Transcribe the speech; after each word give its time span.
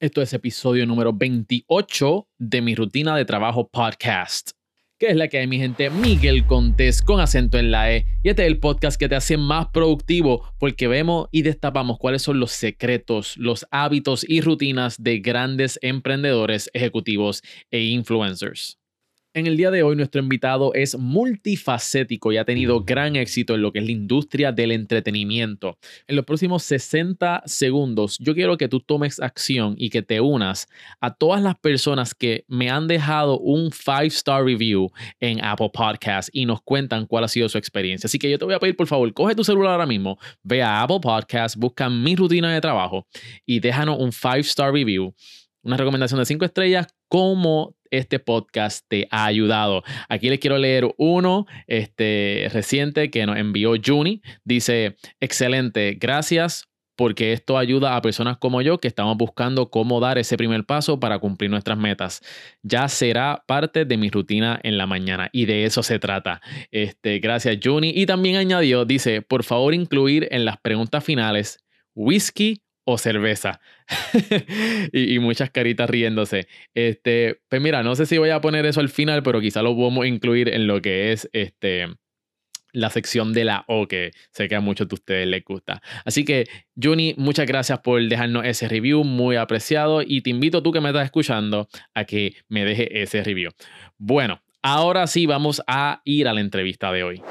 Esto 0.00 0.22
es 0.22 0.32
episodio 0.32 0.86
número 0.86 1.12
28 1.12 2.28
de 2.38 2.62
mi 2.62 2.76
rutina 2.76 3.16
de 3.16 3.24
trabajo 3.24 3.68
podcast. 3.68 4.52
Que 4.96 5.08
es 5.08 5.16
la 5.16 5.26
que 5.26 5.38
hay 5.38 5.48
mi 5.48 5.58
gente? 5.58 5.90
Miguel 5.90 6.46
Contés 6.46 7.02
con 7.02 7.18
acento 7.18 7.58
en 7.58 7.72
la 7.72 7.92
E. 7.92 8.06
Y 8.22 8.28
este 8.28 8.42
es 8.42 8.46
el 8.46 8.60
podcast 8.60 8.96
que 8.96 9.08
te 9.08 9.16
hace 9.16 9.36
más 9.36 9.66
productivo 9.72 10.54
porque 10.60 10.86
vemos 10.86 11.26
y 11.32 11.42
destapamos 11.42 11.98
cuáles 11.98 12.22
son 12.22 12.38
los 12.38 12.52
secretos, 12.52 13.36
los 13.38 13.66
hábitos 13.72 14.24
y 14.28 14.40
rutinas 14.40 15.02
de 15.02 15.18
grandes 15.18 15.80
emprendedores, 15.82 16.70
ejecutivos 16.74 17.42
e 17.72 17.80
influencers. 17.82 18.77
En 19.38 19.46
el 19.46 19.56
día 19.56 19.70
de 19.70 19.84
hoy 19.84 19.94
nuestro 19.94 20.20
invitado 20.20 20.74
es 20.74 20.98
multifacético 20.98 22.32
y 22.32 22.38
ha 22.38 22.44
tenido 22.44 22.82
gran 22.82 23.14
éxito 23.14 23.54
en 23.54 23.62
lo 23.62 23.70
que 23.70 23.78
es 23.78 23.84
la 23.84 23.92
industria 23.92 24.50
del 24.50 24.72
entretenimiento. 24.72 25.78
En 26.08 26.16
los 26.16 26.24
próximos 26.24 26.64
60 26.64 27.44
segundos 27.46 28.18
yo 28.18 28.34
quiero 28.34 28.58
que 28.58 28.66
tú 28.66 28.80
tomes 28.80 29.20
acción 29.20 29.76
y 29.78 29.90
que 29.90 30.02
te 30.02 30.20
unas 30.20 30.66
a 31.00 31.14
todas 31.14 31.40
las 31.40 31.56
personas 31.56 32.16
que 32.16 32.46
me 32.48 32.68
han 32.68 32.88
dejado 32.88 33.38
un 33.38 33.70
5-star 33.70 34.44
review 34.44 34.90
en 35.20 35.44
Apple 35.44 35.70
Podcast 35.72 36.30
y 36.32 36.44
nos 36.44 36.60
cuentan 36.60 37.06
cuál 37.06 37.22
ha 37.22 37.28
sido 37.28 37.48
su 37.48 37.58
experiencia. 37.58 38.08
Así 38.08 38.18
que 38.18 38.28
yo 38.28 38.40
te 38.40 38.44
voy 38.44 38.54
a 38.54 38.58
pedir 38.58 38.74
por 38.74 38.88
favor, 38.88 39.12
coge 39.12 39.36
tu 39.36 39.44
celular 39.44 39.74
ahora 39.74 39.86
mismo, 39.86 40.18
ve 40.42 40.64
a 40.64 40.82
Apple 40.82 40.98
Podcast, 41.00 41.54
busca 41.54 41.88
mi 41.88 42.16
rutina 42.16 42.52
de 42.52 42.60
trabajo 42.60 43.06
y 43.46 43.60
déjanos 43.60 44.00
un 44.00 44.10
5-star 44.10 44.72
review 44.72 45.14
una 45.68 45.76
recomendación 45.76 46.18
de 46.18 46.26
5 46.26 46.46
estrellas, 46.46 46.86
cómo 47.08 47.76
este 47.90 48.18
podcast 48.18 48.84
te 48.88 49.06
ha 49.10 49.26
ayudado. 49.26 49.82
Aquí 50.08 50.30
les 50.30 50.38
quiero 50.38 50.58
leer 50.58 50.88
uno 50.96 51.46
este, 51.66 52.48
reciente 52.52 53.10
que 53.10 53.26
nos 53.26 53.36
envió 53.36 53.74
Juni. 53.84 54.22
Dice, 54.44 54.96
excelente, 55.20 55.96
gracias 56.00 56.64
porque 56.96 57.32
esto 57.32 57.58
ayuda 57.58 57.96
a 57.96 58.02
personas 58.02 58.38
como 58.38 58.60
yo 58.60 58.78
que 58.78 58.88
estamos 58.88 59.16
buscando 59.16 59.70
cómo 59.70 60.00
dar 60.00 60.18
ese 60.18 60.36
primer 60.36 60.64
paso 60.64 60.98
para 60.98 61.18
cumplir 61.18 61.50
nuestras 61.50 61.78
metas. 61.78 62.22
Ya 62.62 62.88
será 62.88 63.44
parte 63.46 63.84
de 63.84 63.96
mi 63.96 64.10
rutina 64.10 64.58
en 64.62 64.78
la 64.78 64.86
mañana 64.86 65.28
y 65.32 65.44
de 65.44 65.64
eso 65.64 65.82
se 65.82 65.98
trata. 65.98 66.40
Este, 66.72 67.20
gracias 67.20 67.58
Juni. 67.62 67.92
Y 67.94 68.06
también 68.06 68.36
añadió, 68.36 68.84
dice, 68.86 69.22
por 69.22 69.44
favor 69.44 69.74
incluir 69.74 70.28
en 70.30 70.44
las 70.44 70.56
preguntas 70.58 71.04
finales 71.04 71.58
whisky 71.94 72.62
o 72.90 72.96
cerveza. 72.96 73.60
y, 74.94 75.18
muchas 75.18 75.50
caritas 75.50 75.90
riéndose. 75.90 76.48
Este, 76.72 77.42
pues 77.50 77.60
mira, 77.60 77.82
no 77.82 77.94
sé 77.94 78.06
si 78.06 78.16
voy 78.16 78.30
a 78.30 78.40
poner 78.40 78.64
eso 78.64 78.80
al 78.80 78.88
final, 78.88 79.22
pero 79.22 79.42
quizá 79.42 79.60
lo 79.60 79.76
podemos 79.76 80.06
incluir 80.06 80.48
en 80.48 80.66
lo 80.66 80.80
que 80.80 81.12
es 81.12 81.28
este, 81.34 81.88
la 82.72 82.88
sección 82.88 83.34
de 83.34 83.44
la 83.44 83.66
O, 83.68 83.86
que 83.86 84.12
sé 84.30 84.48
que 84.48 84.54
a 84.54 84.60
muchos 84.60 84.88
de 84.88 84.94
ustedes 84.94 85.28
les 85.28 85.44
gusta. 85.44 85.82
Así 86.06 86.24
que, 86.24 86.46
Juni, 86.82 87.14
muchas 87.18 87.46
gracias 87.46 87.80
por 87.80 88.02
dejarnos 88.02 88.46
ese 88.46 88.68
review, 88.68 89.04
muy 89.04 89.36
apreciado. 89.36 90.00
Y 90.00 90.22
te 90.22 90.30
invito 90.30 90.62
tú 90.62 90.72
que 90.72 90.80
me 90.80 90.88
estás 90.88 91.04
escuchando 91.04 91.68
a 91.92 92.04
que 92.04 92.36
me 92.48 92.64
deje 92.64 93.02
ese 93.02 93.22
review. 93.22 93.50
Bueno, 93.98 94.40
ahora 94.62 95.06
sí 95.08 95.26
vamos 95.26 95.60
a 95.66 96.00
ir 96.06 96.26
a 96.26 96.32
la 96.32 96.40
entrevista 96.40 96.90
de 96.90 97.04
hoy. 97.04 97.22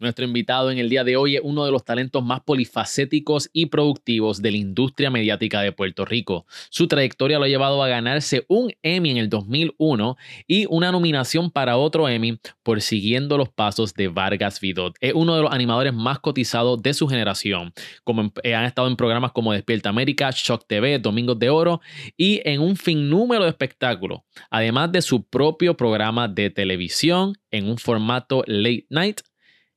Nuestro 0.00 0.24
invitado 0.24 0.70
en 0.70 0.78
el 0.78 0.88
día 0.88 1.04
de 1.04 1.18
hoy 1.18 1.36
es 1.36 1.42
uno 1.44 1.66
de 1.66 1.70
los 1.70 1.84
talentos 1.84 2.24
más 2.24 2.40
polifacéticos 2.40 3.50
y 3.52 3.66
productivos 3.66 4.40
de 4.40 4.50
la 4.50 4.56
industria 4.56 5.10
mediática 5.10 5.60
de 5.60 5.72
Puerto 5.72 6.06
Rico. 6.06 6.46
Su 6.70 6.88
trayectoria 6.88 7.38
lo 7.38 7.44
ha 7.44 7.48
llevado 7.48 7.82
a 7.82 7.88
ganarse 7.88 8.46
un 8.48 8.72
Emmy 8.82 9.10
en 9.10 9.18
el 9.18 9.28
2001 9.28 10.16
y 10.46 10.64
una 10.70 10.90
nominación 10.90 11.50
para 11.50 11.76
otro 11.76 12.08
Emmy 12.08 12.38
por 12.62 12.80
Siguiendo 12.80 13.36
los 13.36 13.50
Pasos 13.50 13.92
de 13.92 14.08
Vargas 14.08 14.58
Vidot. 14.58 14.96
Es 15.00 15.12
uno 15.12 15.36
de 15.36 15.42
los 15.42 15.52
animadores 15.52 15.92
más 15.92 16.18
cotizados 16.18 16.82
de 16.82 16.94
su 16.94 17.06
generación. 17.06 17.74
Como 18.02 18.32
eh, 18.42 18.54
han 18.54 18.64
estado 18.64 18.88
en 18.88 18.96
programas 18.96 19.32
como 19.32 19.52
Despierta 19.52 19.90
América, 19.90 20.30
Shock 20.34 20.64
TV, 20.66 20.98
Domingos 20.98 21.38
de 21.38 21.50
Oro 21.50 21.82
y 22.16 22.40
en 22.46 22.62
un 22.62 22.74
número 23.10 23.44
de 23.44 23.50
espectáculos, 23.50 24.20
además 24.50 24.90
de 24.92 25.02
su 25.02 25.28
propio 25.28 25.76
programa 25.76 26.26
de 26.26 26.48
televisión 26.48 27.34
en 27.50 27.68
un 27.68 27.76
formato 27.76 28.42
late 28.46 28.86
night 28.88 29.20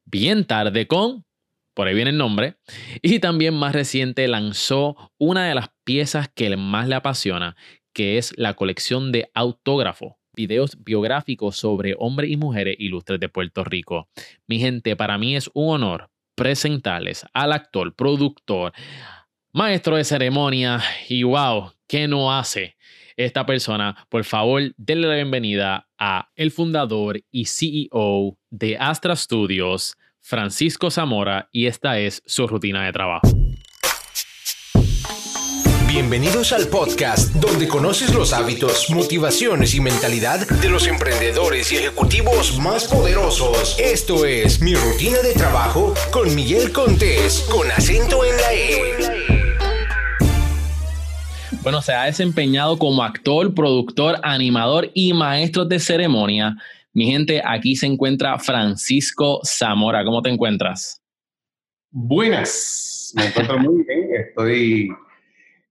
bien 0.06 0.46
tarde 0.46 0.88
con, 0.88 1.26
por 1.74 1.88
ahí 1.88 1.96
viene 1.96 2.12
el 2.12 2.18
nombre, 2.18 2.58
y 3.02 3.20
también 3.20 3.54
más 3.54 3.74
reciente 3.74 4.28
lanzó 4.28 5.12
una 5.18 5.48
de 5.48 5.56
las 5.56 5.70
piezas 5.84 6.30
que 6.34 6.56
más 6.56 6.88
le 6.88 6.96
apasiona, 6.96 7.56
que 7.94 8.18
es 8.18 8.34
la 8.38 8.54
colección 8.54 9.12
de 9.12 9.30
autógrafo, 9.34 10.18
videos 10.36 10.84
biográficos 10.84 11.58
sobre 11.58 11.96
hombres 11.98 12.32
y 12.32 12.38
mujeres 12.38 12.76
ilustres 12.80 13.20
de 13.20 13.30
Puerto 13.30 13.64
Rico. 13.64 14.10
Mi 14.48 14.60
gente, 14.60 14.96
para 14.96 15.18
mí 15.18 15.36
es 15.36 15.50
un 15.54 15.76
honor 15.76 16.10
presentarles 16.36 17.26
al 17.34 17.54
actor, 17.54 17.96
productor, 17.96 18.74
maestro 19.52 19.98
de 19.98 20.04
ceremonia 20.04 20.82
y 21.08 21.24
wow, 21.24 21.72
¿qué 21.88 22.08
no 22.08 22.34
hace? 22.34 22.76
Esta 23.18 23.46
persona, 23.46 24.06
por 24.10 24.24
favor, 24.24 24.74
denle 24.78 25.08
la 25.08 25.16
bienvenida 25.16 25.88
a 25.98 26.30
el 26.36 26.52
fundador 26.52 27.22
y 27.32 27.46
CEO 27.46 28.38
de 28.50 28.78
Astra 28.78 29.16
Studios, 29.16 29.98
Francisco 30.20 30.90
Zamora, 30.90 31.50
y 31.52 31.68
esta 31.68 32.00
es 32.00 32.22
su 32.26 32.48
rutina 32.48 32.86
de 32.86 32.94
trabajo. 32.94 33.28
Bienvenidos 35.88 36.54
al 36.54 36.70
podcast 36.70 37.36
donde 37.36 37.68
conoces 37.68 38.16
los 38.16 38.34
hábitos, 38.34 38.90
motivaciones 38.90 39.76
y 39.76 39.80
mentalidad 39.80 40.48
de 40.48 40.70
los 40.70 40.88
emprendedores 40.88 41.72
y 41.72 41.78
ejecutivos 41.78 42.58
más 42.58 42.86
poderosos. 42.86 43.78
Esto 43.78 44.26
es 44.26 44.60
Mi 44.60 44.74
Rutina 44.74 45.20
de 45.20 45.34
Trabajo 45.34 45.94
con 46.12 46.34
Miguel 46.34 46.72
Contés, 46.72 47.46
con 47.52 47.70
acento 47.70 48.26
en 48.26 48.38
la 48.38 48.54
E. 48.54 49.23
Bueno, 51.64 51.82
se 51.82 51.94
ha 51.94 52.04
desempeñado 52.04 52.78
como 52.78 53.04
actor, 53.04 53.56
productor, 53.56 54.18
animador 54.22 54.92
y 54.94 55.14
maestro 55.14 55.64
de 55.64 55.80
ceremonia. 55.80 56.58
Mi 56.92 57.06
gente, 57.06 57.42
aquí 57.44 57.78
se 57.78 57.86
encuentra 57.86 58.38
Francisco 58.38 59.40
Zamora. 59.46 60.04
¿Cómo 60.04 60.22
te 60.22 60.30
encuentras? 60.30 61.02
Buenas, 61.90 63.14
me 63.16 63.28
encuentro 63.28 63.60
muy 63.60 63.82
bien. 63.86 64.10
Estoy 64.14 64.90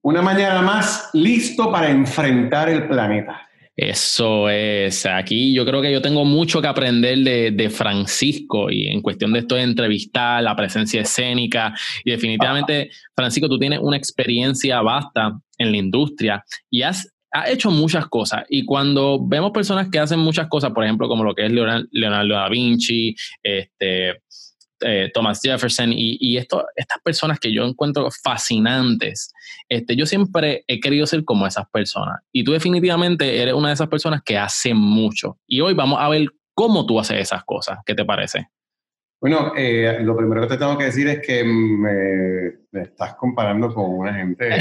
una 0.00 0.22
mañana 0.22 0.62
más 0.62 1.10
listo 1.12 1.70
para 1.70 1.90
enfrentar 1.90 2.70
el 2.70 2.88
planeta. 2.88 3.46
Eso 3.74 4.50
es, 4.50 5.06
aquí. 5.06 5.54
Yo 5.54 5.64
creo 5.64 5.80
que 5.80 5.90
yo 5.90 6.02
tengo 6.02 6.24
mucho 6.24 6.60
que 6.60 6.68
aprender 6.68 7.18
de, 7.18 7.70
Francisco 7.70 8.70
y 8.70 8.88
en 8.88 9.00
cuestión 9.00 9.32
de 9.32 9.40
esto 9.40 9.54
de 9.54 9.62
entrevistar, 9.62 10.42
la 10.42 10.54
presencia 10.54 11.00
escénica. 11.00 11.74
Y 12.04 12.10
definitivamente, 12.10 12.90
Francisco, 13.16 13.48
tú 13.48 13.58
tienes 13.58 13.78
una 13.80 13.96
experiencia 13.96 14.82
vasta 14.82 15.38
en 15.56 15.70
la 15.70 15.76
industria 15.78 16.44
y 16.70 16.82
has, 16.82 17.08
hecho 17.46 17.70
muchas 17.70 18.08
cosas. 18.08 18.44
Y 18.50 18.66
cuando 18.66 19.18
vemos 19.26 19.52
personas 19.52 19.88
que 19.88 19.98
hacen 19.98 20.18
muchas 20.18 20.48
cosas, 20.48 20.72
por 20.72 20.84
ejemplo, 20.84 21.08
como 21.08 21.24
lo 21.24 21.34
que 21.34 21.46
es 21.46 21.52
Leonardo 21.52 22.34
da 22.34 22.48
Vinci, 22.50 23.14
este, 23.42 24.20
eh, 24.84 25.10
Thomas 25.12 25.40
Jefferson 25.42 25.92
y, 25.92 26.36
esto, 26.36 26.66
estas 26.76 27.00
personas 27.02 27.38
que 27.38 27.52
yo 27.52 27.64
encuentro 27.64 28.08
fascinantes. 28.10 29.32
Este, 29.68 29.96
yo 29.96 30.06
siempre 30.06 30.64
he 30.66 30.80
querido 30.80 31.06
ser 31.06 31.24
como 31.24 31.46
esas 31.46 31.68
personas 31.70 32.20
y 32.32 32.44
tú 32.44 32.52
definitivamente 32.52 33.42
eres 33.42 33.54
una 33.54 33.68
de 33.68 33.74
esas 33.74 33.88
personas 33.88 34.22
que 34.24 34.38
hace 34.38 34.74
mucho. 34.74 35.38
Y 35.46 35.60
hoy 35.60 35.74
vamos 35.74 35.98
a 36.00 36.08
ver 36.08 36.28
cómo 36.54 36.86
tú 36.86 36.98
haces 37.00 37.20
esas 37.20 37.44
cosas. 37.44 37.78
¿Qué 37.86 37.94
te 37.94 38.04
parece? 38.04 38.48
Bueno, 39.20 39.52
eh, 39.56 39.98
lo 40.00 40.16
primero 40.16 40.42
que 40.42 40.48
te 40.48 40.58
tengo 40.58 40.76
que 40.76 40.86
decir 40.86 41.06
es 41.06 41.20
que 41.24 41.44
me, 41.44 42.82
estás 42.82 43.14
comparando 43.14 43.72
con 43.72 43.88
una 43.88 44.14
gente 44.14 44.50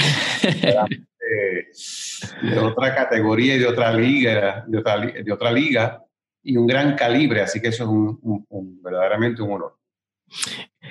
de, 2.44 2.60
otra 2.60 2.94
categoría 2.94 3.56
y 3.56 3.60
de 3.60 3.66
otra 3.66 3.92
liga, 3.92 4.64
de 4.68 4.78
otra, 4.78 5.00
de 5.00 5.32
otra 5.32 5.52
liga 5.52 6.06
y 6.44 6.58
un 6.58 6.68
gran 6.68 6.96
calibre, 6.96 7.42
así 7.42 7.60
que 7.60 7.70
eso 7.70 7.84
es 7.84 7.90
un, 7.90 8.80
verdaderamente 8.84 9.42
un 9.42 9.54
honor. 9.54 9.78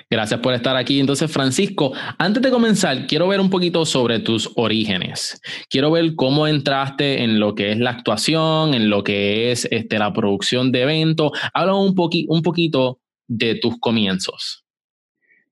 Gracias 0.09 0.39
por 0.41 0.53
estar 0.53 0.75
aquí. 0.75 0.99
Entonces, 0.99 1.31
Francisco, 1.31 1.93
antes 2.17 2.43
de 2.43 2.51
comenzar, 2.51 3.07
quiero 3.07 3.27
ver 3.27 3.39
un 3.39 3.49
poquito 3.49 3.85
sobre 3.85 4.19
tus 4.19 4.51
orígenes. 4.55 5.41
Quiero 5.69 5.91
ver 5.91 6.15
cómo 6.15 6.47
entraste 6.47 7.23
en 7.23 7.39
lo 7.39 7.55
que 7.55 7.71
es 7.71 7.77
la 7.77 7.91
actuación, 7.91 8.73
en 8.73 8.89
lo 8.89 9.03
que 9.03 9.51
es 9.51 9.67
este, 9.71 9.99
la 9.99 10.11
producción 10.11 10.71
de 10.71 10.81
eventos. 10.81 11.31
Habla 11.53 11.75
un, 11.75 11.95
un 12.27 12.41
poquito 12.41 12.99
de 13.27 13.55
tus 13.55 13.79
comienzos. 13.79 14.65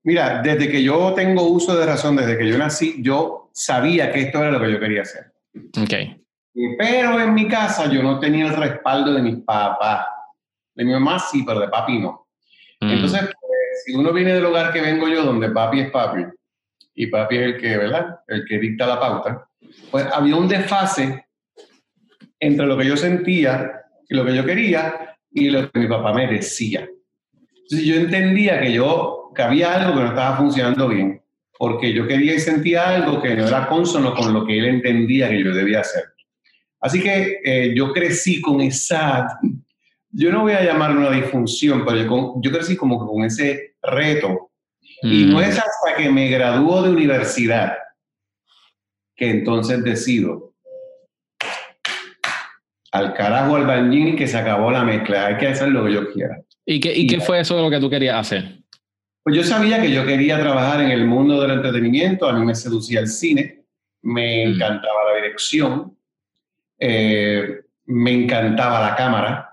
Mira, 0.03 0.41
desde 0.41 0.69
que 0.69 0.81
yo 0.81 1.13
tengo 1.13 1.43
uso 1.43 1.77
de 1.77 1.85
razón, 1.85 2.15
desde 2.15 2.37
que 2.37 2.47
yo 2.47 2.57
nací, 2.57 2.95
yo 2.99 3.49
sabía 3.53 4.11
que 4.11 4.21
esto 4.21 4.39
era 4.39 4.51
lo 4.51 4.61
que 4.61 4.71
yo 4.71 4.79
quería 4.79 5.01
hacer. 5.01 5.33
Ok. 5.81 5.93
Pero 6.77 7.19
en 7.19 7.33
mi 7.33 7.47
casa 7.47 7.89
yo 7.89 8.01
no 8.03 8.19
tenía 8.19 8.47
el 8.47 8.55
respaldo 8.55 9.13
de 9.13 9.21
mis 9.21 9.37
papás. 9.37 10.05
De 10.75 10.83
mi 10.83 10.91
mamá 10.91 11.19
sí, 11.19 11.43
pero 11.45 11.59
de 11.59 11.67
papi 11.67 11.99
no. 11.99 12.27
Mm. 12.81 12.89
Entonces, 12.91 13.21
si 13.85 13.93
uno 13.95 14.13
viene 14.13 14.33
del 14.33 14.45
hogar 14.45 14.71
que 14.73 14.81
vengo 14.81 15.07
yo, 15.07 15.23
donde 15.23 15.49
papi 15.49 15.81
es 15.81 15.91
papi, 15.91 16.23
y 16.95 17.07
papi 17.07 17.37
es 17.37 17.41
el 17.43 17.57
que, 17.57 17.77
¿verdad? 17.77 18.19
El 18.27 18.45
que 18.45 18.59
dicta 18.59 18.85
la 18.87 18.99
pauta, 18.99 19.47
pues 19.91 20.05
había 20.11 20.35
un 20.35 20.47
desfase 20.47 21.25
entre 22.39 22.65
lo 22.65 22.77
que 22.77 22.85
yo 22.85 22.97
sentía 22.97 23.71
y 24.07 24.15
lo 24.15 24.25
que 24.25 24.35
yo 24.35 24.45
quería 24.45 25.17
y 25.31 25.49
lo 25.49 25.71
que 25.71 25.79
mi 25.79 25.87
papá 25.87 26.13
me 26.13 26.27
decía. 26.27 26.87
Entonces 27.53 27.87
yo 27.87 27.95
entendía 27.95 28.59
que 28.59 28.73
yo, 28.73 29.31
que 29.35 29.41
había 29.41 29.75
algo 29.75 29.93
que 29.95 30.01
no 30.01 30.09
estaba 30.09 30.37
funcionando 30.37 30.87
bien. 30.87 31.21
porque 31.59 31.91
yo 31.91 32.07
quería 32.07 32.35
y 32.35 32.39
sentía 32.39 32.87
algo 32.87 33.21
que 33.21 33.35
no 33.35 33.45
era 33.45 33.67
consono 33.67 34.15
con 34.15 34.33
lo 34.33 34.45
que 34.45 34.57
él 34.57 34.65
entendía 34.65 35.27
que 35.27 35.43
yo 35.43 35.53
debía 35.53 35.81
hacer. 35.81 36.05
Así 36.79 37.01
que 37.01 37.41
eh, 37.43 37.73
yo 37.75 37.91
crecí 37.91 38.39
con 38.39 38.61
esa, 38.61 39.27
yo 40.11 40.31
no 40.31 40.41
voy 40.41 40.53
a 40.53 40.63
llamarlo 40.63 40.99
una 40.99 41.11
disfunción, 41.11 41.83
pero 41.85 41.97
yo, 41.97 42.35
yo 42.41 42.51
crecí 42.51 42.75
como 42.75 43.05
con 43.05 43.23
ese 43.23 43.75
reto. 43.81 44.51
Y 45.01 45.25
no 45.25 45.39
es 45.39 45.55
mm. 45.55 45.59
hasta 45.59 45.95
que 45.97 46.09
me 46.09 46.29
graduó 46.29 46.81
de 46.83 46.89
universidad 46.89 47.73
que 49.15 49.29
entonces 49.29 49.83
decido 49.83 50.53
al 52.91 53.13
carajo 53.13 53.55
al 53.55 53.67
bañín 53.67 54.15
que 54.15 54.27
se 54.27 54.37
acabó 54.37 54.71
la 54.71 54.83
mezcla, 54.83 55.27
hay 55.27 55.37
que 55.37 55.47
hacer 55.47 55.69
lo 55.69 55.85
que 55.85 55.93
yo 55.93 56.11
quiera. 56.11 56.41
¿Y 56.65 56.79
qué, 56.79 56.95
y 56.95 57.07
qué 57.07 57.19
fue 57.19 57.39
eso 57.39 57.55
de 57.55 57.61
lo 57.61 57.69
que 57.69 57.79
tú 57.79 57.89
querías 57.89 58.15
hacer? 58.15 58.59
Pues 59.23 59.35
yo 59.35 59.43
sabía 59.43 59.81
que 59.81 59.91
yo 59.91 60.05
quería 60.05 60.39
trabajar 60.39 60.81
en 60.81 60.91
el 60.91 61.05
mundo 61.05 61.39
del 61.41 61.51
entretenimiento, 61.51 62.27
a 62.27 62.33
mí 62.33 62.45
me 62.45 62.55
seducía 62.55 62.99
el 63.01 63.07
cine, 63.07 63.63
me 64.01 64.45
mm. 64.45 64.53
encantaba 64.53 65.11
la 65.11 65.21
dirección, 65.21 65.97
eh, 66.79 67.61
me 67.85 68.11
encantaba 68.11 68.81
la 68.81 68.95
cámara. 68.95 69.48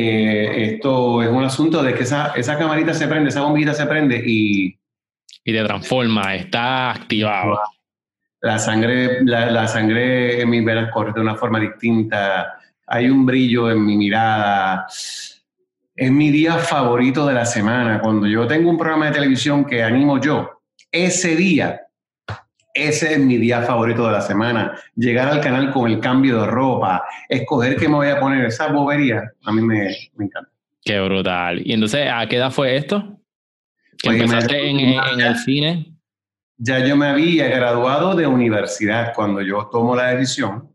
Eh, 0.00 0.74
esto 0.74 1.22
es 1.22 1.28
un 1.28 1.42
asunto 1.42 1.82
de 1.82 1.92
que 1.94 2.04
esa, 2.04 2.32
esa 2.36 2.56
camarita 2.56 2.94
se 2.94 3.08
prende, 3.08 3.30
esa 3.30 3.42
bombillita 3.42 3.74
se 3.74 3.86
prende 3.86 4.22
y... 4.24 4.78
Y 5.44 5.52
te 5.52 5.64
transforma, 5.64 6.36
está 6.36 6.90
activado. 6.90 7.58
La 8.40 8.58
sangre, 8.58 9.24
la, 9.24 9.50
la 9.50 9.66
sangre 9.66 10.40
en 10.40 10.50
mis 10.50 10.64
venas 10.64 10.92
corre 10.92 11.12
de 11.12 11.20
una 11.20 11.34
forma 11.34 11.58
distinta, 11.58 12.58
hay 12.86 13.10
un 13.10 13.26
brillo 13.26 13.70
en 13.70 13.84
mi 13.84 13.96
mirada 13.96 14.86
es 15.98 16.12
mi 16.12 16.30
día 16.30 16.58
favorito 16.58 17.26
de 17.26 17.34
la 17.34 17.44
semana. 17.44 18.00
Cuando 18.00 18.28
yo 18.28 18.46
tengo 18.46 18.70
un 18.70 18.78
programa 18.78 19.06
de 19.06 19.12
televisión 19.12 19.64
que 19.64 19.82
animo 19.82 20.20
yo, 20.20 20.62
ese 20.92 21.34
día, 21.34 21.87
ese 22.78 23.14
es 23.14 23.18
mi 23.18 23.36
día 23.36 23.62
favorito 23.62 24.06
de 24.06 24.12
la 24.12 24.20
semana. 24.20 24.78
Llegar 24.94 25.28
al 25.28 25.40
canal 25.40 25.72
con 25.72 25.90
el 25.90 26.00
cambio 26.00 26.42
de 26.42 26.46
ropa, 26.46 27.04
escoger 27.28 27.76
qué 27.76 27.88
me 27.88 27.96
voy 27.96 28.08
a 28.08 28.20
poner, 28.20 28.44
esa 28.44 28.68
bobería, 28.68 29.32
a 29.44 29.52
mí 29.52 29.62
me, 29.62 29.88
encanta. 30.18 30.50
Qué 30.82 31.00
brutal. 31.00 31.60
¿Y 31.64 31.72
entonces 31.72 32.08
a 32.12 32.26
qué 32.26 32.36
edad 32.36 32.50
fue 32.50 32.76
esto? 32.76 33.20
¿Que 33.98 34.10
pues 34.10 34.20
empezaste 34.20 34.70
en, 34.70 34.78
en 34.78 35.20
el 35.20 35.36
cine? 35.36 35.94
Ya 36.56 36.84
yo 36.84 36.96
me 36.96 37.06
había 37.06 37.48
graduado 37.48 38.14
de 38.14 38.26
universidad 38.26 39.12
cuando 39.14 39.42
yo 39.42 39.68
tomo 39.70 39.94
la 39.94 40.14
decisión 40.14 40.74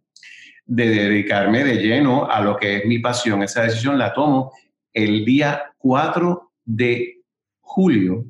de 0.65 0.87
dedicarme 0.87 1.63
de 1.63 1.75
lleno 1.75 2.29
a 2.29 2.41
lo 2.41 2.57
que 2.57 2.77
es 2.77 2.85
mi 2.85 2.99
pasión. 2.99 3.43
Esa 3.43 3.63
decisión 3.63 3.97
la 3.97 4.13
tomo 4.13 4.53
el 4.93 5.25
día 5.25 5.73
4 5.77 6.51
de 6.65 7.21
julio 7.59 8.25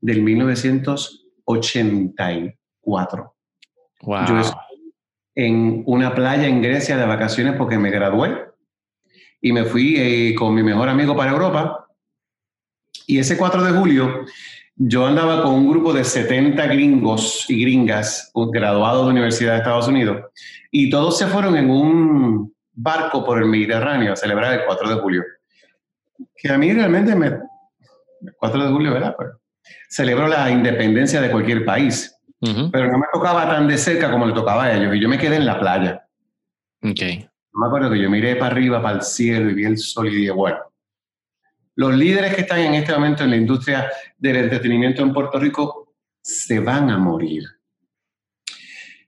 del 0.00 0.22
1984. 2.88 3.34
Wow. 4.02 4.26
Yo 4.26 4.38
estoy 4.40 4.92
en 5.34 5.82
una 5.86 6.14
playa 6.14 6.46
en 6.46 6.62
Grecia 6.62 6.96
de 6.96 7.06
vacaciones 7.06 7.54
porque 7.56 7.78
me 7.78 7.90
gradué 7.90 8.46
y 9.40 9.52
me 9.52 9.64
fui 9.64 9.96
eh, 9.96 10.34
con 10.34 10.54
mi 10.54 10.62
mejor 10.62 10.88
amigo 10.88 11.16
para 11.16 11.32
Europa. 11.32 11.86
Y 13.06 13.18
ese 13.18 13.36
4 13.36 13.62
de 13.62 13.72
julio 13.78 14.24
yo 14.76 15.06
andaba 15.06 15.42
con 15.42 15.54
un 15.54 15.68
grupo 15.68 15.92
de 15.92 16.04
70 16.04 16.66
gringos 16.66 17.44
y 17.48 17.62
gringas 17.62 18.30
graduados 18.34 19.06
de 19.06 19.12
Universidad 19.12 19.52
de 19.52 19.58
Estados 19.58 19.88
Unidos 19.88 20.26
y 20.70 20.88
todos 20.88 21.18
se 21.18 21.26
fueron 21.26 21.56
en 21.56 21.68
un 21.68 22.54
barco 22.72 23.24
por 23.24 23.38
el 23.38 23.46
Mediterráneo 23.46 24.12
a 24.12 24.16
celebrar 24.16 24.54
el 24.54 24.66
4 24.66 24.88
de 24.88 24.94
julio 25.00 25.24
que 26.36 26.50
a 26.50 26.58
mí 26.58 26.72
realmente 26.72 27.14
me... 27.14 27.26
El 27.26 28.34
4 28.36 28.64
de 28.64 28.70
julio, 28.70 28.92
¿verdad? 28.92 29.14
Pues, 29.16 29.28
celebro 29.88 30.26
la 30.26 30.50
independencia 30.50 31.20
de 31.20 31.30
cualquier 31.30 31.64
país, 31.64 32.17
pero 32.40 32.92
no 32.92 32.98
me 32.98 33.06
tocaba 33.12 33.48
tan 33.48 33.66
de 33.66 33.76
cerca 33.76 34.10
como 34.10 34.26
le 34.26 34.32
tocaba 34.32 34.64
a 34.64 34.76
ellos, 34.76 34.94
y 34.94 35.00
yo 35.00 35.08
me 35.08 35.18
quedé 35.18 35.36
en 35.36 35.46
la 35.46 35.58
playa. 35.58 36.08
Ok. 36.82 37.00
me 37.52 37.66
acuerdo 37.66 37.90
que 37.90 38.00
yo 38.00 38.08
miré 38.08 38.36
para 38.36 38.52
arriba, 38.52 38.80
para 38.80 38.96
el 38.96 39.02
cielo, 39.02 39.50
y 39.50 39.54
vi 39.54 39.64
el 39.64 39.78
sol 39.78 40.08
y 40.08 40.16
dije, 40.16 40.30
bueno, 40.30 40.58
los 41.74 41.94
líderes 41.94 42.34
que 42.34 42.42
están 42.42 42.60
en 42.60 42.74
este 42.74 42.92
momento 42.92 43.24
en 43.24 43.30
la 43.30 43.36
industria 43.36 43.90
del 44.16 44.36
entretenimiento 44.36 45.02
en 45.02 45.12
Puerto 45.12 45.38
Rico 45.38 45.94
se 46.20 46.60
van 46.60 46.90
a 46.90 46.98
morir. 46.98 47.44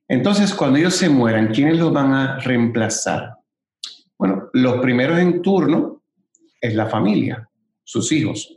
Entonces, 0.09 0.55
cuando 0.55 0.79
ellos 0.79 0.95
se 0.95 1.09
mueran, 1.09 1.49
¿quiénes 1.49 1.79
los 1.79 1.93
van 1.93 2.13
a 2.13 2.39
reemplazar? 2.39 3.37
Bueno, 4.19 4.51
los 4.53 4.81
primeros 4.81 5.19
en 5.19 5.41
turno 5.41 6.03
es 6.61 6.75
la 6.75 6.87
familia, 6.87 7.49
sus 7.85 8.11
hijos. 8.13 8.57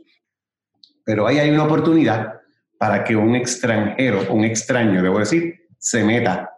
Pero 1.04 1.26
ahí 1.26 1.38
hay 1.38 1.50
una 1.50 1.64
oportunidad 1.64 2.40
para 2.84 3.02
que 3.02 3.16
un 3.16 3.34
extranjero, 3.34 4.30
un 4.30 4.44
extraño, 4.44 5.02
debo 5.02 5.18
decir, 5.18 5.54
se 5.78 6.04
meta 6.04 6.50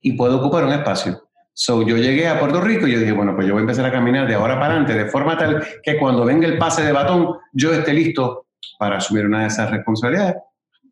y 0.00 0.14
pueda 0.14 0.34
ocupar 0.34 0.64
un 0.64 0.72
espacio. 0.72 1.28
So, 1.52 1.86
yo 1.86 1.96
llegué 1.96 2.26
a 2.26 2.40
Puerto 2.40 2.60
Rico 2.60 2.88
y 2.88 2.92
yo 2.92 2.98
dije, 2.98 3.12
bueno, 3.12 3.36
pues 3.36 3.46
yo 3.46 3.52
voy 3.52 3.60
a 3.60 3.62
empezar 3.62 3.86
a 3.86 3.92
caminar 3.92 4.26
de 4.26 4.34
ahora 4.34 4.54
para 4.54 4.66
adelante, 4.66 4.94
de 4.94 5.04
forma 5.04 5.38
tal 5.38 5.64
que 5.84 5.96
cuando 5.96 6.24
venga 6.24 6.48
el 6.48 6.58
pase 6.58 6.82
de 6.82 6.90
batón, 6.90 7.36
yo 7.52 7.72
esté 7.72 7.94
listo 7.94 8.46
para 8.80 8.96
asumir 8.96 9.26
una 9.26 9.42
de 9.42 9.46
esas 9.46 9.70
responsabilidades. 9.70 10.38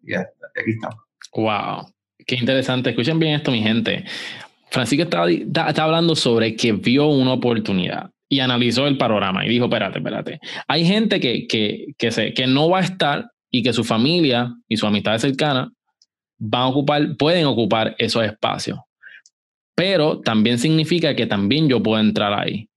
Y 0.04 0.14
aquí 0.14 0.30
estamos. 0.68 0.98
Wow, 1.34 1.92
qué 2.24 2.36
interesante. 2.36 2.90
Escuchen 2.90 3.18
bien 3.18 3.34
esto, 3.34 3.50
mi 3.50 3.60
gente. 3.60 4.04
Francisco 4.70 5.02
estaba, 5.02 5.28
estaba 5.28 5.82
hablando 5.82 6.14
sobre 6.14 6.54
que 6.54 6.70
vio 6.70 7.08
una 7.08 7.32
oportunidad 7.32 8.10
y 8.28 8.38
analizó 8.38 8.86
el 8.86 8.96
panorama 8.96 9.44
y 9.44 9.48
dijo, 9.48 9.64
espérate, 9.64 9.98
espérate. 9.98 10.38
Hay 10.68 10.86
gente 10.86 11.18
que, 11.18 11.48
que, 11.48 11.86
que, 11.98 12.12
se, 12.12 12.32
que 12.32 12.46
no 12.46 12.70
va 12.70 12.78
a 12.78 12.82
estar 12.82 13.28
y 13.50 13.62
que 13.62 13.72
su 13.72 13.84
familia 13.84 14.54
y 14.68 14.76
su 14.76 14.86
amistad 14.86 15.18
cercana 15.18 15.72
van 16.38 16.62
a 16.62 16.68
ocupar, 16.68 17.16
pueden 17.16 17.46
ocupar 17.46 17.94
esos 17.98 18.24
espacios. 18.24 18.78
Pero 19.74 20.20
también 20.20 20.58
significa 20.58 21.14
que 21.14 21.26
también 21.26 21.68
yo 21.68 21.82
puedo 21.82 22.00
entrar 22.00 22.32
ahí. 22.32 22.68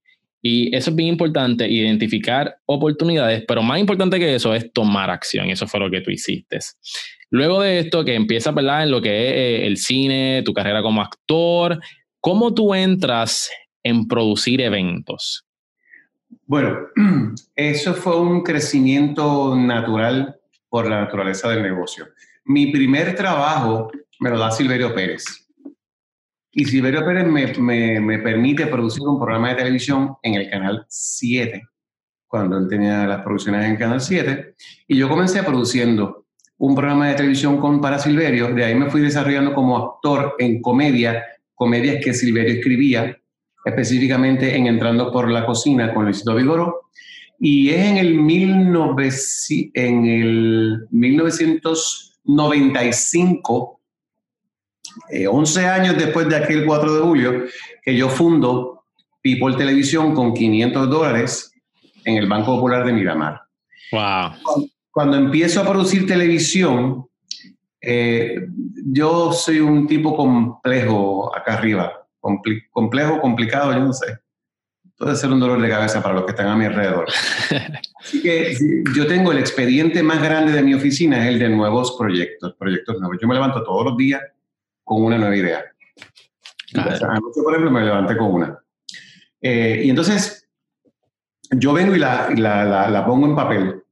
Y 0.44 0.74
eso 0.74 0.90
es 0.90 0.96
bien 0.96 1.10
importante, 1.10 1.68
identificar 1.68 2.56
oportunidades, 2.66 3.44
pero 3.46 3.62
más 3.62 3.78
importante 3.78 4.18
que 4.18 4.34
eso 4.34 4.52
es 4.54 4.72
tomar 4.72 5.08
acción. 5.08 5.50
Eso 5.50 5.68
fue 5.68 5.78
lo 5.78 5.90
que 5.90 6.00
tú 6.00 6.10
hiciste. 6.10 6.58
Luego 7.30 7.62
de 7.62 7.78
esto, 7.78 8.04
que 8.04 8.14
empieza 8.14 8.50
¿verdad? 8.50 8.82
en 8.82 8.90
lo 8.90 9.00
que 9.00 9.28
es 9.28 9.34
eh, 9.34 9.66
el 9.66 9.76
cine, 9.76 10.42
tu 10.44 10.52
carrera 10.52 10.82
como 10.82 11.00
actor, 11.00 11.80
¿cómo 12.20 12.52
tú 12.52 12.74
entras 12.74 13.50
en 13.84 14.08
producir 14.08 14.60
eventos? 14.60 15.44
Bueno, 16.46 16.76
eso 17.56 17.94
fue 17.94 18.20
un 18.20 18.42
crecimiento 18.42 19.54
natural 19.54 20.36
por 20.72 20.88
la 20.88 21.02
naturaleza 21.02 21.50
del 21.50 21.62
negocio. 21.62 22.08
Mi 22.46 22.72
primer 22.72 23.14
trabajo 23.14 23.90
me 24.20 24.30
lo 24.30 24.38
da 24.38 24.50
Silverio 24.50 24.94
Pérez. 24.94 25.22
Y 26.50 26.64
Silverio 26.64 27.04
Pérez 27.04 27.26
me, 27.26 28.00
me, 28.00 28.18
permite 28.20 28.66
producir 28.68 29.06
un 29.06 29.20
programa 29.20 29.50
de 29.50 29.56
televisión 29.56 30.16
en 30.22 30.32
el 30.36 30.48
Canal 30.48 30.86
7, 30.88 31.62
cuando 32.26 32.56
él 32.56 32.68
tenía 32.68 33.06
las 33.06 33.20
producciones 33.20 33.66
en 33.66 33.72
el 33.72 33.78
Canal 33.78 34.00
7. 34.00 34.54
Y 34.88 34.96
yo 34.96 35.10
comencé 35.10 35.42
produciendo 35.42 36.24
un 36.56 36.74
programa 36.74 37.08
de 37.08 37.16
televisión 37.16 37.58
con, 37.58 37.78
para 37.78 37.98
Silverio. 37.98 38.54
De 38.54 38.64
ahí 38.64 38.74
me 38.74 38.88
fui 38.88 39.02
desarrollando 39.02 39.52
como 39.52 39.76
actor 39.76 40.36
en 40.38 40.62
comedia, 40.62 41.22
comedias 41.54 42.02
que 42.02 42.14
Silverio 42.14 42.54
escribía 42.54 43.14
específicamente 43.62 44.56
en 44.56 44.68
Entrando 44.68 45.12
por 45.12 45.30
la 45.30 45.44
Cocina 45.44 45.92
con 45.92 46.04
Luisito 46.04 46.34
Vigoro. 46.34 46.88
Y 47.44 47.70
es 47.70 47.84
en 47.84 47.96
el, 47.96 48.10
en 49.74 50.06
el 50.06 50.86
1995, 50.90 53.80
11 55.28 55.60
eh, 55.60 55.66
años 55.66 55.98
después 55.98 56.28
de 56.28 56.36
aquel 56.36 56.64
4 56.64 56.94
de 56.94 57.00
julio, 57.00 57.42
que 57.82 57.96
yo 57.96 58.08
fundo 58.08 58.84
People 59.20 59.56
Televisión 59.56 60.14
con 60.14 60.34
500 60.34 60.88
dólares 60.88 61.52
en 62.04 62.16
el 62.16 62.28
Banco 62.28 62.54
Popular 62.54 62.86
de 62.86 62.92
Miramar. 62.92 63.40
Wow. 63.90 64.34
Cuando, 64.92 65.16
empiezo 65.16 65.62
a 65.62 65.68
producir 65.68 66.06
televisión, 66.06 67.08
eh, 67.80 68.36
yo 68.86 69.32
soy 69.32 69.58
un 69.58 69.88
tipo 69.88 70.14
complejo 70.14 71.34
acá 71.34 71.54
arriba 71.54 72.02
complejo, 72.70 73.20
complicado, 73.20 73.72
yo 73.72 73.80
no 73.80 73.92
sé. 73.92 74.21
Puede 74.96 75.16
ser 75.16 75.30
un 75.30 75.40
dolor 75.40 75.60
de 75.60 75.68
cabeza 75.68 76.02
para 76.02 76.14
los 76.14 76.24
que 76.24 76.30
están 76.30 76.48
a 76.48 76.56
mi 76.56 76.64
alrededor. 76.64 77.06
Así 78.00 78.22
que 78.22 78.56
yo 78.94 79.06
tengo 79.06 79.32
el 79.32 79.38
expediente 79.38 80.02
más 80.02 80.22
grande 80.22 80.52
de 80.52 80.62
mi 80.62 80.74
oficina, 80.74 81.22
es 81.22 81.34
el 81.34 81.38
de 81.38 81.48
nuevos 81.48 81.96
proyectos, 81.98 82.54
proyectos 82.58 82.98
nuevos. 83.00 83.18
Yo 83.20 83.26
me 83.26 83.34
levanto 83.34 83.62
todos 83.64 83.84
los 83.84 83.96
días 83.96 84.20
con 84.84 85.02
una 85.02 85.18
nueva 85.18 85.36
idea. 85.36 85.64
Anoche, 86.74 87.42
por 87.42 87.52
ejemplo, 87.52 87.70
me 87.70 87.84
levanté 87.84 88.16
con 88.16 88.32
una. 88.32 88.58
Eh, 89.40 89.82
y 89.84 89.90
entonces, 89.90 90.48
yo 91.50 91.72
vengo 91.72 91.94
y 91.94 91.98
la, 91.98 92.30
la, 92.30 92.88
la, 92.88 93.06
pongo 93.06 93.26
en 93.26 93.36
papel 93.36 93.82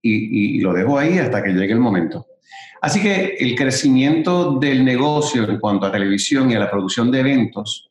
y, 0.00 0.56
y, 0.56 0.60
lo 0.60 0.72
dejo 0.72 0.98
ahí 0.98 1.18
hasta 1.18 1.42
que 1.42 1.52
llegue 1.52 1.72
el 1.72 1.80
momento. 1.80 2.26
Así 2.80 3.02
que 3.02 3.36
el 3.38 3.56
crecimiento 3.56 4.58
del 4.58 4.84
negocio 4.84 5.48
en 5.48 5.58
cuanto 5.58 5.86
a 5.86 5.92
televisión 5.92 6.50
y 6.50 6.54
a 6.54 6.60
la 6.60 6.70
producción 6.70 7.10
de 7.10 7.20
eventos 7.20 7.90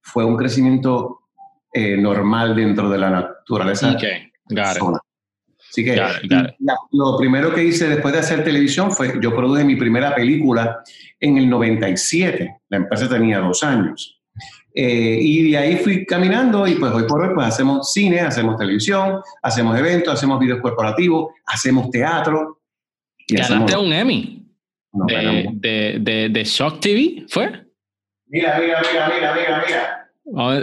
fue 0.00 0.24
un 0.24 0.36
crecimiento 0.36 1.25
eh, 1.78 1.94
normal 1.94 2.56
dentro 2.56 2.88
de 2.88 2.96
la 2.96 3.10
naturaleza. 3.10 3.92
Okay. 3.92 4.32
Got 4.48 4.78
Así 5.70 5.84
que 5.84 6.00
lo 6.92 7.18
primero 7.18 7.52
que 7.52 7.64
hice 7.64 7.86
después 7.86 8.14
de 8.14 8.20
hacer 8.20 8.42
televisión 8.42 8.90
fue, 8.90 9.18
yo 9.20 9.36
produje 9.36 9.62
mi 9.62 9.76
primera 9.76 10.14
película 10.14 10.78
en 11.20 11.36
el 11.36 11.50
97, 11.50 12.60
la 12.70 12.76
empresa 12.78 13.10
tenía 13.10 13.40
dos 13.40 13.62
años. 13.62 14.18
Eh, 14.74 15.18
y 15.20 15.50
de 15.50 15.58
ahí 15.58 15.76
fui 15.76 16.06
caminando 16.06 16.66
y 16.66 16.76
pues 16.76 16.92
hoy 16.92 17.04
por 17.06 17.20
hoy 17.20 17.34
pues 17.34 17.46
hacemos 17.46 17.92
cine, 17.92 18.20
hacemos 18.20 18.56
televisión, 18.56 19.20
hacemos 19.42 19.78
eventos, 19.78 20.14
hacemos 20.14 20.40
videos 20.40 20.62
corporativos, 20.62 21.34
hacemos 21.44 21.90
teatro. 21.90 22.62
¿Ganaste 23.28 23.76
un 23.76 23.92
Emmy? 23.92 24.46
de, 24.92 25.98
de, 26.00 26.28
de, 26.30 26.44
Shock 26.44 26.80
TV, 26.80 27.26
¿fue? 27.28 27.52
Mira, 28.28 28.58
mira, 28.58 28.80
mira, 28.90 29.10
mira, 29.14 29.34
mira, 29.34 29.64
mira. 29.66 30.06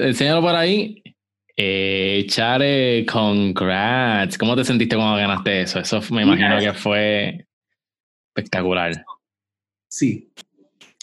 Enséñalo 0.07 0.41
por 0.41 0.55
ahí. 0.55 1.02
Eh, 1.55 2.25
Chare, 2.27 3.05
congrats. 3.05 4.37
¿Cómo 4.37 4.55
te 4.55 4.65
sentiste 4.65 4.95
cuando 4.95 5.17
ganaste 5.17 5.61
eso? 5.61 5.79
Eso 5.79 6.01
me 6.11 6.23
imagino 6.23 6.57
que 6.59 6.73
fue 6.73 7.47
espectacular. 8.29 9.05
Sí, 9.87 10.31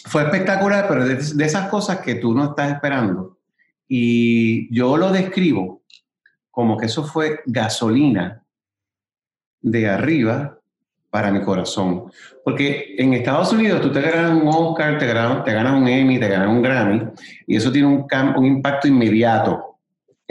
fue 0.03 0.23
espectacular, 0.23 0.87
pero 0.89 1.05
de, 1.05 1.15
de, 1.15 1.45
esas 1.45 1.69
cosas 1.69 1.99
que 1.99 2.15
tú 2.15 2.33
no 2.33 2.49
estás 2.49 2.73
esperando. 2.73 3.37
Y 3.87 4.73
yo 4.75 4.97
lo 4.97 5.11
describo 5.11 5.83
como 6.49 6.77
que 6.77 6.87
eso 6.87 7.05
fue 7.05 7.39
gasolina 7.45 8.43
de 9.61 9.87
arriba 9.87 10.59
para 11.09 11.31
mi 11.31 11.41
corazón. 11.41 12.11
Porque 12.43 12.95
en 12.97 13.13
Estados 13.13 13.53
Unidos 13.53 13.81
tú 13.81 13.91
te 13.91 14.01
ganas 14.01 14.31
un 14.31 14.47
Oscar, 14.47 14.97
te 14.97 15.07
ganas, 15.07 15.45
te 15.45 15.53
ganas 15.53 15.73
un 15.73 15.87
Emmy, 15.87 16.19
te 16.19 16.27
ganas 16.27 16.49
un 16.49 16.61
Grammy, 16.61 17.03
y 17.47 17.55
eso 17.55 17.71
tiene 17.71 17.87
un, 17.87 18.07
un 18.35 18.45
impacto 18.45 18.87
inmediato 18.87 19.70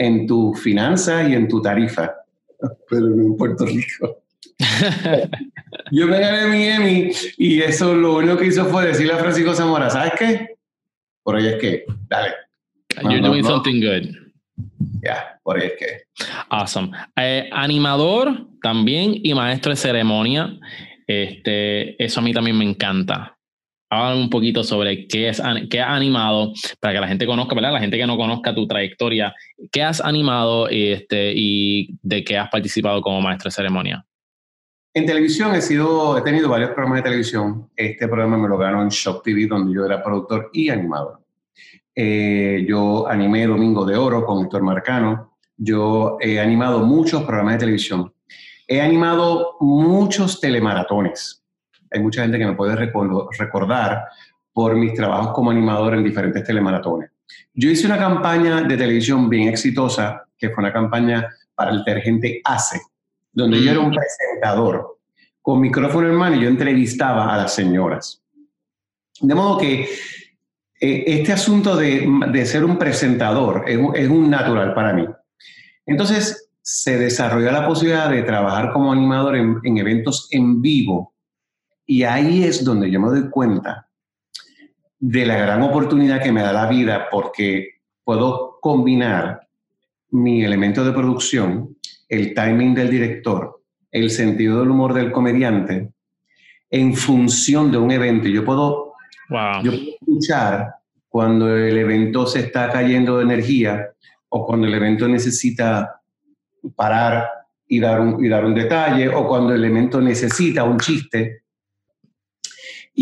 en 0.01 0.25
tu 0.25 0.53
finanzas 0.55 1.29
y 1.29 1.35
en 1.35 1.47
tu 1.47 1.61
tarifa. 1.61 2.11
Pero 2.89 3.07
no 3.07 3.23
en 3.23 3.37
Puerto 3.37 3.65
Rico. 3.65 4.23
Yo 5.91 6.07
me 6.07 6.19
gané 6.19 6.47
mi 6.47 6.63
Emmy 6.65 7.11
y 7.37 7.61
eso 7.61 7.93
lo 7.95 8.17
único 8.17 8.37
que 8.37 8.47
hizo 8.47 8.65
fue 8.65 8.87
decirle 8.87 9.13
a 9.13 9.17
Francisco 9.17 9.53
Zamora, 9.53 9.89
¿sabes 9.89 10.13
qué? 10.17 10.55
Por 11.23 11.35
ahí 11.35 11.47
es 11.47 11.55
que, 11.55 11.85
dale. 12.09 12.33
You're 13.03 13.21
doing 13.21 13.43
something 13.43 13.79
good. 13.79 14.15
Ya, 15.03 15.39
por 15.43 15.59
ahí 15.59 15.67
es 15.67 15.73
que. 15.77 16.25
Awesome. 16.49 16.91
Eh, 17.15 17.49
animador 17.51 18.47
también 18.61 19.19
y 19.23 19.33
maestro 19.33 19.71
de 19.71 19.75
ceremonia. 19.75 20.59
Este, 21.05 22.03
eso 22.03 22.19
a 22.19 22.23
mí 22.23 22.33
también 22.33 22.57
me 22.57 22.65
encanta. 22.65 23.37
Háblame 23.93 24.21
un 24.21 24.29
poquito 24.29 24.63
sobre 24.63 25.05
qué 25.05 25.27
es 25.27 25.41
qué 25.69 25.81
has 25.81 25.89
animado 25.89 26.53
para 26.79 26.93
que 26.93 27.01
la 27.01 27.07
gente 27.09 27.25
conozca, 27.25 27.53
¿verdad? 27.53 27.73
La 27.73 27.81
gente 27.81 27.97
que 27.97 28.07
no 28.07 28.15
conozca 28.15 28.55
tu 28.55 28.65
trayectoria, 28.65 29.35
qué 29.69 29.83
has 29.83 29.99
animado 29.99 30.69
este, 30.69 31.33
y 31.35 31.89
de 32.01 32.23
qué 32.23 32.37
has 32.37 32.49
participado 32.49 33.01
como 33.01 33.19
maestro 33.19 33.49
de 33.49 33.55
ceremonia. 33.55 34.05
En 34.93 35.05
televisión 35.05 35.53
he 35.55 35.61
sido, 35.61 36.17
he 36.17 36.21
tenido 36.21 36.47
varios 36.47 36.69
programas 36.69 36.99
de 36.99 37.03
televisión. 37.03 37.69
Este 37.75 38.07
programa 38.07 38.37
me 38.37 38.47
lo 38.47 38.57
ganó 38.57 38.81
en 38.81 38.87
Shock 38.87 39.23
TV, 39.23 39.47
donde 39.47 39.73
yo 39.73 39.85
era 39.85 40.01
productor 40.01 40.49
y 40.53 40.69
animador. 40.69 41.19
Eh, 41.93 42.65
yo 42.65 43.05
animé 43.09 43.45
Domingo 43.45 43.85
de 43.85 43.97
Oro 43.97 44.25
con 44.25 44.45
Héctor 44.45 44.61
Marcano. 44.63 45.37
Yo 45.57 46.17
he 46.21 46.39
animado 46.39 46.79
muchos 46.79 47.23
programas 47.23 47.55
de 47.55 47.59
televisión. 47.59 48.13
He 48.69 48.79
animado 48.79 49.57
muchos 49.59 50.39
telemaratones. 50.39 51.40
Hay 51.91 51.99
mucha 51.99 52.21
gente 52.21 52.37
que 52.37 52.45
me 52.45 52.53
puede 52.53 52.75
recordar 52.75 54.05
por 54.53 54.75
mis 54.75 54.93
trabajos 54.93 55.33
como 55.33 55.51
animador 55.51 55.95
en 55.95 56.03
diferentes 56.03 56.43
telemaratones. 56.43 57.11
Yo 57.53 57.69
hice 57.69 57.85
una 57.85 57.97
campaña 57.97 58.61
de 58.61 58.77
televisión 58.77 59.29
bien 59.29 59.49
exitosa, 59.49 60.25
que 60.37 60.49
fue 60.49 60.63
una 60.63 60.73
campaña 60.73 61.29
para 61.55 61.71
el 61.71 61.79
detergente 61.79 62.41
ACE, 62.43 62.81
donde 63.31 63.61
yo 63.61 63.71
era 63.71 63.79
un 63.79 63.91
mm. 63.91 63.95
presentador 63.95 64.97
con 65.41 65.59
micrófono 65.59 66.07
en 66.07 66.15
mano 66.15 66.35
y 66.35 66.41
yo 66.41 66.47
entrevistaba 66.47 67.33
a 67.33 67.37
las 67.37 67.53
señoras. 67.53 68.21
De 69.19 69.35
modo 69.35 69.57
que 69.57 69.87
eh, 70.79 71.03
este 71.05 71.31
asunto 71.31 71.75
de, 71.75 72.45
ser 72.45 72.63
un 72.63 72.77
presentador 72.77 73.65
es, 73.67 74.09
un 74.09 74.29
natural 74.29 74.73
para 74.73 74.93
mí. 74.93 75.05
Entonces, 75.85 76.49
se 76.61 76.97
desarrolló 76.97 77.51
la 77.51 77.67
posibilidad 77.67 78.09
de 78.09 78.23
trabajar 78.23 78.71
como 78.71 78.91
animador 78.91 79.35
en, 79.35 79.77
eventos 79.77 80.27
en 80.31 80.61
vivo. 80.61 81.10
Y 81.85 82.03
ahí 82.03 82.43
es 82.43 82.63
donde 82.63 82.89
yo 82.89 82.99
me 82.99 83.09
doy 83.09 83.29
cuenta 83.29 83.87
de 84.99 85.25
la 85.25 85.35
gran 85.35 85.61
oportunidad 85.63 86.21
que 86.21 86.31
me 86.31 86.41
da 86.41 86.53
la 86.53 86.67
vida 86.67 87.07
porque 87.09 87.81
puedo 88.03 88.59
combinar 88.61 89.47
mi 90.11 90.43
elemento 90.43 90.83
de 90.83 90.91
producción, 90.91 91.77
el 92.07 92.33
timing 92.33 92.75
del 92.75 92.89
director, 92.89 93.61
el 93.91 94.09
sentido 94.09 94.59
del 94.59 94.69
humor 94.69 94.93
del 94.93 95.11
comediante, 95.11 95.89
en 96.69 96.93
función 96.93 97.71
de 97.71 97.77
un 97.77 97.91
evento. 97.91 98.27
Yo 98.27 98.45
puedo 98.45 98.91
yo 99.63 99.71
puedo 99.71 99.83
escuchar 100.01 100.75
cuando 101.07 101.55
el 101.55 101.77
evento 101.77 102.25
se 102.25 102.41
está 102.41 102.69
cayendo 102.69 103.17
de 103.17 103.23
energía 103.23 103.89
o 104.29 104.45
cuando 104.45 104.67
el 104.67 104.73
evento 104.73 105.07
necesita 105.07 106.01
parar 106.75 107.27
y 107.67 107.79
dar 107.79 108.01
un, 108.01 108.23
y 108.23 108.27
dar 108.27 108.45
un 108.45 108.53
detalle 108.53 109.07
o 109.09 109.27
cuando 109.27 109.53
el 109.53 109.63
evento 109.63 110.01
necesita 110.01 110.63
un 110.63 110.77
chiste. 110.77 111.40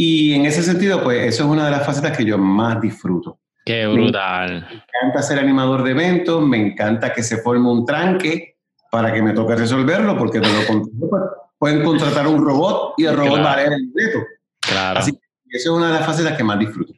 Y 0.01 0.33
en 0.33 0.45
ese 0.45 0.63
sentido, 0.63 1.03
pues 1.03 1.27
eso 1.27 1.43
es 1.43 1.49
una 1.49 1.65
de 1.65 1.71
las 1.71 1.85
facetas 1.85 2.15
que 2.15 2.23
yo 2.23 2.37
más 2.37 2.79
disfruto. 2.79 3.37
Qué 3.65 3.85
brutal. 3.85 4.65
Me 4.71 4.77
encanta 4.77 5.21
ser 5.21 5.39
animador 5.39 5.83
de 5.83 5.91
eventos, 5.91 6.41
me 6.41 6.55
encanta 6.55 7.11
que 7.11 7.21
se 7.21 7.41
forme 7.41 7.69
un 7.69 7.85
tranque 7.85 8.55
para 8.89 9.11
que 9.11 9.21
me 9.21 9.33
toque 9.33 9.57
resolverlo, 9.57 10.17
porque 10.17 10.39
pues, 11.09 11.23
pueden 11.57 11.83
contratar 11.83 12.27
un 12.27 12.41
robot 12.41 12.93
y 12.95 13.07
el 13.07 13.17
robot 13.17 13.43
va 13.43 13.51
a 13.51 13.55
leer 13.57 13.73
el 13.73 13.91
reto. 13.93 14.19
Claro. 14.61 14.99
Así 14.99 15.11
esa 15.49 15.69
es 15.69 15.75
una 15.75 15.87
de 15.87 15.93
las 15.95 16.05
facetas 16.05 16.37
que 16.37 16.45
más 16.45 16.57
disfruto. 16.57 16.93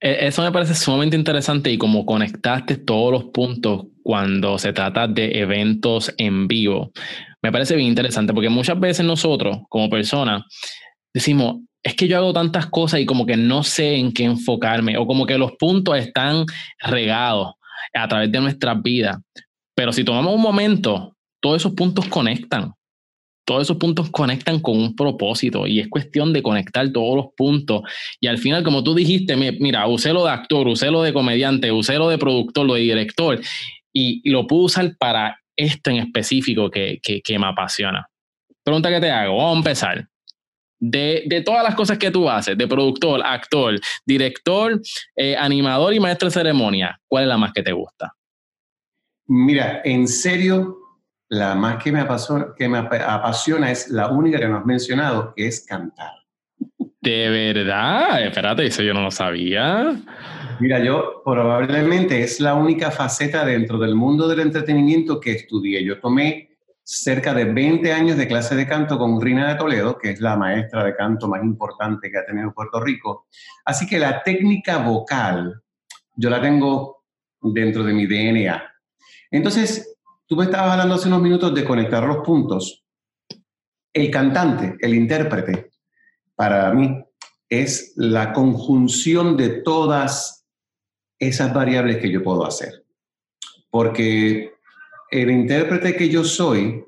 E, 0.00 0.26
eso 0.26 0.40
me 0.40 0.52
parece 0.52 0.74
sumamente 0.74 1.18
interesante 1.18 1.70
y 1.70 1.76
como 1.76 2.06
conectaste 2.06 2.78
todos 2.78 3.12
los 3.12 3.24
puntos 3.24 3.88
cuando 4.02 4.56
se 4.58 4.72
trata 4.72 5.06
de 5.06 5.38
eventos 5.38 6.14
en 6.16 6.48
vivo, 6.48 6.92
me 7.42 7.52
parece 7.52 7.76
bien 7.76 7.88
interesante 7.88 8.32
porque 8.32 8.48
muchas 8.48 8.80
veces 8.80 9.04
nosotros 9.04 9.58
como 9.68 9.90
personas 9.90 10.44
decimos, 11.12 11.56
es 11.82 11.94
que 11.94 12.08
yo 12.08 12.16
hago 12.16 12.32
tantas 12.32 12.66
cosas 12.66 13.00
y 13.00 13.06
como 13.06 13.26
que 13.26 13.36
no 13.36 13.62
sé 13.62 13.96
en 13.96 14.12
qué 14.12 14.24
enfocarme 14.24 14.96
o 14.98 15.06
como 15.06 15.26
que 15.26 15.38
los 15.38 15.52
puntos 15.52 15.98
están 15.98 16.46
regados 16.80 17.54
a 17.94 18.08
través 18.08 18.30
de 18.30 18.40
nuestras 18.40 18.80
vidas. 18.82 19.18
Pero 19.74 19.92
si 19.92 20.04
tomamos 20.04 20.34
un 20.34 20.42
momento, 20.42 21.16
todos 21.40 21.62
esos 21.62 21.72
puntos 21.72 22.06
conectan 22.06 22.74
todos 23.44 23.62
esos 23.62 23.76
puntos 23.76 24.10
conectan 24.10 24.60
con 24.60 24.78
un 24.78 24.94
propósito 24.94 25.66
y 25.66 25.80
es 25.80 25.88
cuestión 25.88 26.32
de 26.32 26.42
conectar 26.42 26.90
todos 26.92 27.16
los 27.16 27.26
puntos. 27.36 27.82
Y 28.20 28.26
al 28.28 28.38
final, 28.38 28.62
como 28.62 28.84
tú 28.84 28.94
dijiste, 28.94 29.36
mira, 29.36 29.86
usé 29.88 30.12
lo 30.12 30.24
de 30.24 30.30
actor, 30.30 30.68
usé 30.68 30.90
lo 30.90 31.02
de 31.02 31.12
comediante, 31.12 31.72
usé 31.72 31.98
lo 31.98 32.08
de 32.08 32.18
productor, 32.18 32.66
lo 32.66 32.74
de 32.74 32.80
director 32.80 33.40
y, 33.92 34.28
lo 34.30 34.46
puedo 34.46 34.62
usar 34.62 34.96
para 34.96 35.38
esto 35.56 35.90
en 35.90 35.96
específico 35.96 36.70
que, 36.70 37.00
que, 37.02 37.38
me 37.38 37.46
apasiona. 37.46 38.06
Pregunta 38.64 38.88
que 38.88 39.00
te 39.00 39.10
hago, 39.10 39.36
vamos 39.36 39.54
a 39.54 39.58
empezar. 39.58 40.08
De, 40.84 41.22
de, 41.26 41.42
todas 41.42 41.62
las 41.62 41.76
cosas 41.76 41.96
que 41.96 42.10
tú 42.10 42.28
haces, 42.28 42.58
de 42.58 42.66
productor, 42.66 43.22
actor, 43.24 43.78
director, 44.04 44.80
eh, 45.14 45.36
animador 45.36 45.94
y 45.94 46.00
maestro 46.00 46.26
de 46.26 46.34
ceremonia, 46.34 46.98
¿cuál 47.06 47.22
es 47.22 47.28
la 47.28 47.38
más 47.38 47.52
que 47.52 47.62
te 47.62 47.70
gusta? 47.70 48.12
Mira, 49.28 49.80
en 49.84 50.08
serio, 50.08 50.76
la 51.28 51.54
más 51.54 51.82
que 51.82 51.92
me, 51.92 52.00
apasiona, 52.00 52.48
que 52.56 52.68
me 52.68 52.78
apasiona 52.78 53.70
es 53.70 53.90
la 53.90 54.08
única 54.08 54.40
que 54.40 54.48
nos 54.48 54.60
has 54.60 54.66
mencionado, 54.66 55.32
que 55.36 55.46
es 55.46 55.64
cantar. 55.64 56.10
¿De 57.00 57.52
verdad? 57.52 58.26
Espérate, 58.26 58.66
eso 58.66 58.82
yo 58.82 58.92
no 58.92 59.02
lo 59.02 59.10
sabía. 59.10 59.94
Mira, 60.60 60.78
yo 60.84 61.22
probablemente 61.24 62.22
es 62.22 62.40
la 62.40 62.54
única 62.54 62.90
faceta 62.90 63.44
dentro 63.44 63.78
del 63.78 63.94
mundo 63.94 64.28
del 64.28 64.40
entretenimiento 64.40 65.18
que 65.18 65.32
estudié. 65.32 65.84
Yo 65.84 65.98
tomé 66.00 66.51
cerca 66.94 67.32
de 67.32 67.44
20 67.44 67.92
años 67.92 68.16
de 68.16 68.28
clase 68.28 68.54
de 68.54 68.66
canto 68.66 68.98
con 68.98 69.20
Rina 69.20 69.48
de 69.48 69.54
Toledo, 69.54 69.98
que 69.98 70.10
es 70.10 70.20
la 70.20 70.36
maestra 70.36 70.84
de 70.84 70.94
canto 70.94 71.28
más 71.28 71.42
importante 71.42 72.10
que 72.10 72.18
ha 72.18 72.26
tenido 72.26 72.52
Puerto 72.52 72.80
Rico. 72.80 73.26
Así 73.64 73.86
que 73.86 73.98
la 73.98 74.22
técnica 74.22 74.78
vocal 74.78 75.62
yo 76.14 76.28
la 76.28 76.40
tengo 76.40 77.04
dentro 77.40 77.82
de 77.82 77.94
mi 77.94 78.06
DNA. 78.06 78.62
Entonces, 79.30 79.92
Tú 80.32 80.36
me 80.36 80.44
estabas 80.44 80.72
hablando 80.72 80.94
hace 80.94 81.08
unos 81.08 81.20
minutos 81.20 81.54
de 81.54 81.62
conectar 81.62 82.04
los 82.04 82.24
puntos. 82.24 82.86
El 83.92 84.10
cantante, 84.10 84.78
el 84.80 84.94
intérprete, 84.94 85.72
para 86.34 86.72
mí 86.72 87.04
es 87.50 87.92
la 87.96 88.32
conjunción 88.32 89.36
de 89.36 89.60
todas 89.60 90.46
esas 91.18 91.52
variables 91.52 91.98
que 91.98 92.10
yo 92.10 92.24
puedo 92.24 92.46
hacer. 92.46 92.86
Porque 93.68 94.51
el 95.12 95.30
intérprete 95.30 95.94
que 95.94 96.08
yo 96.08 96.24
soy 96.24 96.84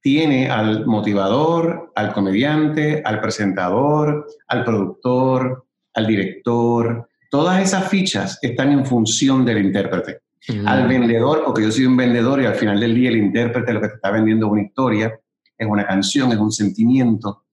tiene 0.00 0.48
al 0.48 0.86
motivador, 0.86 1.92
al 1.94 2.12
comediante, 2.12 3.02
al 3.04 3.20
presentador, 3.20 4.26
al 4.46 4.64
productor, 4.64 5.66
al 5.94 6.06
director. 6.06 7.08
Todas 7.28 7.60
esas 7.62 7.88
fichas 7.88 8.38
están 8.40 8.70
en 8.72 8.86
función 8.86 9.44
del 9.44 9.66
intérprete 9.66 10.20
al 10.64 10.88
vendedor, 10.88 11.42
porque 11.44 11.62
yo 11.62 11.70
soy 11.70 11.84
un 11.84 11.96
vendedor 11.96 12.40
y 12.40 12.46
al 12.46 12.54
final 12.54 12.80
del 12.80 12.94
día 12.94 13.10
el 13.10 13.18
intérprete 13.18 13.72
lo 13.74 13.80
que 13.80 13.88
te 13.88 13.94
está 13.96 14.10
vendiendo 14.10 14.46
es 14.46 14.52
una 14.52 14.62
historia, 14.62 15.20
es 15.58 15.66
una 15.66 15.86
canción, 15.86 16.32
es 16.32 16.38
un 16.38 16.50
sentimiento. 16.50 17.44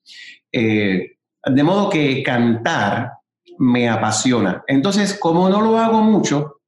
Eh, 0.51 1.17
de 1.43 1.63
modo 1.63 1.89
que 1.89 2.23
cantar 2.23 3.11
me 3.59 3.89
apasiona. 3.89 4.63
Entonces, 4.67 5.15
como 5.19 5.49
no 5.49 5.61
lo 5.61 5.77
hago 5.77 6.01
mucho, 6.01 6.61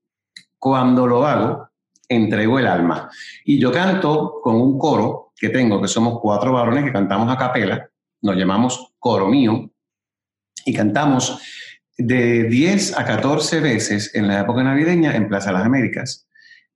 cuando 0.57 1.07
lo 1.07 1.25
hago, 1.25 1.68
entrego 2.09 2.59
el 2.59 2.67
alma. 2.67 3.09
Y 3.45 3.59
yo 3.59 3.71
canto 3.71 4.41
con 4.43 4.55
un 4.55 4.77
coro 4.77 5.31
que 5.37 5.49
tengo, 5.49 5.81
que 5.81 5.87
somos 5.87 6.19
cuatro 6.19 6.51
varones 6.51 6.83
que 6.83 6.91
cantamos 6.91 7.31
a 7.31 7.37
capela, 7.37 7.89
nos 8.21 8.35
llamamos 8.35 8.93
coro 8.99 9.27
mío, 9.27 9.69
y 10.65 10.73
cantamos 10.73 11.39
de 11.97 12.43
10 12.45 12.97
a 12.97 13.05
14 13.05 13.59
veces 13.59 14.13
en 14.15 14.27
la 14.27 14.41
época 14.41 14.63
navideña 14.63 15.15
en 15.15 15.27
Plaza 15.27 15.51
las 15.51 15.65
Américas. 15.65 16.27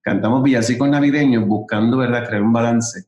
Cantamos 0.02 0.44
villancicos 0.44 0.90
navideños 0.90 1.46
buscando, 1.48 1.98
¿verdad?, 1.98 2.28
crear 2.28 2.42
un 2.42 2.54
balance 2.54 3.06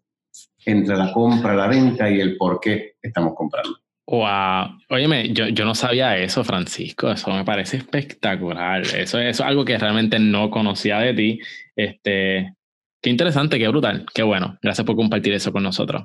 entre 0.66 0.98
la 0.98 1.12
compra, 1.14 1.54
la 1.54 1.68
venta 1.68 2.10
y 2.10 2.20
el 2.20 2.38
por 2.38 2.60
qué 2.60 2.96
estamos 3.02 3.34
comprando. 3.36 3.85
Wow, 4.08 4.78
óyeme, 4.90 5.34
yo, 5.34 5.48
yo 5.48 5.66
no 5.66 5.74
sabía 5.74 6.16
eso, 6.18 6.44
Francisco, 6.44 7.10
eso 7.10 7.32
me 7.32 7.44
parece 7.44 7.78
espectacular, 7.78 8.82
eso, 8.82 9.18
eso 9.18 9.20
es 9.20 9.42
algo 9.42 9.66
que 9.66 9.78
realmente 9.80 10.20
no 10.20 10.52
conocía 10.52 11.00
de 11.00 11.14
ti, 11.16 11.40
este, 11.76 12.54
qué 13.02 13.10
interesante, 13.10 13.58
qué 13.58 13.68
brutal, 13.68 14.06
qué 14.14 14.22
bueno, 14.22 14.60
gracias 14.62 14.86
por 14.86 14.96
compartir 14.96 15.34
eso 15.34 15.52
con 15.52 15.64
nosotros. 15.64 16.04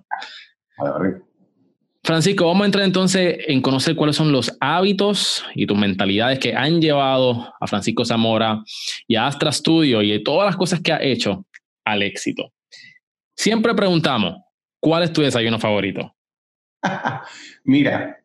Francisco, 2.03 2.47
vamos 2.47 2.63
a 2.63 2.67
entrar 2.67 2.85
entonces 2.85 3.37
en 3.47 3.61
conocer 3.61 3.95
cuáles 3.95 4.17
son 4.17 4.33
los 4.33 4.57
hábitos 4.61 5.45
y 5.55 5.67
tus 5.67 5.77
mentalidades 5.77 6.39
que 6.39 6.55
han 6.55 6.81
llevado 6.81 7.53
a 7.61 7.67
Francisco 7.67 8.07
Zamora 8.07 8.63
y 9.07 9.17
a 9.17 9.27
Astra 9.27 9.53
Studio 9.53 10.01
y 10.01 10.25
todas 10.25 10.47
las 10.47 10.57
cosas 10.57 10.81
que 10.81 10.95
ha 10.95 11.03
hecho 11.03 11.45
al 11.85 12.03
éxito. 12.03 12.51
Siempre 13.37 13.75
preguntamos, 13.75 14.37
¿cuál 14.81 15.03
es 15.03 15.13
tu 15.13 15.21
desayuno 15.21 15.59
favorito? 15.59 16.15
Mira, 17.65 18.21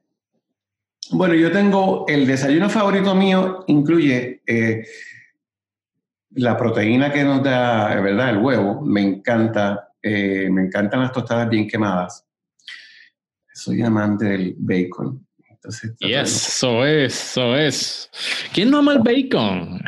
bueno, 1.12 1.36
yo 1.36 1.52
tengo 1.52 2.06
el 2.08 2.26
desayuno 2.26 2.70
favorito 2.70 3.14
mío, 3.14 3.64
incluye 3.68 4.42
eh, 4.48 4.84
la 6.32 6.58
proteína 6.58 7.12
que 7.12 7.24
nos 7.24 7.44
da, 7.44 8.00
¿verdad? 8.02 8.32
El 8.32 8.38
huevo, 8.40 8.82
me 8.82 9.02
encanta, 9.02 9.90
eh, 10.02 10.50
me 10.50 10.64
encantan 10.64 11.02
las 11.02 11.12
tostadas 11.12 11.50
bien 11.50 11.68
quemadas. 11.68 12.26
Soy 13.54 13.82
amante 13.84 14.26
del 14.26 14.56
bacon. 14.58 15.26
Entonces, 15.50 15.94
eso 16.00 16.86
es, 16.86 17.30
eso 17.30 17.56
es. 17.56 18.10
¿Quién 18.54 18.70
no 18.70 18.80
ama 18.80 18.94
el 18.94 19.00
bacon? 19.00 19.82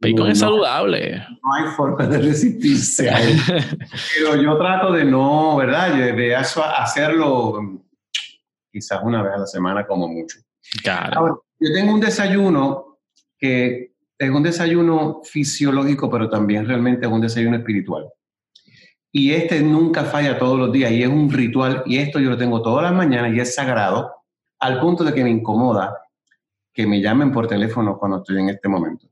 Bacon 0.00 0.30
es 0.30 0.38
saludable. 0.38 1.26
No 1.42 1.54
hay 1.54 1.64
forma 1.76 2.06
de 2.06 2.18
resistirse 2.18 3.10
a 3.10 3.20
él. 3.20 3.38
Pero 4.18 4.40
yo 4.40 4.56
trato 4.56 4.92
de 4.92 5.04
no, 5.04 5.56
¿verdad? 5.56 5.94
De 5.94 6.36
hacerlo 6.36 7.82
quizás 8.70 9.00
una 9.02 9.22
vez 9.22 9.32
a 9.34 9.38
la 9.38 9.46
semana 9.46 9.86
como 9.86 10.08
mucho. 10.08 10.38
Claro. 10.82 11.44
yo 11.58 11.72
tengo 11.72 11.94
un 11.94 12.00
desayuno 12.00 12.98
que 13.38 13.92
es 14.18 14.30
un 14.30 14.42
desayuno 14.42 15.20
fisiológico, 15.24 16.10
pero 16.10 16.28
también 16.28 16.66
realmente 16.66 17.06
es 17.06 17.12
un 17.12 17.20
desayuno 17.20 17.56
espiritual. 17.56 18.08
Y 19.12 19.32
este 19.32 19.62
nunca 19.62 20.04
falla 20.04 20.38
todos 20.38 20.58
los 20.58 20.72
días 20.72 20.90
y 20.92 21.02
es 21.02 21.08
un 21.08 21.30
ritual 21.30 21.82
y 21.86 21.98
esto 21.98 22.18
yo 22.18 22.30
lo 22.30 22.36
tengo 22.36 22.60
todas 22.60 22.82
las 22.82 22.92
mañanas 22.92 23.34
y 23.34 23.40
es 23.40 23.54
sagrado 23.54 24.12
al 24.58 24.80
punto 24.80 25.04
de 25.04 25.14
que 25.14 25.24
me 25.24 25.30
incomoda 25.30 25.96
que 26.72 26.86
me 26.86 27.00
llamen 27.00 27.32
por 27.32 27.46
teléfono 27.46 27.98
cuando 27.98 28.18
estoy 28.18 28.38
en 28.38 28.50
este 28.50 28.68
momento. 28.68 29.08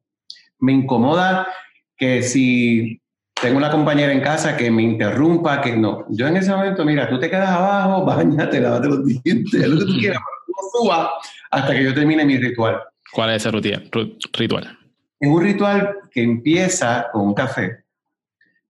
Me 0.58 0.72
incomoda 0.72 1.48
que 1.96 2.22
si 2.22 3.00
tengo 3.40 3.58
una 3.58 3.70
compañera 3.70 4.12
en 4.12 4.20
casa 4.20 4.56
que 4.56 4.70
me 4.70 4.82
interrumpa, 4.82 5.60
que 5.60 5.76
no. 5.76 6.06
Yo 6.08 6.26
en 6.26 6.36
ese 6.36 6.50
momento, 6.50 6.84
mira, 6.84 7.08
tú 7.08 7.18
te 7.18 7.28
quedas 7.28 7.50
abajo, 7.50 8.04
bañate, 8.06 8.60
lavate 8.60 8.88
los 8.88 9.04
dientes, 9.04 9.68
lo 9.68 9.78
que 9.78 9.84
tú 9.84 9.98
quieras, 9.98 10.20
pero 10.24 10.56
no 10.56 10.80
suba 10.80 11.10
hasta 11.50 11.74
que 11.74 11.84
yo 11.84 11.94
termine 11.94 12.24
mi 12.24 12.38
ritual. 12.38 12.80
¿Cuál 13.12 13.30
es 13.30 13.44
ese 13.44 13.50
ritual? 13.50 14.78
Es 15.18 15.28
un 15.28 15.42
ritual 15.42 15.96
que 16.10 16.22
empieza 16.22 17.08
con 17.12 17.22
un 17.22 17.34
café. 17.34 17.84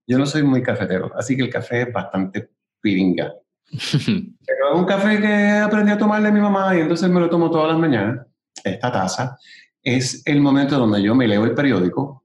Yo 0.05 0.17
no 0.17 0.25
soy 0.25 0.43
muy 0.43 0.61
cafetero, 0.61 1.11
así 1.17 1.35
que 1.35 1.43
el 1.43 1.49
café 1.49 1.81
es 1.81 1.93
bastante 1.93 2.49
piringa. 2.79 3.33
pero 4.05 4.73
es 4.73 4.75
un 4.75 4.85
café 4.85 5.19
que 5.19 5.49
aprendí 5.57 5.91
a 5.91 5.97
tomar 5.97 6.21
de 6.21 6.31
mi 6.31 6.39
mamá 6.39 6.75
y 6.77 6.81
entonces 6.81 7.09
me 7.09 7.19
lo 7.19 7.29
tomo 7.29 7.51
todas 7.51 7.71
las 7.71 7.77
mañanas. 7.77 8.25
Esta 8.63 8.91
taza 8.91 9.37
es 9.83 10.21
el 10.25 10.39
momento 10.39 10.77
donde 10.77 11.01
yo 11.01 11.15
me 11.15 11.27
leo 11.27 11.43
el 11.43 11.53
periódico, 11.53 12.23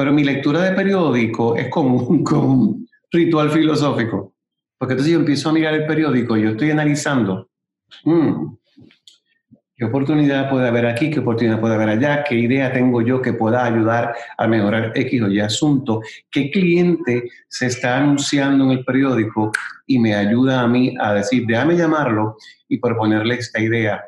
pero 0.00 0.14
mi 0.14 0.24
lectura 0.24 0.62
de 0.62 0.72
periódico 0.72 1.54
es 1.56 1.68
como 1.70 1.98
un, 1.98 2.88
ritual 3.12 3.50
filosófico. 3.50 4.34
Porque 4.78 4.94
entonces 4.94 5.12
yo 5.12 5.18
empiezo 5.18 5.50
a 5.50 5.52
mirar 5.52 5.74
el 5.74 5.84
periódico 5.84 6.38
yo 6.38 6.50
estoy 6.50 6.70
analizando, 6.70 7.50
mm, 8.04 8.54
¿qué 9.76 9.84
oportunidad 9.84 10.48
puede 10.48 10.68
haber 10.68 10.86
aquí? 10.86 11.10
¿Qué 11.10 11.20
oportunidad 11.20 11.60
puede 11.60 11.74
haber 11.74 11.90
allá? 11.90 12.24
¿Qué 12.24 12.34
idea 12.34 12.72
tengo 12.72 13.02
yo 13.02 13.20
que 13.20 13.34
pueda 13.34 13.62
ayudar 13.62 14.14
a 14.38 14.46
mejorar 14.46 14.92
X 14.94 15.20
o 15.20 15.28
Y 15.28 15.40
asunto? 15.40 16.00
¿Qué 16.30 16.50
cliente 16.50 17.28
se 17.48 17.66
está 17.66 17.98
anunciando 17.98 18.64
en 18.64 18.70
el 18.70 18.84
periódico 18.86 19.52
y 19.86 19.98
me 19.98 20.14
ayuda 20.14 20.62
a 20.62 20.66
mí 20.66 20.94
a 20.98 21.12
decir, 21.12 21.44
déjame 21.46 21.76
llamarlo 21.76 22.38
y 22.68 22.78
proponerle 22.78 23.34
esta 23.34 23.60
idea? 23.60 24.02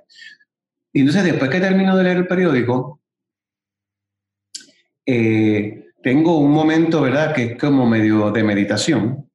Y 0.91 1.01
entonces 1.01 1.25
después 1.25 1.51
que 1.51 1.61
termino 1.61 1.95
de 1.99 2.05
leer 2.05 2.17
el 2.17 2.27
periódico, 2.27 3.03
eh, 5.05 5.82
tengo 6.03 6.39
un 6.39 6.53
momento, 6.53 7.01
¿verdad?, 7.01 7.35
que 7.35 7.45
es 7.45 7.59
como 7.59 7.87
medio 7.87 8.31
de 8.31 8.43
meditación. 8.43 9.29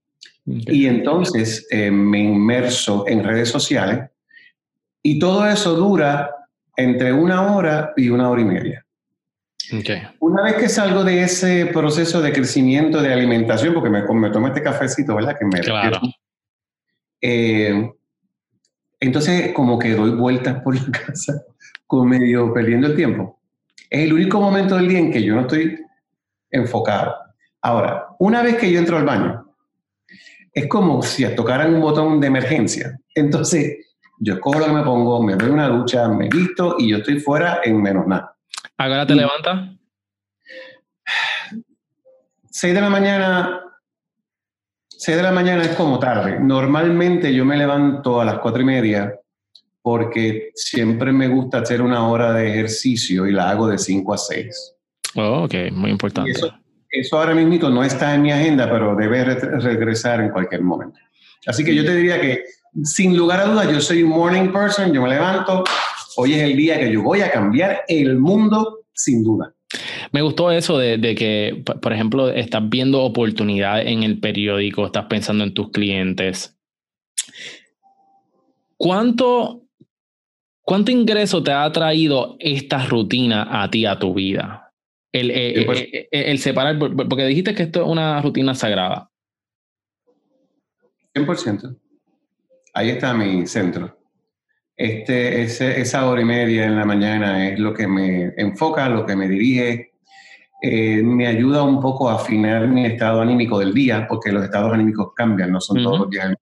Y 0.45 0.85
entonces 0.85 1.67
eh, 1.71 1.91
me 1.91 2.19
inmerso 2.19 3.05
en 3.07 3.23
redes 3.23 3.49
sociales 3.49 4.09
y 5.03 5.19
todo 5.19 5.45
eso 5.45 5.75
dura 5.75 6.31
entre 6.77 7.11
una 7.11 7.53
hora 7.53 7.93
y 7.97 8.09
una 8.09 8.29
hora 8.29 8.41
y 8.41 8.45
media. 8.45 8.85
Una 10.19 10.43
vez 10.43 10.55
que 10.55 10.69
salgo 10.69 11.03
de 11.03 11.23
ese 11.23 11.65
proceso 11.67 12.21
de 12.21 12.31
crecimiento, 12.31 13.01
de 13.01 13.11
alimentación, 13.11 13.73
porque 13.73 13.89
me, 13.89 14.01
me 14.01 14.29
tomo 14.29 14.47
este 14.47 14.61
cafecito, 14.61 15.15
¿verdad? 15.15 15.35
Que 15.37 15.45
me 15.45 15.59
claro. 15.59 15.99
Eh, 17.21 17.91
entonces, 18.99 19.51
como 19.53 19.77
que 19.77 19.93
doy 19.93 20.11
vueltas 20.11 20.61
por 20.61 20.75
la 20.75 20.91
casa, 21.05 21.43
como 21.85 22.05
medio 22.05 22.53
perdiendo 22.53 22.87
el 22.87 22.95
tiempo. 22.95 23.39
Es 23.89 24.03
el 24.03 24.13
único 24.13 24.39
momento 24.39 24.75
del 24.75 24.87
día 24.87 24.99
en 24.99 25.11
que 25.11 25.23
yo 25.23 25.35
no 25.35 25.41
estoy 25.41 25.79
enfocado. 26.49 27.15
Ahora, 27.61 28.07
una 28.19 28.41
vez 28.41 28.57
que 28.57 28.71
yo 28.71 28.79
entro 28.79 28.97
al 28.97 29.05
baño, 29.05 29.53
es 30.53 30.67
como 30.67 31.01
si 31.01 31.27
tocaran 31.35 31.73
un 31.75 31.81
botón 31.81 32.19
de 32.19 32.27
emergencia. 32.27 32.97
Entonces, 33.13 33.87
yo 34.19 34.35
escojo 34.35 34.59
lo 34.59 34.65
que 34.65 34.71
me 34.71 34.83
pongo, 34.83 35.21
me 35.21 35.35
doy 35.35 35.49
una 35.49 35.67
ducha, 35.67 36.07
me 36.07 36.29
visto 36.29 36.75
y 36.79 36.89
yo 36.89 36.97
estoy 36.97 37.19
fuera 37.19 37.61
en 37.63 37.81
menos 37.81 38.07
nada. 38.07 38.35
¿A 38.77 38.87
qué 38.87 39.05
te 39.07 39.15
levantas? 39.15 39.77
6 42.49 42.73
de 42.73 42.81
la 42.81 42.89
mañana. 42.89 43.61
6 44.89 45.17
de 45.17 45.23
la 45.23 45.31
mañana 45.31 45.61
es 45.61 45.75
como 45.75 45.99
tarde. 45.99 46.39
Normalmente 46.39 47.31
yo 47.33 47.45
me 47.45 47.55
levanto 47.55 48.19
a 48.19 48.25
las 48.25 48.39
cuatro 48.39 48.61
y 48.61 48.65
media 48.65 49.13
porque 49.83 50.49
siempre 50.55 51.11
me 51.11 51.27
gusta 51.27 51.59
hacer 51.59 51.81
una 51.81 52.09
hora 52.09 52.33
de 52.33 52.49
ejercicio 52.49 53.27
y 53.27 53.31
la 53.31 53.51
hago 53.51 53.67
de 53.67 53.77
5 53.77 54.13
a 54.13 54.17
6. 54.17 54.76
Oh, 55.17 55.45
ok, 55.45 55.71
muy 55.71 55.89
importante. 55.89 56.31
Eso, 56.89 57.17
ahora 57.17 57.33
mismo 57.33 57.69
no 57.69 57.83
está 57.83 58.13
en 58.13 58.21
mi 58.21 58.31
agenda, 58.31 58.69
pero 58.69 58.95
debe 58.95 59.23
regresar 59.25 60.21
en 60.21 60.29
cualquier 60.29 60.61
momento. 60.61 60.99
Así 61.47 61.63
que 61.63 61.73
yo 61.73 61.83
te 61.83 61.95
diría 61.95 62.21
que, 62.21 62.43
sin 62.83 63.17
lugar 63.17 63.39
a 63.39 63.45
dudas, 63.45 63.71
yo 63.71 63.81
soy 63.81 64.03
un 64.03 64.11
morning 64.11 64.51
person, 64.51 64.93
yo 64.93 65.01
me 65.01 65.09
levanto, 65.09 65.63
hoy 66.17 66.33
es 66.33 66.43
el 66.43 66.55
día 66.55 66.79
que 66.79 66.91
yo 66.91 67.01
voy 67.01 67.21
a 67.21 67.31
cambiar 67.31 67.81
el 67.87 68.17
mundo, 68.17 68.81
sin 68.93 69.23
duda. 69.23 69.53
Me 70.11 70.21
gustó 70.21 70.51
eso 70.51 70.77
de, 70.77 70.97
de, 70.97 71.15
que, 71.15 71.63
por 71.81 71.91
ejemplo, 71.91 72.29
estás 72.29 72.61
viendo 72.69 73.01
oportunidades 73.01 73.87
en 73.87 74.03
el 74.03 74.19
periódico, 74.19 74.85
estás 74.85 75.05
pensando 75.05 75.43
en 75.43 75.53
tus 75.53 75.71
clientes. 75.71 76.55
¿Cuánto, 78.77 79.63
cuánto 80.61 80.91
ingreso 80.91 81.41
te 81.41 81.51
ha 81.51 81.69
traído 81.71 82.37
esta 82.39 82.85
rutina 82.85 83.63
a 83.63 83.69
ti, 83.69 83.85
a 83.85 83.97
tu 83.97 84.13
vida? 84.13 84.66
El, 85.11 85.31
eh, 85.31 85.63
pues. 85.65 85.81
eh, 85.81 86.07
eh, 86.11 86.23
el, 86.27 86.39
separar, 86.39 86.77
porque 86.77 87.25
dijiste 87.25 87.55
que 87.55 87.63
esto 87.63 87.81
es 87.81 87.87
una 87.87 88.21
rutina 88.21 88.53
sagrada. 88.53 89.09
100%. 91.15 91.77
Ahí 92.73 92.89
está 92.89 93.13
mi 93.13 93.47
centro. 93.47 93.97
Este, 94.75 95.41
ese, 95.41 95.81
esa 95.81 96.07
hora 96.07 96.21
y 96.21 96.25
media 96.25 96.65
en 96.65 96.75
la 96.75 96.85
mañana 96.85 97.49
es 97.49 97.57
lo 97.57 97.73
que 97.73 97.87
me 97.87 98.33
enfoca, 98.37 98.87
lo 98.89 99.05
que 99.05 99.15
me 99.15 99.27
dirige, 99.27 99.93
me 100.61 101.25
ayuda 101.25 101.63
un 101.63 101.81
poco 101.81 102.09
a 102.09 102.15
afinar 102.15 102.67
mi 102.67 102.85
estado 102.85 103.21
anímico 103.21 103.57
del 103.57 103.73
día, 103.73 104.05
porque 104.07 104.31
los 104.31 104.43
estados 104.43 104.71
anímicos 104.71 105.13
cambian, 105.15 105.51
no 105.51 105.59
son 105.59 105.81
todos 105.81 105.99
los 106.01 106.09
días. 106.11 106.35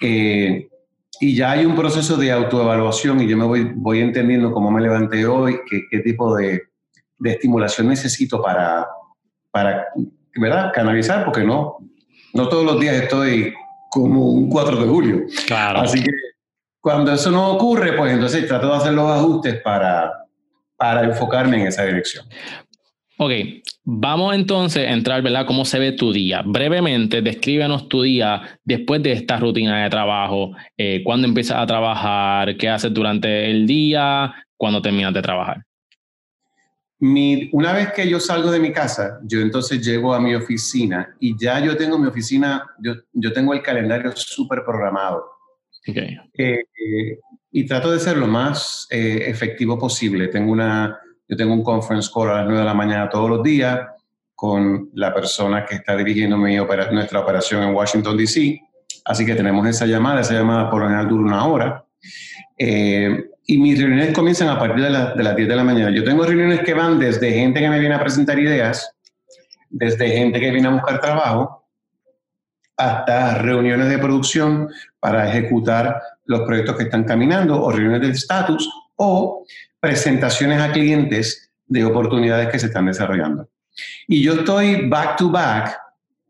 y 0.00 1.34
ya 1.34 1.50
hay 1.50 1.66
un 1.66 1.76
proceso 1.76 2.16
de 2.16 2.32
autoevaluación 2.32 3.20
y 3.20 3.28
yo 3.28 3.36
me 3.36 3.44
voy, 3.44 3.72
voy 3.74 4.00
entendiendo 4.00 4.50
cómo 4.50 4.70
me 4.70 4.80
levanté 4.80 5.26
hoy, 5.26 5.58
qué, 5.68 5.82
qué 5.90 5.98
tipo 5.98 6.34
de, 6.34 6.67
de 7.18 7.30
estimulación 7.30 7.88
necesito 7.88 8.40
para, 8.40 8.86
para 9.50 9.86
¿verdad? 10.34 10.72
canalizar, 10.72 11.24
porque 11.24 11.44
no, 11.44 11.78
no 12.34 12.48
todos 12.48 12.64
los 12.64 12.80
días 12.80 12.96
estoy 12.96 13.54
como 13.90 14.32
un 14.32 14.48
4 14.48 14.76
de 14.76 14.86
julio. 14.88 15.22
Claro. 15.46 15.80
Así 15.80 16.02
que 16.02 16.10
cuando 16.80 17.12
eso 17.12 17.30
no 17.30 17.50
ocurre, 17.52 17.92
pues 17.94 18.12
entonces 18.12 18.46
trato 18.46 18.68
de 18.68 18.76
hacer 18.76 18.92
los 18.92 19.10
ajustes 19.10 19.60
para, 19.62 20.12
para 20.76 21.04
enfocarme 21.04 21.60
en 21.60 21.66
esa 21.66 21.84
dirección. 21.84 22.26
Ok, 23.20 23.32
vamos 23.82 24.32
entonces 24.36 24.86
a 24.86 24.92
entrar, 24.92 25.22
¿verdad? 25.22 25.44
¿Cómo 25.44 25.64
se 25.64 25.80
ve 25.80 25.90
tu 25.90 26.12
día? 26.12 26.42
Brevemente, 26.44 27.20
descríbenos 27.20 27.88
tu 27.88 28.02
día 28.02 28.42
después 28.64 29.02
de 29.02 29.10
esta 29.10 29.38
rutina 29.38 29.82
de 29.82 29.90
trabajo. 29.90 30.52
Eh, 30.76 31.02
¿Cuándo 31.02 31.26
empiezas 31.26 31.58
a 31.58 31.66
trabajar? 31.66 32.56
¿Qué 32.56 32.68
haces 32.68 32.94
durante 32.94 33.50
el 33.50 33.66
día? 33.66 34.32
¿Cuándo 34.56 34.80
terminas 34.80 35.12
de 35.14 35.22
trabajar? 35.22 35.64
Mi, 37.00 37.48
una 37.52 37.72
vez 37.72 37.92
que 37.92 38.08
yo 38.08 38.18
salgo 38.18 38.50
de 38.50 38.58
mi 38.58 38.72
casa, 38.72 39.20
yo 39.22 39.40
entonces 39.40 39.84
llego 39.84 40.14
a 40.14 40.20
mi 40.20 40.34
oficina 40.34 41.16
y 41.20 41.38
ya 41.38 41.60
yo 41.60 41.76
tengo 41.76 41.98
mi 41.98 42.08
oficina, 42.08 42.64
yo, 42.80 42.94
yo 43.12 43.32
tengo 43.32 43.54
el 43.54 43.62
calendario 43.62 44.12
súper 44.16 44.64
programado. 44.64 45.24
Okay. 45.86 46.16
Eh, 46.36 46.60
eh, 46.60 47.18
y 47.52 47.66
trato 47.66 47.92
de 47.92 48.00
ser 48.00 48.16
lo 48.16 48.26
más 48.26 48.86
eh, 48.90 49.24
efectivo 49.26 49.78
posible. 49.78 50.28
Tengo 50.28 50.52
una 50.52 50.98
yo 51.28 51.36
tengo 51.36 51.52
un 51.52 51.62
conference 51.62 52.10
call 52.12 52.30
a 52.30 52.34
las 52.38 52.44
9 52.46 52.60
de 52.60 52.64
la 52.64 52.74
mañana 52.74 53.08
todos 53.08 53.28
los 53.28 53.42
días 53.42 53.86
con 54.34 54.90
la 54.94 55.12
persona 55.12 55.66
que 55.66 55.74
está 55.74 55.96
dirigiendo 55.96 56.38
mi 56.38 56.56
nuestra 56.56 57.20
operación 57.20 57.64
en 57.64 57.74
Washington, 57.74 58.16
D.C. 58.16 58.60
Así 59.04 59.26
que 59.26 59.34
tenemos 59.34 59.66
esa 59.66 59.84
llamada, 59.84 60.20
esa 60.20 60.34
llamada 60.34 60.70
por 60.70 60.80
lo 60.80 60.86
general 60.86 61.08
dura 61.08 61.24
una 61.24 61.46
hora. 61.46 61.84
Eh, 62.56 63.27
y 63.50 63.56
mis 63.56 63.80
reuniones 63.80 64.14
comienzan 64.14 64.48
a 64.48 64.58
partir 64.58 64.84
de, 64.84 64.90
de, 64.90 65.22
las 65.24 65.34
10 65.34 65.48
de 65.48 65.56
la 65.56 65.64
mañana. 65.64 65.90
Yo 65.90 66.04
tengo 66.04 66.22
reuniones 66.22 66.60
que 66.60 66.74
van 66.74 66.98
desde 66.98 67.32
gente 67.32 67.60
que 67.60 67.70
me 67.70 67.80
viene 67.80 67.94
a 67.94 68.00
presentar 68.00 68.38
ideas, 68.38 68.94
desde 69.70 70.10
gente 70.10 70.38
que 70.38 70.50
viene 70.50 70.68
a 70.68 70.72
buscar 70.72 71.00
trabajo, 71.00 71.66
hasta 72.76 73.38
reuniones 73.38 73.88
de 73.88 73.98
producción 73.98 74.68
para 75.00 75.30
ejecutar 75.30 75.98
los 76.26 76.42
proyectos 76.42 76.76
que 76.76 76.84
están 76.84 77.04
caminando 77.04 77.62
o 77.62 77.72
reuniones 77.72 78.02
de 78.02 78.14
estatus 78.14 78.70
o 78.96 79.46
presentaciones 79.80 80.60
a 80.60 80.70
clientes 80.70 81.50
de 81.66 81.86
oportunidades 81.86 82.48
que 82.48 82.58
se 82.58 82.66
están 82.66 82.84
desarrollando. 82.84 83.48
Y 84.06 84.22
yo 84.22 84.34
estoy 84.34 84.86
back 84.88 85.16
to 85.16 85.30
back 85.30 85.74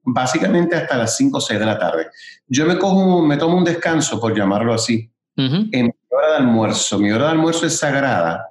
básicamente 0.04 0.76
hasta 0.76 0.96
las 0.96 1.16
5 1.16 1.36
o 1.36 1.40
6 1.40 1.58
de 1.58 1.66
la 1.66 1.78
tarde. 1.80 2.06
Yo 2.46 2.64
me, 2.64 2.78
cojo, 2.78 3.22
me 3.22 3.36
tomo 3.36 3.58
un 3.58 3.64
descanso, 3.64 4.20
por 4.20 4.36
llamarlo 4.36 4.72
así, 4.72 5.10
en 5.36 5.86
mi 5.86 5.92
hora 6.10 6.30
de 6.30 6.36
almuerzo. 6.36 6.98
Mi 6.98 7.10
hora 7.10 7.26
de 7.26 7.30
almuerzo 7.32 7.66
es 7.66 7.78
sagrada 7.78 8.50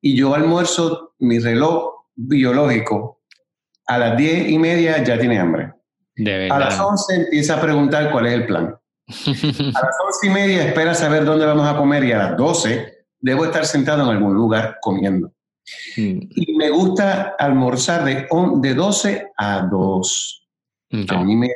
y 0.00 0.16
yo 0.16 0.34
almuerzo 0.34 1.14
mi 1.18 1.38
reloj 1.38 2.04
biológico 2.14 3.20
a 3.86 3.98
las 3.98 4.16
10 4.16 4.50
y 4.50 4.58
media 4.58 5.02
ya 5.02 5.18
tiene 5.18 5.38
hambre. 5.38 5.72
a 6.50 6.58
las 6.58 6.78
11 6.78 7.14
empieza 7.14 7.56
a 7.56 7.60
preguntar 7.60 8.12
cuál 8.12 8.26
es 8.26 8.34
el 8.34 8.46
plan. 8.46 8.66
a 9.08 9.84
las 9.86 9.96
11 10.06 10.26
y 10.26 10.30
media 10.30 10.66
espera 10.68 10.94
saber 10.94 11.24
dónde 11.24 11.44
vamos 11.44 11.66
a 11.66 11.76
comer 11.76 12.04
y 12.04 12.12
a 12.12 12.18
las 12.18 12.36
12 12.36 13.00
debo 13.18 13.44
estar 13.44 13.66
sentado 13.66 14.04
en 14.04 14.16
algún 14.16 14.34
lugar 14.34 14.78
comiendo. 14.80 15.32
Mm. 15.96 16.20
Y 16.30 16.56
me 16.56 16.70
gusta 16.70 17.34
almorzar 17.38 18.04
de, 18.04 18.28
de 18.56 18.74
12 18.74 19.32
a 19.36 19.62
2. 19.62 20.48
A 21.08 21.24
mí 21.24 21.36
me 21.36 21.50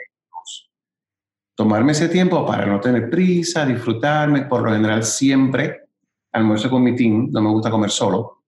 tomarme 1.54 1.92
ese 1.92 2.08
tiempo 2.08 2.44
para 2.46 2.66
no 2.66 2.80
tener 2.80 3.10
prisa, 3.10 3.64
disfrutarme. 3.64 4.42
Por 4.42 4.62
lo 4.62 4.72
general, 4.72 5.04
siempre 5.04 5.82
almuerzo 6.32 6.68
con 6.68 6.82
mi 6.82 6.96
team, 6.96 7.28
no 7.30 7.40
me 7.40 7.50
gusta 7.50 7.70
comer 7.70 7.90
solo. 7.90 8.42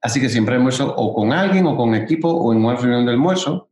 Así 0.00 0.20
que 0.20 0.28
siempre 0.28 0.56
almuerzo 0.56 0.94
o 0.94 1.14
con 1.14 1.32
alguien 1.32 1.66
o 1.66 1.76
con 1.76 1.94
equipo 1.94 2.28
o 2.28 2.52
en 2.52 2.64
una 2.64 2.76
reunión 2.76 3.06
de 3.06 3.12
almuerzo. 3.12 3.70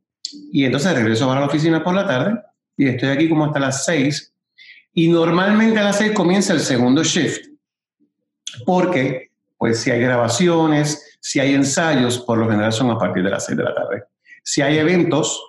Y 0.50 0.64
entonces 0.64 0.94
regreso 0.94 1.30
a 1.30 1.38
la 1.38 1.46
oficina 1.46 1.84
por 1.84 1.94
la 1.94 2.06
tarde 2.06 2.40
y 2.76 2.88
estoy 2.88 3.10
aquí 3.10 3.28
como 3.28 3.44
hasta 3.44 3.60
las 3.60 3.84
6. 3.84 4.34
Y 4.94 5.08
normalmente 5.08 5.78
a 5.78 5.84
las 5.84 5.98
6 5.98 6.12
comienza 6.12 6.54
el 6.54 6.60
segundo 6.60 7.02
shift 7.02 7.52
porque 8.64 9.30
pues 9.58 9.80
si 9.80 9.90
hay 9.90 10.00
grabaciones, 10.00 11.18
si 11.20 11.38
hay 11.38 11.54
ensayos, 11.54 12.18
por 12.18 12.38
lo 12.38 12.48
general 12.48 12.72
son 12.72 12.90
a 12.90 12.98
partir 12.98 13.22
de 13.22 13.30
las 13.30 13.46
6 13.46 13.56
de 13.56 13.64
la 13.64 13.74
tarde. 13.74 14.04
Si 14.42 14.60
hay 14.60 14.78
eventos, 14.78 15.40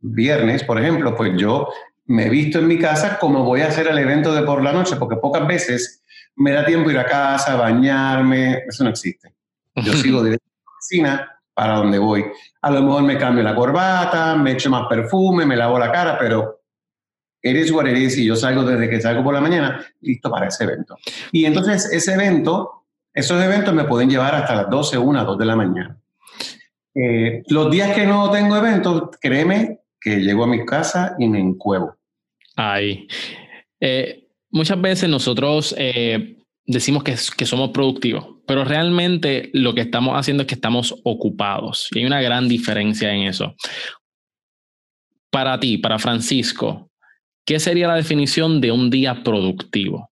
viernes, 0.00 0.62
por 0.64 0.78
ejemplo, 0.78 1.16
pues 1.16 1.32
yo 1.36 1.68
me 2.06 2.26
he 2.26 2.28
visto 2.28 2.58
en 2.58 2.68
mi 2.68 2.78
casa 2.78 3.18
como 3.18 3.44
voy 3.44 3.62
a 3.62 3.68
hacer 3.68 3.86
el 3.86 3.98
evento 3.98 4.34
de 4.34 4.42
por 4.42 4.62
la 4.62 4.72
noche, 4.72 4.96
porque 4.96 5.16
pocas 5.16 5.46
veces 5.46 6.02
me 6.36 6.52
da 6.52 6.64
tiempo 6.64 6.90
ir 6.90 6.98
a 6.98 7.06
casa, 7.06 7.56
bañarme, 7.56 8.64
eso 8.68 8.84
no 8.84 8.90
existe. 8.90 9.34
Yo 9.76 9.92
sigo 9.94 10.22
directo 10.22 10.46
a 10.46 10.70
la 10.70 10.76
oficina 10.76 11.40
para 11.54 11.76
donde 11.76 11.98
voy. 11.98 12.24
A 12.62 12.70
lo 12.70 12.82
mejor 12.82 13.02
me 13.04 13.16
cambio 13.16 13.42
la 13.42 13.54
corbata, 13.54 14.34
me 14.36 14.52
echo 14.52 14.70
más 14.70 14.86
perfume, 14.88 15.46
me 15.46 15.56
lavo 15.56 15.78
la 15.78 15.92
cara, 15.92 16.18
pero 16.18 16.60
eres 17.40 17.70
what 17.70 17.86
it 17.86 17.96
is 17.96 18.16
y 18.18 18.24
yo 18.24 18.36
salgo 18.36 18.64
desde 18.64 18.88
que 18.88 19.00
salgo 19.00 19.22
por 19.22 19.34
la 19.34 19.40
mañana, 19.40 19.84
listo 20.00 20.30
para 20.30 20.48
ese 20.48 20.64
evento. 20.64 20.96
Y 21.30 21.44
entonces 21.44 21.90
ese 21.92 22.14
evento, 22.14 22.86
esos 23.12 23.42
eventos 23.42 23.72
me 23.74 23.84
pueden 23.84 24.10
llevar 24.10 24.34
hasta 24.34 24.54
las 24.54 24.70
12, 24.70 24.98
1, 24.98 25.24
2 25.24 25.38
de 25.38 25.44
la 25.44 25.56
mañana. 25.56 25.98
Eh, 26.94 27.42
los 27.48 27.70
días 27.70 27.92
que 27.94 28.06
no 28.06 28.30
tengo 28.30 28.56
eventos, 28.56 29.10
créeme 29.20 29.83
que 30.04 30.18
llego 30.20 30.44
a 30.44 30.46
mi 30.46 30.64
casa 30.64 31.16
y 31.18 31.26
me 31.26 31.40
encuevo. 31.40 31.96
Ay. 32.54 33.08
Eh, 33.80 34.28
muchas 34.50 34.80
veces 34.80 35.08
nosotros 35.08 35.74
eh, 35.76 36.36
decimos 36.66 37.02
que, 37.02 37.16
que 37.36 37.46
somos 37.46 37.70
productivos, 37.70 38.36
pero 38.46 38.64
realmente 38.64 39.50
lo 39.54 39.74
que 39.74 39.80
estamos 39.80 40.14
haciendo 40.14 40.42
es 40.42 40.46
que 40.46 40.54
estamos 40.54 40.94
ocupados. 41.02 41.88
Y 41.92 42.00
hay 42.00 42.04
una 42.04 42.20
gran 42.20 42.48
diferencia 42.48 43.12
en 43.12 43.22
eso. 43.22 43.56
Para 45.30 45.58
ti, 45.58 45.78
para 45.78 45.98
Francisco, 45.98 46.92
¿Qué 47.46 47.60
sería 47.60 47.88
la 47.88 47.96
definición 47.96 48.60
de 48.60 48.72
un 48.72 48.88
día 48.88 49.22
productivo? 49.22 50.10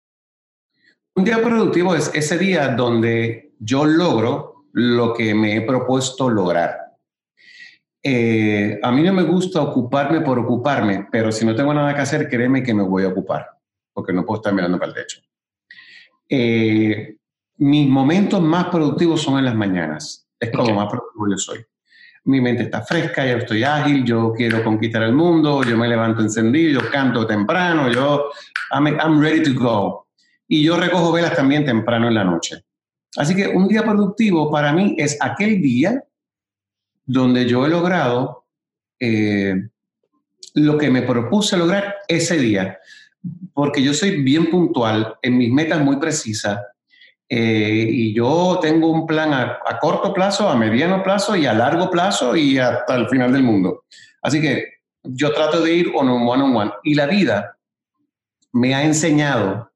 Un 1.15 1.26
día 1.26 1.41
productivo 1.41 1.93
es 1.93 2.10
ese 2.13 2.38
día 2.38 2.69
donde 2.69 3.52
yo 3.60 3.84
logro 3.84 4.67
lo 4.71 5.13
que 5.13 5.34
me 5.34 5.58
he 5.58 5.62
propuesto 5.62 6.30
lograr. 6.30 6.87
Eh, 8.09 8.79
a 8.81 8.91
mí 8.91 9.03
no 9.03 9.11
me 9.11 9.23
gusta 9.23 9.61
ocuparme 9.61 10.21
por 10.21 10.39
ocuparme, 10.39 11.07
pero 11.11 11.29
si 11.31 11.45
no 11.45 11.53
tengo 11.53 11.73
nada 11.73 11.93
que 11.93 12.01
hacer, 12.01 12.29
créeme 12.29 12.63
que 12.63 12.73
me 12.73 12.83
voy 12.83 13.03
a 13.03 13.09
ocupar, 13.09 13.49
porque 13.91 14.13
no 14.13 14.25
puedo 14.25 14.39
estar 14.39 14.53
mirando 14.53 14.79
para 14.79 14.91
el 14.91 14.95
techo. 14.95 15.19
Eh, 16.29 17.17
mis 17.57 17.89
momentos 17.89 18.41
más 18.41 18.67
productivos 18.67 19.21
son 19.21 19.39
en 19.39 19.45
las 19.45 19.55
mañanas. 19.55 20.25
Es 20.39 20.51
como 20.51 20.73
más 20.73 20.87
productivo 20.87 21.27
yo 21.29 21.37
soy 21.37 21.65
mi 22.27 22.41
mente 22.41 22.63
está 22.63 22.81
fresca, 22.81 23.25
yo 23.25 23.37
estoy 23.37 23.63
ágil, 23.63 24.03
yo 24.03 24.33
quiero 24.35 24.61
conquistar 24.63 25.01
el 25.03 25.13
mundo, 25.13 25.63
yo 25.63 25.77
me 25.77 25.87
levanto 25.87 26.21
encendido, 26.21 26.81
yo 26.81 26.91
canto 26.91 27.25
temprano, 27.25 27.89
yo, 27.89 28.31
I'm, 28.71 29.21
ready 29.21 29.41
to 29.43 29.53
go. 29.57 30.07
Y 30.45 30.63
yo 30.63 30.77
recojo 30.77 31.13
velas 31.13 31.35
también 31.35 31.63
temprano 31.63 32.09
en 32.09 32.15
la 32.15 32.25
noche. 32.25 32.63
Así 33.15 33.33
que 33.33 33.47
un 33.47 33.67
día 33.69 33.83
productivo 33.83 34.51
para 34.51 34.73
mí 34.73 34.95
es 34.97 35.17
aquel 35.21 35.61
día 35.61 36.03
donde 37.07 37.45
yo 37.45 37.65
he 37.65 37.69
logrado 37.69 38.45
eh, 38.99 39.55
lo 40.53 40.77
que 40.77 40.89
me 40.91 41.01
propuse 41.01 41.57
lograr 41.57 41.95
ese 42.07 42.37
día, 42.37 42.79
porque 43.53 43.81
yo 43.81 43.93
soy 43.93 44.21
bien 44.21 44.49
puntual 44.49 45.15
en 45.21 45.37
mis 45.37 45.51
metas 45.51 45.81
muy 45.81 45.97
precisas 45.97 46.59
eh, 47.29 47.87
y 47.89 48.13
yo 48.13 48.59
tengo 48.61 48.89
un 48.89 49.07
plan 49.07 49.33
a, 49.33 49.59
corto 49.79 50.13
plazo, 50.13 50.49
a 50.49 50.55
mediano 50.55 51.01
plazo 51.01 51.35
y 51.35 51.45
a 51.45 51.53
largo 51.53 51.89
plazo 51.89 52.35
y 52.35 52.57
hasta 52.57 52.95
el 52.95 53.07
final 53.07 53.31
del 53.31 53.43
mundo. 53.43 53.85
Así 54.21 54.41
que 54.41 54.65
yo 55.03 55.33
trato 55.33 55.61
de 55.61 55.73
ir 55.73 55.91
on 55.95 56.09
one 56.09 56.43
on 56.43 56.55
one. 56.55 56.71
Y 56.83 56.95
la 56.95 57.05
vida 57.05 57.57
me 58.51 58.75
ha 58.75 58.83
enseñado 58.83 59.71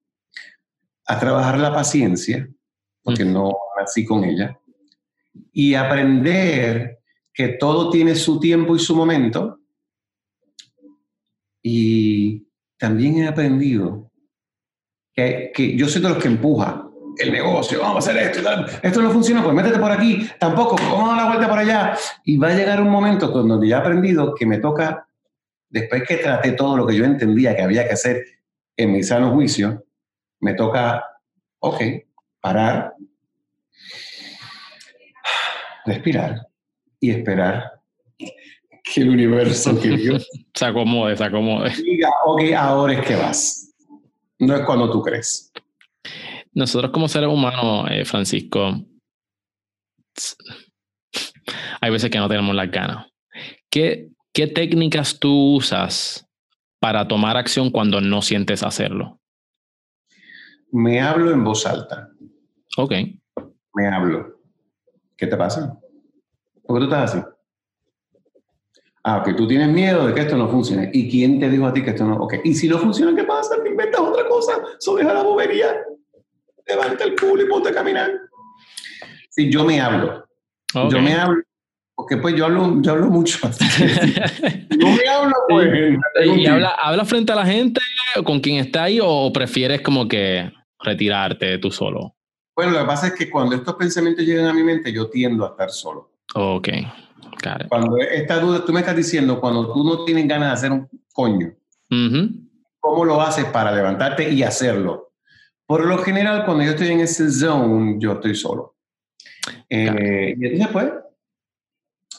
a 1.05 1.19
trabajar 1.19 1.57
la 1.57 1.73
paciencia, 1.73 2.47
porque 3.03 3.25
no 3.25 3.51
nací 3.77 4.05
con 4.05 4.23
ella, 4.23 4.57
y 5.53 5.75
aprender 5.75 7.00
que 7.33 7.49
todo 7.49 7.89
tiene 7.89 8.15
su 8.15 8.39
tiempo 8.39 8.75
y 8.75 8.79
su 8.79 8.95
momento. 8.95 9.59
Y 11.61 12.47
también 12.77 13.17
he 13.17 13.27
aprendido 13.27 14.11
que, 15.13 15.51
que 15.53 15.75
yo 15.75 15.87
soy 15.87 16.01
de 16.01 16.09
los 16.09 16.17
que 16.17 16.27
empuja 16.27 16.87
el 17.17 17.31
negocio, 17.31 17.81
vamos 17.81 18.07
a 18.07 18.11
hacer 18.11 18.23
esto, 18.23 18.49
esto 18.81 19.01
no 19.01 19.11
funciona, 19.11 19.43
pues 19.43 19.53
métete 19.53 19.77
por 19.77 19.91
aquí, 19.91 20.27
tampoco, 20.39 20.75
vamos 20.75 21.03
a 21.03 21.07
dar 21.09 21.17
la 21.17 21.27
vuelta 21.27 21.49
por 21.49 21.59
allá. 21.59 21.97
Y 22.23 22.37
va 22.37 22.49
a 22.49 22.55
llegar 22.55 22.81
un 22.81 22.89
momento 22.89 23.27
donde 23.27 23.67
ya 23.67 23.77
he 23.77 23.79
aprendido 23.79 24.33
que 24.33 24.45
me 24.45 24.57
toca, 24.57 25.07
después 25.69 26.03
que 26.07 26.17
traté 26.17 26.53
todo 26.53 26.77
lo 26.77 26.87
que 26.87 26.95
yo 26.95 27.05
entendía 27.05 27.55
que 27.55 27.61
había 27.61 27.85
que 27.85 27.93
hacer 27.93 28.25
en 28.77 28.93
mi 28.93 29.03
sano 29.03 29.31
juicio, 29.31 29.85
me 30.39 30.53
toca, 30.53 31.03
ok, 31.59 31.81
parar, 32.39 32.95
respirar 35.85 36.50
y 37.01 37.09
esperar 37.09 37.81
que 38.17 39.01
el 39.01 39.09
universo, 39.09 39.77
que 39.79 39.89
Dios 39.89 40.29
se 40.53 40.65
acomode, 40.65 41.17
se 41.17 41.23
acomode. 41.23 41.71
Diga, 41.75 42.09
ok, 42.25 42.41
ahora 42.55 42.93
es 42.93 43.05
que 43.05 43.15
vas. 43.15 43.73
No 44.39 44.55
es 44.55 44.65
cuando 44.65 44.89
tú 44.89 45.01
crees. 45.01 45.51
Nosotros 46.53 46.91
como 46.91 47.07
seres 47.07 47.29
humanos, 47.29 47.87
eh, 47.91 48.05
Francisco, 48.05 48.75
hay 51.81 51.91
veces 51.91 52.09
que 52.09 52.17
no 52.17 52.29
tenemos 52.29 52.55
las 52.55 52.69
ganas. 52.69 53.07
¿Qué, 53.69 54.09
¿Qué 54.33 54.47
técnicas 54.47 55.19
tú 55.19 55.55
usas 55.55 56.27
para 56.79 57.07
tomar 57.07 57.37
acción 57.37 57.71
cuando 57.71 58.01
no 58.01 58.21
sientes 58.21 58.63
hacerlo? 58.63 59.19
Me 60.71 61.01
hablo 61.01 61.31
en 61.31 61.43
voz 61.43 61.65
alta. 61.65 62.09
Ok. 62.77 62.93
Me 63.73 63.87
hablo. 63.87 64.41
¿Qué 65.15 65.27
te 65.27 65.37
pasa? 65.37 65.80
¿Por 66.71 66.79
qué 66.79 66.87
tú 66.87 66.93
estás 66.93 67.13
así? 67.13 67.25
Ah, 69.03 69.21
que 69.25 69.33
tú 69.33 69.45
tienes 69.45 69.67
miedo 69.67 70.07
de 70.07 70.13
que 70.13 70.21
esto 70.21 70.37
no 70.37 70.47
funcione. 70.47 70.89
¿Y 70.93 71.09
quién 71.09 71.37
te 71.37 71.49
dijo 71.49 71.65
a 71.65 71.73
ti 71.73 71.83
que 71.83 71.89
esto 71.89 72.05
no? 72.05 72.15
Ok. 72.15 72.35
¿Y 72.45 72.53
si 72.53 72.69
no 72.69 72.77
funciona, 72.77 73.13
qué 73.13 73.25
pasa? 73.25 73.61
¿Te 73.61 73.69
inventas 73.69 73.99
otra 73.99 74.25
cosa? 74.29 74.53
¿So 74.79 74.95
deja 74.95 75.13
la 75.13 75.21
bobería? 75.21 75.83
Levanta 76.65 77.03
el 77.03 77.19
culo 77.19 77.43
y 77.43 77.49
ponte 77.49 77.69
a 77.69 77.73
caminar. 77.73 78.09
Sí, 79.29 79.51
yo 79.51 79.65
me 79.65 79.81
hablo. 79.81 80.25
Yo 80.89 81.01
me 81.01 81.13
hablo. 81.13 81.43
Porque 81.93 82.15
pues 82.15 82.35
yo 82.35 82.45
hablo, 82.45 82.81
yo 82.81 82.91
hablo 82.91 83.07
mucho. 83.07 83.37
no 84.77 84.91
me 84.91 85.07
hablo, 85.09 85.33
pues. 85.49 85.97
¿Y 86.23 86.45
habla, 86.45 86.69
habla 86.81 87.03
frente 87.03 87.33
a 87.33 87.35
la 87.35 87.45
gente 87.45 87.81
con 88.23 88.39
quien 88.39 88.59
está 88.59 88.83
ahí 88.83 88.99
o 89.03 89.33
prefieres 89.33 89.81
como 89.81 90.07
que 90.07 90.49
retirarte 90.79 91.57
tú 91.57 91.69
solo? 91.69 92.15
Bueno, 92.55 92.71
lo 92.71 92.79
que 92.79 92.85
pasa 92.85 93.07
es 93.07 93.13
que 93.13 93.29
cuando 93.29 93.57
estos 93.57 93.75
pensamientos 93.75 94.25
llegan 94.25 94.45
a 94.45 94.53
mi 94.53 94.63
mente, 94.63 94.93
yo 94.93 95.09
tiendo 95.09 95.45
a 95.45 95.49
estar 95.49 95.69
solo. 95.69 96.10
Ok. 96.35 96.69
Cuando 97.69 97.97
esta 97.97 98.39
duda, 98.39 98.63
tú 98.63 98.71
me 98.71 98.81
estás 98.81 98.95
diciendo, 98.95 99.39
cuando 99.39 99.73
tú 99.73 99.83
no 99.83 100.03
tienes 100.05 100.27
ganas 100.27 100.49
de 100.49 100.53
hacer 100.53 100.71
un 100.71 100.87
coño, 101.13 101.53
¿cómo 102.79 103.05
lo 103.05 103.21
haces 103.21 103.45
para 103.45 103.71
levantarte 103.71 104.29
y 104.29 104.43
hacerlo? 104.43 105.13
Por 105.65 105.85
lo 105.85 105.97
general, 105.99 106.45
cuando 106.45 106.63
yo 106.63 106.71
estoy 106.71 106.89
en 106.89 106.99
ese 106.99 107.31
zone, 107.31 107.95
yo 107.97 108.13
estoy 108.13 108.35
solo. 108.35 108.75
Eh, 109.69 110.35
y 110.37 110.45
entonces, 110.45 110.67
pues, 110.71 110.91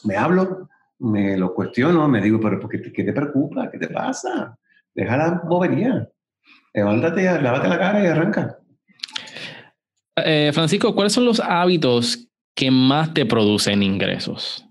me 0.03 0.17
hablo, 0.17 0.69
me 0.99 1.37
lo 1.37 1.53
cuestiono, 1.53 2.07
me 2.07 2.21
digo, 2.21 2.39
pero 2.41 2.67
¿qué 2.67 2.79
te, 2.79 2.91
qué 2.91 3.03
te 3.03 3.13
preocupa? 3.13 3.69
¿Qué 3.71 3.77
te 3.77 3.87
pasa? 3.87 4.57
Deja 4.93 5.17
la 5.17 5.41
bobería. 5.45 6.09
Levántate, 6.73 7.41
lávate 7.41 7.67
la 7.67 7.77
cara 7.77 8.03
y 8.03 8.07
arranca. 8.07 8.57
Eh, 10.17 10.51
Francisco, 10.53 10.93
¿cuáles 10.93 11.13
son 11.13 11.25
los 11.25 11.39
hábitos 11.39 12.27
que 12.55 12.71
más 12.71 13.13
te 13.13 13.25
producen 13.25 13.83
ingresos 13.83 14.65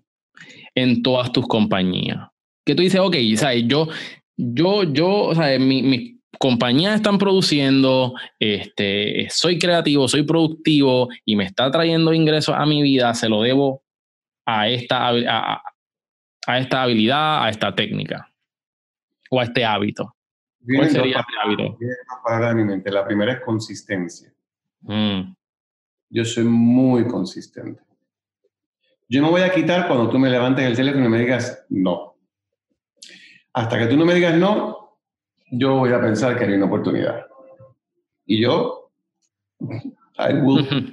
en 0.74 1.02
todas 1.02 1.32
tus 1.32 1.46
compañías? 1.46 2.28
Que 2.64 2.74
tú 2.74 2.82
dices, 2.82 3.00
ok, 3.00 3.16
¿sabes? 3.36 3.64
yo, 3.66 3.88
yo, 4.36 4.84
yo, 4.84 5.08
o 5.08 5.34
sea, 5.34 5.58
mis 5.58 6.16
compañías 6.38 6.96
están 6.96 7.18
produciendo, 7.18 8.14
este, 8.38 9.28
soy 9.30 9.58
creativo, 9.58 10.08
soy 10.08 10.22
productivo 10.24 11.08
y 11.24 11.36
me 11.36 11.44
está 11.44 11.70
trayendo 11.70 12.12
ingresos 12.12 12.54
a 12.56 12.66
mi 12.66 12.82
vida, 12.82 13.14
se 13.14 13.28
lo 13.28 13.42
debo 13.42 13.82
a 14.46 14.68
esta, 14.68 15.08
a, 15.08 15.62
a 16.46 16.58
esta 16.58 16.82
habilidad, 16.82 17.44
a 17.44 17.50
esta 17.50 17.74
técnica 17.74 18.28
o 19.30 19.40
a 19.40 19.44
este 19.44 19.64
hábito. 19.64 20.14
¿Cuál 20.64 20.90
sería 20.90 21.20
este 21.20 21.32
hábito? 21.42 21.78
Mi. 21.78 22.90
La 22.90 23.04
primera 23.04 23.32
es 23.32 23.40
consistencia. 23.40 24.32
Mm. 24.82 25.34
Yo 26.12 26.26
soy 26.26 26.44
muy 26.44 27.06
consistente. 27.06 27.80
Yo 29.08 29.22
me 29.22 29.30
voy 29.30 29.40
a 29.40 29.50
quitar 29.50 29.88
cuando 29.88 30.10
tú 30.10 30.18
me 30.18 30.28
levantes 30.28 30.66
el 30.66 30.76
teléfono 30.76 31.06
y 31.06 31.08
me 31.08 31.18
digas 31.18 31.64
no. 31.70 32.16
Hasta 33.54 33.78
que 33.78 33.86
tú 33.86 33.96
no 33.96 34.04
me 34.04 34.14
digas 34.14 34.36
no, 34.36 34.98
yo 35.50 35.76
voy 35.76 35.92
a 35.92 36.00
pensar 36.02 36.38
que 36.38 36.44
hay 36.44 36.52
una 36.52 36.66
oportunidad. 36.66 37.26
Y 38.26 38.42
yo, 38.42 38.90
I 39.60 40.34
will, 40.34 40.92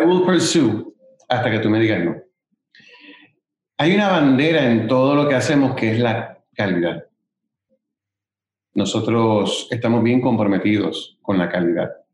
I 0.00 0.04
will 0.04 0.24
pursue 0.24 0.92
hasta 1.28 1.48
que 1.48 1.60
tú 1.60 1.70
me 1.70 1.78
digas 1.78 2.04
no. 2.04 2.16
Hay 3.78 3.94
una 3.94 4.08
bandera 4.08 4.68
en 4.68 4.88
todo 4.88 5.14
lo 5.14 5.28
que 5.28 5.36
hacemos 5.36 5.76
que 5.76 5.92
es 5.92 6.00
la 6.00 6.42
calidad. 6.54 7.04
Nosotros 8.74 9.68
estamos 9.70 10.02
bien 10.02 10.20
comprometidos 10.20 11.18
con 11.22 11.38
la 11.38 11.48
calidad. 11.48 12.05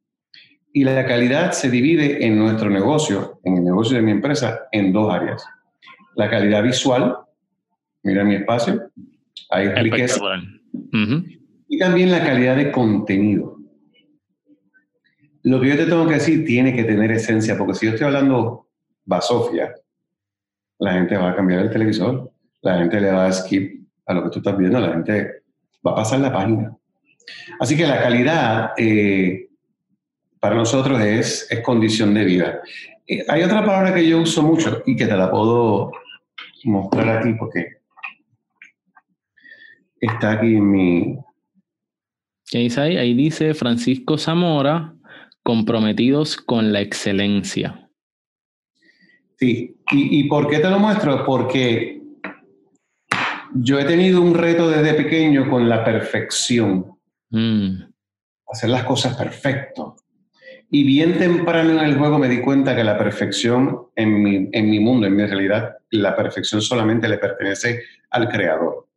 Y 0.73 0.85
la 0.85 1.05
calidad 1.07 1.53
se 1.53 1.71
divide 1.71 2.25
en 2.25 2.39
nuestro 2.39 2.71
negocio, 2.71 3.41
en 3.45 3.59
el 3.59 3.65
negocio 3.65 3.97
de 3.97 4.03
mi 4.03 4.11
empresa, 4.11 4.63
en 4.73 4.93
dos 4.93 5.13
áreas. 5.13 5.45
La 6.17 6.31
calidad 6.31 6.63
visual, 6.63 7.17
mira 8.03 8.25
mi 8.25 8.37
espacio, 8.37 8.91
hay 9.51 9.69
riqueza. 9.69 10.21
Y 11.69 11.79
también 11.79 12.11
la 12.11 12.25
calidad 12.25 12.57
de 12.57 12.71
contenido. 12.71 13.59
Lo 15.43 15.61
que 15.61 15.69
yo 15.69 15.77
te 15.77 15.87
tengo 15.87 16.07
que 16.07 16.15
decir 16.15 16.45
tiene 16.45 16.75
que 16.75 16.85
tener 16.85 17.11
esencia, 17.11 17.59
porque 17.59 17.75
si 17.75 17.87
yo 17.87 17.93
estoy 17.93 18.07
hablando 18.07 18.69
basofia, 19.05 19.75
la 20.79 20.93
gente 20.93 21.17
va 21.17 21.31
a 21.31 21.37
cambiar 21.37 21.61
el 21.61 21.71
televisor, 21.71 22.33
la 22.63 22.79
gente 22.79 23.01
le 23.01 23.11
va 23.11 23.27
a 23.27 23.33
skip 23.33 23.87
a 24.07 24.15
lo 24.15 24.25
que 24.25 24.31
tú 24.31 24.39
estás 24.39 24.57
viendo, 24.57 24.81
la 24.81 24.93
gente 24.93 25.43
va 25.87 25.93
a 25.93 25.97
pasar 25.97 26.21
la 26.21 26.33
página. 26.33 26.77
Así 27.61 27.77
que 27.77 27.87
la 27.87 28.03
calidad 28.03 28.73
eh, 28.77 29.49
para 30.43 30.57
nosotros 30.57 31.01
es, 31.01 31.47
es 31.51 31.61
condición 31.61 32.13
de 32.15 32.25
vida. 32.25 32.61
Eh, 33.07 33.25
hay 33.29 33.45
otra 33.45 33.65
palabra 33.65 33.95
que 33.95 34.09
yo 34.09 34.21
uso 34.21 34.43
mucho 34.43 34.83
y 34.85 34.97
que 34.97 35.07
te 35.07 35.17
la 35.17 35.31
puedo 35.31 35.93
mostrar 36.65 37.19
aquí 37.19 37.33
porque 37.35 37.77
está 40.01 40.33
aquí 40.33 40.57
en 40.57 40.69
mi... 40.69 41.19
¿Qué 42.51 42.59
dice 42.59 42.81
ahí? 42.81 42.97
Ahí 42.97 43.15
dice 43.15 43.55
Francisco 43.55 44.19
Zamora, 44.19 44.97
comprometidos 45.45 46.37
con 46.37 46.73
la 46.73 46.81
excelencia. 46.81 47.89
Sí, 49.39 49.77
¿Y, 49.93 50.25
por 50.25 50.51
qué 50.51 50.59
te 50.59 50.69
lo 50.69 50.81
muestro? 50.81 51.25
Porque 51.25 52.03
yo 53.55 53.79
he 53.79 53.85
tenido 53.85 54.21
un 54.21 54.35
reto 54.35 54.69
desde 54.69 54.95
pequeño 54.95 55.49
con 55.49 55.69
la 55.69 55.85
perfección. 55.85 56.99
Mm. 57.31 57.85
Hacer 58.49 58.71
las 58.71 58.83
cosas 58.83 59.17
perfecto. 59.17 59.97
Y 60.75 60.85
bien 60.85 61.19
temprano 61.19 61.73
en 61.73 61.81
el 61.81 61.99
juego 61.99 62.19
me 62.19 62.31
di 62.31 62.41
cuenta 62.41 62.75
que 62.75 62.83
la 62.83 62.97
perfección 62.97 63.89
en 63.95 64.23
mi, 64.23 64.49
en 64.53 64.71
mi 64.71 64.81
mundo, 64.81 65.07
en 65.07 65.15
mi 65.15 65.27
realidad, 65.27 65.77
la 65.91 66.17
perfección 66.17 66.63
solamente 66.63 67.07
le 67.09 67.19
pertenece 67.19 67.83
al 68.09 68.27
creador. 68.31 68.89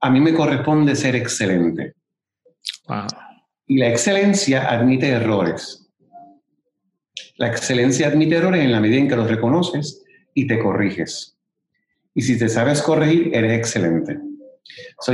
A 0.00 0.08
mí 0.08 0.20
me 0.20 0.32
corresponde 0.32 0.94
ser 0.94 1.16
excelente. 1.16 1.94
Y 3.66 3.78
la 3.78 3.88
excelencia 3.88 4.70
admite 4.70 5.08
errores. 5.08 5.90
La 7.38 7.48
excelencia 7.48 8.06
admite 8.06 8.36
errores 8.36 8.62
en 8.62 8.70
la 8.70 8.80
medida 8.80 9.00
en 9.00 9.08
que 9.08 9.16
los 9.16 9.28
reconoces 9.28 10.04
y 10.32 10.46
te 10.46 10.60
corriges. 10.60 11.36
Y 12.14 12.22
si 12.22 12.38
te 12.38 12.48
sabes 12.48 12.80
corregir, 12.80 13.34
eres 13.34 13.58
excelente. 13.58 14.20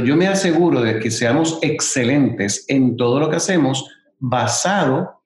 yo 0.05 0.14
me 0.14 0.27
aseguro 0.29 0.83
de 0.83 0.99
que 0.99 1.11
seamos 1.11 1.59
excelentes 1.62 2.66
en 2.69 2.99
todo 2.99 3.19
lo 3.19 3.31
que 3.31 3.37
hacemos 3.37 3.88
basado 4.19 5.20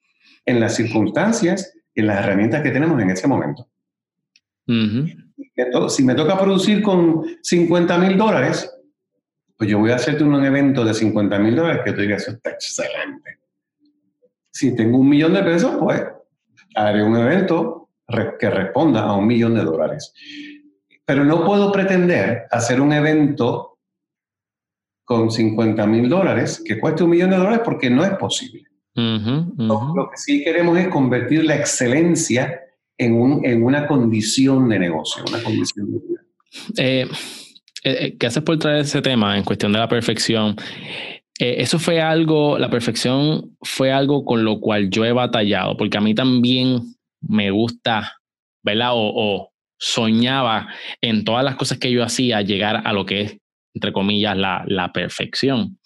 en 0.47 0.61
las 0.61 0.75
circunstancias 0.75 1.75
y 1.95 2.01
en 2.01 2.09
las 2.09 2.25
herramientas 2.25 2.63
que 2.63 2.71
tenemos 2.71 3.01
en 3.01 3.11
ese 3.11 3.29
momento. 3.29 3.69
Si 4.67 6.05
me 6.05 6.15
toca 6.15 6.39
producir 6.39 6.83
con 6.83 7.25
50 7.43 7.99
mil 7.99 8.17
dólares, 8.17 8.71
pues 9.57 9.71
yo 9.71 9.79
voy 9.79 9.93
a 9.93 9.97
hacerte 9.97 10.25
un 10.25 10.45
evento 10.45 10.85
de 10.85 10.95
50 10.95 11.39
mil 11.39 11.55
dólares 11.55 11.83
que 11.85 11.93
tú 11.93 12.01
digas, 12.01 12.23
eso 12.23 12.33
está 12.33 12.51
excelente. 12.51 13.39
Si 14.51 14.75
tengo 14.75 14.99
un 14.99 15.09
millón 15.09 15.35
de 15.35 15.43
pesos, 15.43 15.77
pues 15.79 16.03
haré 16.75 17.03
un 17.03 17.17
evento 17.17 17.91
que 18.39 18.51
responda 18.51 19.03
a 19.03 19.17
un 19.17 19.27
millón 19.27 19.55
de 19.55 19.63
dólares. 19.63 20.13
Pero 21.05 21.25
no 21.25 21.45
puedo 21.45 21.71
pretender 21.71 22.47
hacer 22.51 22.81
un 22.81 22.93
evento 22.93 23.79
con 25.05 25.31
50 25.31 25.87
mil 25.87 26.09
dólares 26.09 26.63
que 26.65 26.81
cueste 26.81 27.05
un 27.05 27.11
millón 27.11 27.31
de 27.31 27.37
dólares 27.37 27.61
porque 27.65 27.91
no 27.91 28.05
es 28.05 28.13
posible. 28.13 28.65
Lo 28.95 30.09
que 30.11 30.17
sí 30.17 30.45
queremos 30.45 30.79
es 30.79 30.89
convertir 30.89 31.45
la 31.45 31.57
excelencia 31.57 32.61
en, 32.97 33.15
un, 33.15 33.45
en 33.45 33.63
una 33.65 33.87
condición 33.87 34.69
de 34.69 34.79
negocio, 34.79 35.25
una 35.29 35.43
condición 35.43 35.93
de 35.93 35.99
vida. 35.99 36.21
Eh, 36.79 37.09
eh, 37.85 37.97
eh, 38.01 38.17
¿Qué 38.19 38.27
haces 38.27 38.43
por 38.43 38.59
traer 38.59 38.81
ese 38.81 39.03
tema 39.03 39.37
en 39.37 39.45
cuestión 39.45 39.73
de 39.73 39.79
la 39.79 39.89
perfección? 39.89 40.57
Eh, 41.39 41.57
eso 41.59 41.79
fue 41.79 42.01
algo, 42.01 42.59
la 42.59 42.71
perfección 42.71 43.57
fue 43.61 43.93
algo 43.93 44.25
con 44.25 44.45
lo 44.45 44.61
cual 44.61 44.89
yo 44.89 45.05
he 45.05 45.13
batallado, 45.13 45.77
porque 45.77 45.99
a 45.99 46.01
mí 46.01 46.15
también 46.15 46.81
me 47.21 47.51
gusta, 47.51 48.21
¿verdad? 48.63 48.91
O, 48.95 49.51
soñaba 49.77 50.69
en 51.03 51.25
todas 51.25 51.45
las 51.45 51.57
cosas 51.57 51.79
que 51.79 51.91
yo 51.91 52.03
hacía 52.03 52.41
llegar 52.41 52.83
a 52.87 52.93
lo 52.93 53.05
que 53.05 53.21
es, 53.21 53.37
entre 53.75 53.93
comillas, 53.93 54.37
la, 54.37 54.65
la 54.67 54.93
perfección. 54.93 55.79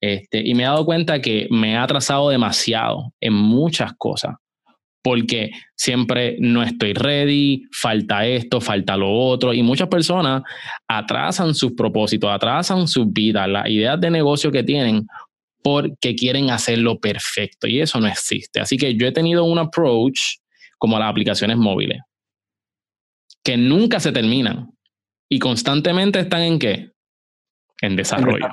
Este, 0.00 0.40
y 0.46 0.54
me 0.54 0.62
he 0.62 0.66
dado 0.66 0.84
cuenta 0.86 1.20
que 1.20 1.48
me 1.50 1.72
he 1.72 1.76
atrasado 1.76 2.30
demasiado 2.30 3.12
en 3.20 3.34
muchas 3.34 3.92
cosas 3.98 4.36
porque 5.04 5.50
siempre 5.76 6.38
no 6.40 6.62
estoy 6.62 6.94
ready, 6.94 7.64
falta 7.70 8.24
esto, 8.24 8.58
falta 8.62 8.96
lo 8.96 9.12
otro, 9.12 9.52
y 9.52 9.62
muchas 9.62 9.88
personas 9.88 10.42
atrasan 10.88 11.54
sus 11.54 11.72
propósitos, 11.72 12.30
atrasan 12.30 12.88
sus 12.88 13.12
vidas, 13.12 13.46
las 13.46 13.68
ideas 13.68 14.00
de 14.00 14.10
negocio 14.10 14.50
que 14.50 14.62
tienen 14.62 15.06
porque 15.62 16.14
quieren 16.14 16.48
hacerlo 16.48 16.98
perfecto 17.00 17.66
y 17.66 17.80
eso 17.80 18.00
no 18.00 18.06
existe. 18.06 18.60
Así 18.60 18.78
que 18.78 18.94
yo 18.96 19.06
he 19.06 19.12
tenido 19.12 19.44
un 19.44 19.58
approach 19.58 20.36
como 20.78 20.98
las 20.98 21.10
aplicaciones 21.10 21.58
móviles, 21.58 22.00
que 23.44 23.58
nunca 23.58 24.00
se 24.00 24.10
terminan 24.10 24.70
y 25.28 25.38
constantemente 25.38 26.18
están 26.18 26.40
en 26.40 26.58
qué? 26.58 26.93
En 27.84 27.96
desarrollo. 27.96 28.48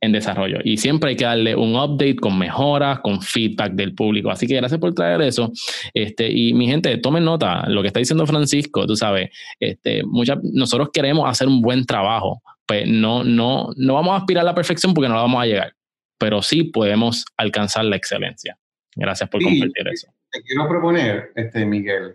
en 0.00 0.12
desarrollo. 0.12 0.58
Y 0.64 0.76
siempre 0.78 1.10
hay 1.10 1.16
que 1.16 1.24
darle 1.24 1.54
un 1.54 1.74
update 1.74 2.16
con 2.16 2.38
mejoras, 2.38 3.00
con 3.00 3.20
feedback 3.20 3.72
del 3.72 3.94
público. 3.94 4.30
Así 4.30 4.46
que 4.46 4.54
gracias 4.54 4.80
por 4.80 4.94
traer 4.94 5.20
eso. 5.22 5.52
Este, 5.92 6.30
y 6.30 6.54
mi 6.54 6.66
gente, 6.66 6.96
tomen 6.98 7.24
nota, 7.24 7.68
lo 7.68 7.82
que 7.82 7.88
está 7.88 7.98
diciendo 7.98 8.26
Francisco, 8.26 8.86
tú 8.86 8.96
sabes, 8.96 9.30
este, 9.60 10.04
muchas, 10.04 10.38
nosotros 10.42 10.90
queremos 10.92 11.28
hacer 11.28 11.48
un 11.48 11.60
buen 11.60 11.84
trabajo. 11.84 12.42
Pues 12.64 12.86
no, 12.86 13.24
no, 13.24 13.70
no 13.76 13.94
vamos 13.94 14.14
a 14.14 14.18
aspirar 14.18 14.42
a 14.42 14.46
la 14.46 14.54
perfección 14.54 14.94
porque 14.94 15.08
no 15.08 15.16
la 15.16 15.22
vamos 15.22 15.42
a 15.42 15.46
llegar, 15.46 15.74
pero 16.16 16.40
sí 16.40 16.64
podemos 16.64 17.24
alcanzar 17.36 17.84
la 17.84 17.96
excelencia. 17.96 18.56
Gracias 18.94 19.28
por 19.28 19.42
compartir 19.42 19.88
eso. 19.88 20.08
Te 20.30 20.42
quiero 20.42 20.68
proponer, 20.68 21.32
este, 21.34 21.66
Miguel, 21.66 22.14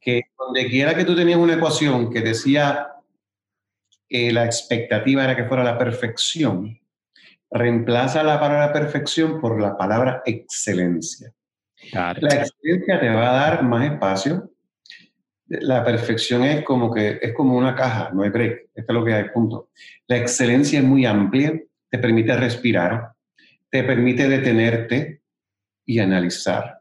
que 0.00 0.22
donde 0.38 0.68
quiera 0.68 0.94
que 0.94 1.04
tú 1.04 1.14
tenías 1.14 1.38
una 1.38 1.54
ecuación 1.54 2.10
que 2.10 2.20
decía 2.20 2.88
que 4.14 4.30
la 4.30 4.44
expectativa 4.44 5.24
era 5.24 5.34
que 5.34 5.42
fuera 5.42 5.64
la 5.64 5.76
perfección, 5.76 6.78
reemplaza 7.50 8.22
la 8.22 8.38
palabra 8.38 8.72
perfección 8.72 9.40
por 9.40 9.60
la 9.60 9.76
palabra 9.76 10.22
excelencia. 10.24 11.32
La 11.92 12.12
excelencia 12.12 13.00
te 13.00 13.08
va 13.08 13.30
a 13.30 13.34
dar 13.34 13.64
más 13.64 13.90
espacio. 13.90 14.52
La 15.48 15.84
perfección 15.84 16.44
es 16.44 16.64
como 16.64 16.94
que 16.94 17.18
es 17.20 17.34
como 17.34 17.56
una 17.56 17.74
caja, 17.74 18.10
no 18.14 18.22
hay 18.22 18.30
break. 18.30 18.68
Esto 18.72 18.92
es 18.92 18.94
lo 18.94 19.04
que 19.04 19.14
hay, 19.14 19.24
punto. 19.30 19.70
La 20.06 20.18
excelencia 20.18 20.78
es 20.78 20.84
muy 20.84 21.04
amplia, 21.04 21.60
te 21.90 21.98
permite 21.98 22.36
respirar, 22.36 23.14
te 23.68 23.82
permite 23.82 24.28
detenerte 24.28 25.22
y 25.84 25.98
analizar, 25.98 26.78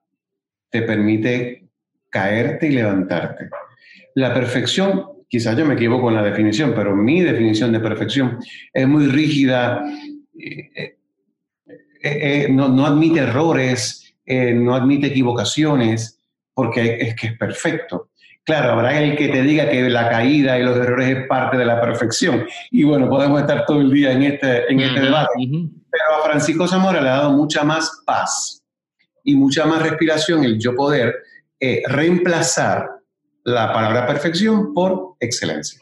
te 0.70 0.84
permite 0.84 1.68
caerte 2.12 2.68
y 2.68 2.74
levantarte. 2.74 3.50
La 4.14 4.32
perfección 4.36 5.13
quizás 5.34 5.58
yo 5.58 5.66
me 5.66 5.74
equivoco 5.74 6.10
en 6.10 6.16
la 6.18 6.22
definición, 6.22 6.74
pero 6.76 6.96
mi 6.96 7.22
definición 7.22 7.72
de 7.72 7.80
perfección 7.80 8.38
es 8.72 8.88
muy 8.88 9.08
rígida, 9.08 9.84
eh, 10.38 10.70
eh, 10.76 10.96
eh, 12.04 12.48
no, 12.52 12.70
no, 12.70 12.86
admite 12.86 13.22
errores, 13.22 14.14
no 14.28 14.76
admite 14.76 15.08
equivocaciones, 15.08 16.20
porque 16.54 16.98
es 17.02 17.16
que 17.16 17.28
es 17.30 17.38
perfecto. 17.40 18.12
Claro, 18.44 18.74
habrá 18.74 19.02
el 19.02 19.18
que 19.18 19.30
te 19.30 19.42
diga 19.42 19.72
que 19.72 19.90
la 19.90 20.08
caída 20.08 20.60
y 20.60 20.64
los 20.64 20.78
errores 20.78 21.18
es 21.18 21.28
parte 21.28 21.58
de 21.58 21.66
la 21.66 21.82
perfección. 21.82 22.46
Y 22.70 22.84
bueno, 22.84 23.10
podemos 23.10 23.42
estar 23.42 23.66
todo 23.66 23.82
el 23.82 23.92
día 23.92 24.12
en 24.12 24.22
este, 24.22 24.72
en 24.72 24.82
este 24.82 25.00
debate. 25.00 25.34
Pero 25.40 26.04
a 26.22 26.26
Francisco 26.26 26.68
Zamora 26.68 27.02
le 27.02 27.10
ha 27.10 27.14
dado 27.14 27.32
mucha 27.32 27.64
más 27.64 28.04
paz 28.06 28.62
y 29.24 29.36
mucha 29.36 29.66
más 29.66 29.82
respiración 29.82 30.44
el 30.44 30.60
yo 30.60 30.76
poder 30.76 31.16
reemplazar 31.88 32.93
la 33.44 33.74
palabra 33.74 34.08
perfección 34.08 34.74
por 34.74 35.16
excelencia. 35.20 35.80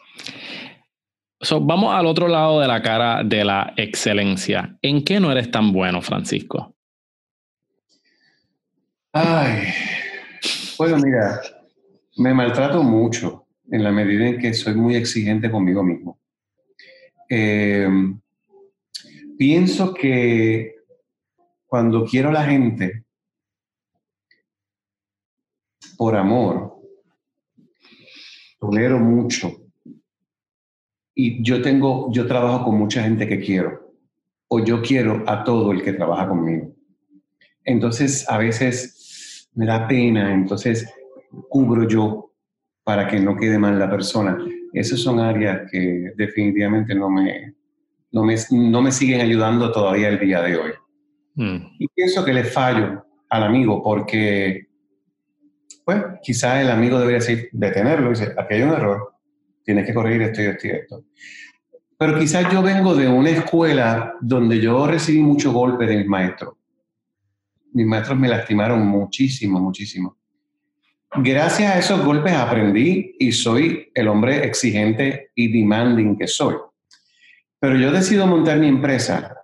vamos 1.62 1.94
al 1.94 2.06
otro 2.06 2.28
lado 2.28 2.60
de 2.60 2.68
la 2.68 2.82
cara 2.82 3.24
de 3.24 3.44
la 3.44 3.74
excelencia. 3.78 4.78
¿En 4.82 5.04
qué 5.04 5.20
no 5.20 5.32
eres 5.32 5.52
tan 5.52 5.72
bueno, 5.72 6.02
Francisco? 6.02 6.76
Ay, 9.14 9.74
bueno, 10.78 10.98
mira, 10.98 11.42
me 12.18 12.34
maltrato 12.34 12.82
mucho 12.82 13.48
en 13.70 13.84
la 13.84 13.92
medida 13.92 14.28
en 14.28 14.40
que 14.40 14.54
soy 14.54 14.76
muy 14.76 14.96
exigente 14.96 15.52
conmigo 15.52 15.84
mismo. 15.84 16.20
Em, 17.28 18.20
pienso 19.38 19.94
que 19.94 20.76
cuando 21.66 22.06
quiero 22.06 22.30
a 22.30 22.34
la 22.34 22.46
gente 22.46 23.06
por 25.98 26.16
amor, 26.16 26.81
tolero 28.62 29.00
mucho. 29.00 29.52
Y 31.14 31.44
yo 31.44 31.62
tengo, 31.62 32.10
yo 32.14 32.28
trabajo 32.28 32.66
con 32.66 32.78
mucha 32.78 33.04
gente 33.04 33.28
que 33.28 33.40
quiero, 33.40 33.92
o 34.48 34.64
yo 34.64 34.82
quiero 34.82 35.24
a 35.28 35.44
todo 35.44 35.72
el 35.72 35.82
que 35.82 35.94
trabaja 35.94 36.30
conmigo. 36.30 36.74
Entonces, 37.66 38.30
a 38.30 38.38
veces 38.38 39.50
me 39.56 39.66
da 39.66 39.88
pena, 39.88 40.34
entonces 40.34 40.88
cubro 41.50 41.88
yo 41.88 42.32
para 42.84 43.08
que 43.08 43.20
no 43.20 43.36
quede 43.36 43.58
mal 43.58 43.78
la 43.78 43.90
persona. 43.90 44.38
Esas 44.74 45.00
son 45.00 45.20
áreas 45.20 45.70
que 45.70 46.14
definitivamente 46.16 46.96
no 46.96 47.10
me, 47.10 47.56
no 48.12 48.24
me, 48.24 48.36
no 48.52 48.82
me 48.82 48.92
siguen 48.92 49.22
ayudando 49.22 49.72
todavía 49.72 50.10
el 50.10 50.20
día 50.20 50.42
de 50.42 50.58
hoy. 50.58 50.72
Mm. 51.36 51.58
Y 51.80 51.88
pienso 51.90 52.24
que 52.24 52.34
le 52.34 52.44
fallo 52.44 53.06
al 53.30 53.44
amigo 53.44 53.82
porque 53.84 54.68
pues 55.86 56.04
quizás 56.22 56.62
el 56.62 56.70
amigo 56.70 57.00
debería 57.00 57.20
decir, 57.20 57.50
detenerlo 57.52 58.08
y 58.08 58.10
decir, 58.12 58.34
aquí 58.38 58.56
hay 58.56 58.62
un 58.64 58.74
error, 58.74 59.16
tienes 59.64 59.86
que 59.86 59.94
corregir 59.94 60.22
esto 60.24 60.42
y 60.42 60.46
esto 60.46 60.68
y 60.68 60.70
esto. 60.72 61.06
Pero 61.98 62.18
quizás 62.18 62.52
yo 62.52 62.62
vengo 62.62 62.96
de 62.96 63.08
una 63.08 63.30
escuela 63.30 64.16
donde 64.22 64.60
yo 64.60 64.88
recibí 64.88 65.20
mucho 65.20 65.52
golpe 65.52 65.86
de 65.86 65.98
mis 65.98 66.08
maestros. 66.08 66.56
Mis 67.74 67.86
maestros 67.86 68.18
me 68.18 68.28
lastimaron 68.28 68.86
muchísimo, 68.88 69.60
muchísimo. 69.60 70.18
Gracias 71.18 71.76
a 71.76 71.78
esos 71.78 72.04
golpes 72.04 72.34
aprendí 72.34 73.16
y 73.20 73.32
soy 73.32 73.92
el 73.94 74.08
hombre 74.08 74.46
exigente 74.46 75.32
y 75.36 75.52
demanding 75.52 76.18
que 76.18 76.28
soy. 76.28 76.56
Pero 77.60 77.78
yo 77.78 77.92
decido 77.92 78.26
montar 78.26 78.58
mi 78.58 78.68
empresa, 78.68 79.36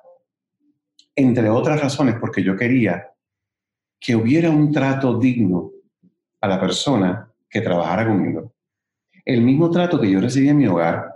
entre 1.16 1.50
otras 1.50 1.80
razones, 1.80 2.16
porque 2.20 2.42
yo 2.42 2.56
quería 2.56 3.12
que 4.00 4.16
hubiera 4.16 4.50
un 4.50 4.72
trato 4.72 5.20
digno 5.20 5.72
a 6.42 6.48
la 6.48 6.60
persona 6.60 7.30
que 7.50 7.62
trabajara 7.62 8.08
conmigo. 8.08 8.54
El 9.26 9.42
mismo 9.42 9.70
trato 9.70 10.00
que 10.00 10.10
yo 10.10 10.22
recibí 10.22 10.50
en 10.50 10.58
mi 10.58 10.68
hogar. 10.68 11.16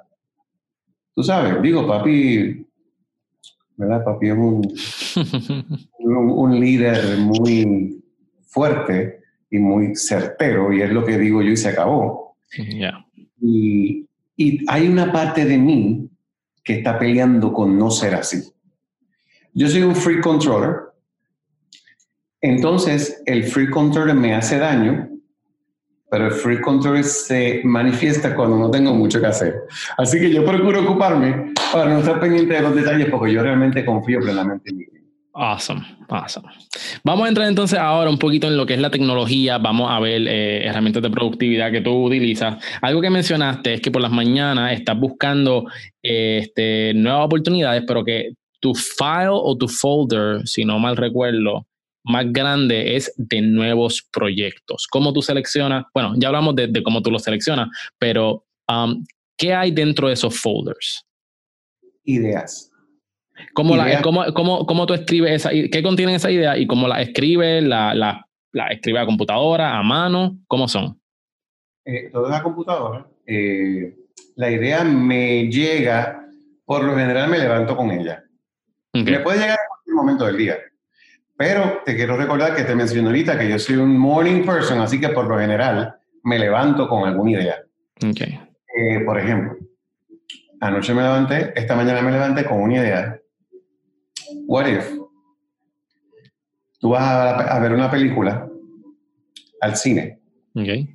Tú 1.13 1.23
sabes, 1.23 1.61
digo, 1.61 1.87
papi, 1.87 2.65
¿verdad? 3.75 4.03
Papi 4.03 4.27
es 4.27 4.33
un, 4.33 4.73
un, 5.99 6.59
líder 6.59 7.17
muy 7.17 8.03
fuerte 8.43 9.21
y 9.49 9.57
muy 9.59 9.95
certero, 9.95 10.73
y 10.73 10.81
es 10.81 10.91
lo 10.91 11.05
que 11.05 11.17
digo 11.17 11.41
yo 11.41 11.51
y 11.51 11.57
se 11.57 11.69
acabó. 11.69 12.37
Y, 13.41 14.07
y 14.35 14.65
hay 14.67 14.87
una 14.87 15.11
parte 15.11 15.45
de 15.45 15.57
mí 15.57 16.09
que 16.63 16.75
está 16.77 16.97
peleando 16.97 17.53
con 17.53 17.77
no 17.77 17.91
ser 17.91 18.15
así. 18.15 18.41
Yo 19.53 19.67
soy 19.67 19.83
un 19.83 19.95
free 19.95 20.21
controller, 20.21 20.91
entonces 22.39 23.21
el 23.25 23.43
free 23.43 23.69
controller 23.69 24.15
me 24.15 24.33
hace 24.33 24.57
daño 24.57 25.10
pero 26.11 26.25
el 26.25 26.31
free 26.33 26.59
control 26.59 27.05
se 27.05 27.61
manifiesta 27.63 28.35
cuando 28.35 28.57
no 28.57 28.69
tengo 28.69 28.93
mucho 28.93 29.21
que 29.21 29.27
hacer. 29.27 29.55
Así 29.97 30.19
que 30.19 30.29
yo 30.29 30.43
procuro 30.43 30.81
ocuparme 30.81 31.53
para 31.71 31.89
no 31.89 31.99
estar 31.99 32.19
pendiente 32.19 32.53
de 32.53 32.61
los 32.61 32.75
detalles 32.75 33.07
porque 33.09 33.31
yo 33.31 33.41
realmente 33.41 33.85
confío 33.85 34.19
plenamente 34.19 34.71
en 34.71 34.77
mí. 34.79 34.85
Awesome, 35.33 35.81
awesome. 36.09 36.49
Vamos 37.05 37.25
a 37.25 37.29
entrar 37.29 37.47
entonces 37.47 37.79
ahora 37.79 38.09
un 38.09 38.19
poquito 38.19 38.47
en 38.47 38.57
lo 38.57 38.65
que 38.65 38.73
es 38.73 38.81
la 38.81 38.89
tecnología. 38.89 39.57
Vamos 39.57 39.89
a 39.89 40.01
ver 40.01 40.27
eh, 40.27 40.67
herramientas 40.67 41.01
de 41.01 41.09
productividad 41.09 41.71
que 41.71 41.79
tú 41.79 42.07
utilizas. 42.07 42.61
Algo 42.81 42.99
que 42.99 43.09
mencionaste 43.09 43.75
es 43.75 43.81
que 43.81 43.89
por 43.89 44.01
las 44.01 44.11
mañanas 44.11 44.73
estás 44.73 44.99
buscando 44.99 45.63
este, 46.03 46.93
nuevas 46.93 47.27
oportunidades, 47.27 47.85
pero 47.87 48.03
que 48.03 48.33
tu 48.59 48.75
file 48.75 49.29
o 49.29 49.55
tu 49.55 49.69
folder, 49.69 50.45
si 50.45 50.65
no 50.65 50.77
mal 50.77 50.97
recuerdo, 50.97 51.65
más 52.03 52.31
grande 52.31 52.95
es 52.95 53.13
de 53.17 53.41
nuevos 53.41 54.07
proyectos. 54.11 54.87
¿Cómo 54.89 55.13
tú 55.13 55.21
seleccionas? 55.21 55.85
Bueno, 55.93 56.13
ya 56.17 56.27
hablamos 56.27 56.55
de, 56.55 56.81
cómo 56.83 57.01
tú 57.01 57.11
los 57.11 57.23
seleccionas, 57.23 57.69
pero 57.97 58.45
um, 58.67 59.03
¿qué 59.37 59.53
hay 59.53 59.71
dentro 59.71 60.07
de 60.07 60.13
esos 60.13 60.39
folders? 60.39 61.05
Ideas. 62.03 62.71
¿Cómo, 63.53 63.75
La, 63.75 64.01
cómo, 64.01 64.23
cómo, 64.33 64.65
cómo 64.65 64.85
tú 64.85 64.93
escribes 64.93 65.31
esa 65.31 65.49
¿Qué 65.49 65.81
contienen 65.81 66.15
esa 66.15 66.29
idea 66.29 66.57
y 66.57 66.67
cómo 66.67 66.87
la 66.87 67.01
escribe? 67.01 67.61
La, 67.61 67.93
la, 67.93 68.27
la 68.51 68.67
escribe 68.67 68.99
a 68.99 69.05
computadora, 69.05 69.77
a 69.77 69.83
mano? 69.83 70.37
¿Cómo 70.47 70.67
son? 70.67 70.99
Eh, 71.85 72.09
todo 72.11 72.29
es 72.29 72.35
a 72.35 72.43
computadora. 72.43 73.07
Eh, 73.25 73.95
la 74.35 74.51
idea 74.51 74.83
me 74.83 75.49
llega, 75.49 76.27
por 76.65 76.83
lo 76.83 76.95
general 76.95 77.29
me 77.29 77.39
levanto 77.39 77.75
con 77.75 77.91
ella. 77.91 78.23
Me 78.93 79.19
puede 79.19 79.39
llegar 79.39 79.57
en 79.57 79.67
cualquier 79.67 79.95
momento 79.95 80.25
del 80.25 80.37
día. 80.37 80.57
Pero 81.41 81.81
te 81.83 81.95
quiero 81.95 82.17
recordar 82.17 82.55
que 82.55 82.65
te 82.65 82.75
mencioné 82.75 83.07
ahorita 83.07 83.35
que 83.35 83.49
yo 83.49 83.57
soy 83.57 83.77
un 83.77 83.97
morning 83.97 84.45
person, 84.45 84.79
así 84.79 84.99
que 84.99 85.09
por 85.09 85.25
lo 85.25 85.39
general 85.39 85.95
me 86.21 86.37
levanto 86.37 86.87
con 86.87 87.09
alguna 87.09 87.31
idea. 87.31 87.63
Okay. 87.95 88.39
Eh, 88.77 88.99
por 89.03 89.19
ejemplo, 89.19 89.57
anoche 90.59 90.93
me 90.93 91.01
levanté, 91.01 91.51
esta 91.55 91.75
mañana 91.75 92.03
me 92.03 92.11
levanté 92.11 92.45
con 92.45 92.61
una 92.61 92.75
idea. 92.75 93.19
What 94.45 94.67
if 94.67 94.87
tú 96.79 96.89
vas 96.89 97.41
a, 97.49 97.59
ver 97.59 97.73
una 97.73 97.89
película 97.89 98.47
al 99.61 99.75
cine? 99.75 100.19
Okay. 100.53 100.93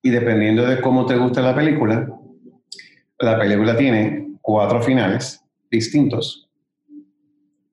Y 0.00 0.08
dependiendo 0.08 0.64
de 0.64 0.80
cómo 0.80 1.04
te 1.04 1.18
gusta 1.18 1.42
la 1.42 1.54
película, 1.54 2.08
la 3.18 3.38
película 3.38 3.76
tiene 3.76 4.38
cuatro 4.40 4.80
finales 4.82 5.44
distintos. 5.70 6.48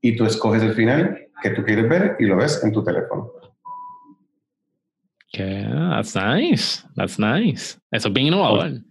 Y 0.02 0.18
tú 0.18 0.26
escoges 0.26 0.62
el 0.64 0.74
final 0.74 1.23
que 1.44 1.52
tú 1.52 1.64
quieres 1.64 1.88
ver 1.88 2.16
y 2.20 2.26
lo 2.26 2.38
ves 2.38 2.64
en 2.64 2.72
tu 2.72 2.84
teléfono. 2.84 3.32
Yeah, 5.34 5.90
that's 5.96 6.16
nice. 6.16 6.84
That's 6.96 7.20
nice. 7.20 7.78
Eso 7.92 8.08
es 8.08 8.14
bien 8.14 8.28
innovador. 8.28 8.82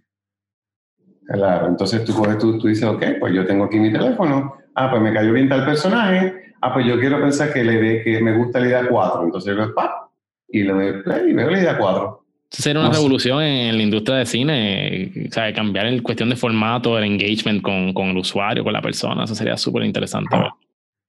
Claro, 1.27 1.67
entonces 1.67 2.03
tú 2.03 2.13
coges, 2.13 2.37
tú, 2.37 2.59
tú 2.59 2.67
dices, 2.67 2.83
ok, 2.83 3.03
pues 3.19 3.33
yo 3.33 3.45
tengo 3.45 3.65
aquí 3.65 3.79
mi 3.79 3.91
teléfono, 3.91 4.55
ah, 4.75 4.89
pues 4.89 5.01
me 5.01 5.13
cayó 5.13 5.31
bien 5.31 5.47
tal 5.47 5.65
personaje, 5.65 6.53
ah, 6.61 6.73
pues 6.73 6.85
yo 6.85 6.99
quiero 6.99 7.19
pensar 7.21 7.53
que, 7.53 7.63
le 7.63 8.03
que 8.03 8.21
me 8.21 8.37
gusta 8.37 8.59
la 8.59 8.67
idea 8.67 8.87
4, 8.89 9.23
entonces 9.23 9.55
yo 9.55 9.73
pa, 9.73 10.09
y 10.49 10.63
le 10.63 10.73
doy 10.73 11.01
play 11.01 11.29
y 11.29 11.33
veo 11.33 11.49
la 11.49 11.59
idea 11.59 11.77
4. 11.77 12.25
Sería 12.49 12.81
una 12.81 12.91
revolución 12.91 13.41
en 13.41 13.77
la 13.77 13.83
industria 13.83 14.17
de 14.17 14.25
cine, 14.25 15.11
o 15.27 15.31
sea, 15.31 15.51
cambiar 15.53 15.87
en 15.87 16.03
cuestión 16.03 16.29
de 16.29 16.35
formato, 16.35 16.97
el 16.97 17.05
engagement 17.05 17.63
con, 17.63 17.93
con 17.93 18.09
el 18.09 18.17
usuario, 18.17 18.63
con 18.63 18.73
la 18.73 18.81
persona, 18.81 19.23
eso 19.23 19.33
sería 19.33 19.55
súper 19.55 19.83
interesante. 19.83 20.35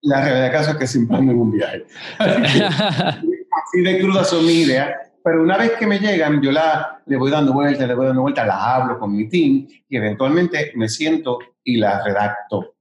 La 0.05 0.23
realidad 0.23 0.53
caso 0.53 0.71
es 0.73 0.77
que 0.77 0.87
siempre 0.87 1.17
ando 1.17 1.33
en 1.33 1.39
un 1.39 1.51
viaje. 1.51 1.85
Así 2.19 3.81
de 3.83 3.99
crudas 4.01 4.29
son 4.29 4.45
mis 4.45 4.67
ideas, 4.67 4.91
pero 5.23 5.43
una 5.43 5.57
vez 5.57 5.73
que 5.73 5.87
me 5.87 5.99
llegan, 5.99 6.43
yo 6.43 6.53
la, 6.53 7.03
le 7.07 7.17
voy 7.17 7.31
dando 7.31 7.55
vueltas, 7.55 7.89
le 7.89 7.95
voy 7.95 8.07
dando 8.07 8.21
vueltas, 8.21 8.47
las 8.47 8.59
hablo 8.61 8.99
con 8.99 9.17
mi 9.17 9.29
team 9.29 9.67
y 9.89 9.97
eventualmente 9.97 10.73
me 10.77 10.89
siento 10.89 11.39
y 11.65 11.79
la 11.79 12.05
redacto. 12.05 12.75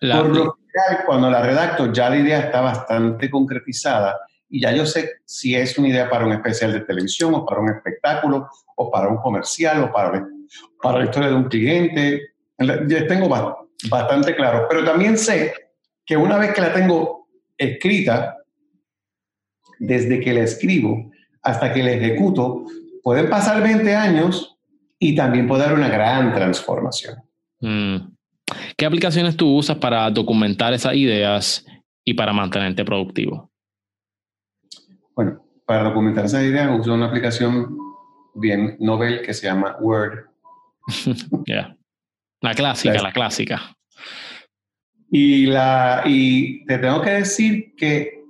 Por 0.00 0.28
lo 0.28 0.56
general, 0.56 1.04
cuando 1.04 1.28
la 1.28 1.42
redacto, 1.42 1.92
ya 1.92 2.08
la 2.08 2.18
idea 2.18 2.38
está 2.38 2.60
bastante 2.60 3.28
concretizada 3.28 4.20
y 4.48 4.60
ya 4.60 4.70
yo 4.72 4.86
sé 4.86 5.10
si 5.24 5.56
es 5.56 5.76
una 5.76 5.88
idea 5.88 6.08
para 6.08 6.24
un 6.24 6.32
especial 6.32 6.72
de 6.72 6.80
televisión 6.80 7.34
o 7.34 7.44
para 7.44 7.60
un 7.60 7.70
espectáculo 7.70 8.48
o 8.76 8.90
para 8.90 9.08
un 9.08 9.16
comercial 9.16 9.82
o 9.82 9.92
para, 9.92 10.24
para 10.80 10.98
la 10.98 11.04
historia 11.04 11.30
de 11.30 11.34
un 11.34 11.48
cliente. 11.48 12.34
Ya 12.58 13.06
tengo 13.08 13.28
bastante 13.28 14.36
claro, 14.36 14.66
pero 14.68 14.84
también 14.84 15.18
sé 15.18 15.52
que 16.10 16.16
una 16.16 16.38
vez 16.38 16.52
que 16.52 16.60
la 16.60 16.72
tengo 16.72 17.28
escrita, 17.56 18.38
desde 19.78 20.18
que 20.18 20.32
la 20.32 20.40
escribo 20.40 21.08
hasta 21.40 21.72
que 21.72 21.84
la 21.84 21.92
ejecuto, 21.92 22.64
pueden 23.00 23.30
pasar 23.30 23.62
20 23.62 23.94
años 23.94 24.58
y 24.98 25.14
también 25.14 25.46
puede 25.46 25.62
dar 25.62 25.74
una 25.74 25.88
gran 25.88 26.34
transformación. 26.34 27.22
Mm. 27.60 28.12
¿Qué 28.76 28.86
aplicaciones 28.86 29.36
tú 29.36 29.54
usas 29.54 29.76
para 29.76 30.10
documentar 30.10 30.74
esas 30.74 30.96
ideas 30.96 31.64
y 32.04 32.14
para 32.14 32.32
mantenerte 32.32 32.84
productivo? 32.84 33.48
Bueno, 35.14 35.44
para 35.64 35.84
documentar 35.84 36.24
esa 36.24 36.42
idea 36.42 36.74
uso 36.74 36.92
una 36.92 37.06
aplicación 37.06 37.78
bien 38.34 38.76
novel 38.80 39.22
que 39.22 39.32
se 39.32 39.46
llama 39.46 39.76
Word. 39.78 40.24
Ya. 41.46 41.76
La 42.40 42.54
clásica, 42.54 43.00
la, 43.00 43.12
clásica. 43.12 43.76
Y, 45.10 45.46
la, 45.46 46.02
y 46.04 46.64
te 46.66 46.78
tengo 46.78 47.02
que 47.02 47.10
decir 47.10 47.74
que, 47.76 48.22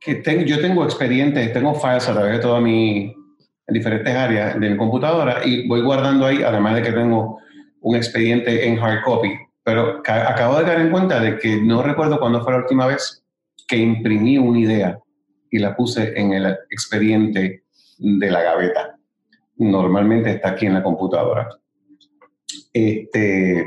que 0.00 0.44
yo 0.44 0.60
tengo 0.60 0.84
expedientes, 0.84 1.52
tengo 1.52 1.74
files 1.74 2.08
a 2.08 2.12
través 2.12 2.32
de 2.32 2.38
todas 2.40 2.62
mis 2.62 3.12
diferentes 3.68 4.14
áreas 4.14 4.58
de 4.58 4.70
mi 4.70 4.76
computadora 4.76 5.44
y 5.44 5.68
voy 5.68 5.82
guardando 5.82 6.26
ahí, 6.26 6.42
además 6.42 6.74
de 6.74 6.82
que 6.82 6.92
tengo 6.92 7.38
un 7.80 7.96
expediente 7.96 8.66
en 8.66 8.78
hard 8.78 9.02
copy. 9.04 9.32
Pero 9.64 10.02
acabo 10.04 10.58
de 10.58 10.64
dar 10.64 10.80
en 10.80 10.90
cuenta 10.90 11.20
de 11.20 11.38
que 11.38 11.60
no 11.62 11.82
recuerdo 11.82 12.18
cuándo 12.18 12.42
fue 12.42 12.52
la 12.52 12.58
última 12.58 12.86
vez 12.86 13.24
que 13.68 13.76
imprimí 13.76 14.38
una 14.38 14.58
idea 14.58 14.98
y 15.50 15.58
la 15.58 15.76
puse 15.76 16.18
en 16.18 16.32
el 16.32 16.46
expediente 16.70 17.62
de 17.98 18.30
la 18.30 18.42
gaveta. 18.42 18.98
Normalmente 19.56 20.30
está 20.30 20.50
aquí 20.50 20.66
en 20.66 20.74
la 20.74 20.82
computadora. 20.82 21.48
Este, 22.72 23.66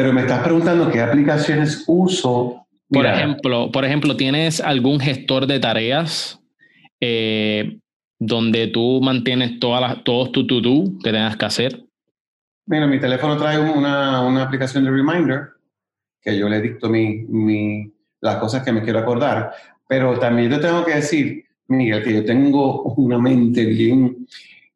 pero 0.00 0.14
me 0.14 0.22
estás 0.22 0.42
preguntando 0.42 0.90
qué 0.90 1.02
aplicaciones 1.02 1.84
uso. 1.86 2.66
Por 2.88 3.04
ejemplo, 3.04 3.70
por 3.70 3.84
ejemplo, 3.84 4.16
¿tienes 4.16 4.58
algún 4.58 4.98
gestor 4.98 5.46
de 5.46 5.60
tareas 5.60 6.40
eh, 7.02 7.78
donde 8.18 8.68
tú 8.68 9.02
mantienes 9.02 9.60
todas 9.60 9.82
las, 9.82 10.02
todos 10.02 10.32
tus 10.32 10.46
to-do 10.46 10.98
que 11.04 11.12
tengas 11.12 11.36
que 11.36 11.44
hacer? 11.44 11.84
Mira, 12.64 12.86
mi 12.86 12.98
teléfono 12.98 13.36
trae 13.36 13.58
una, 13.58 14.22
una, 14.22 14.44
aplicación 14.44 14.84
de 14.84 14.90
reminder 14.90 15.50
que 16.22 16.38
yo 16.38 16.48
le 16.48 16.62
dicto 16.62 16.88
mi, 16.88 17.26
mi, 17.28 17.92
las 18.22 18.36
cosas 18.36 18.62
que 18.62 18.72
me 18.72 18.82
quiero 18.82 19.00
acordar. 19.00 19.52
Pero 19.86 20.18
también 20.18 20.50
yo 20.50 20.60
tengo 20.60 20.82
que 20.82 20.94
decir, 20.94 21.44
Miguel, 21.68 22.02
que 22.02 22.14
yo 22.14 22.24
tengo 22.24 22.84
una 22.94 23.18
mente 23.18 23.66
bien 23.66 24.26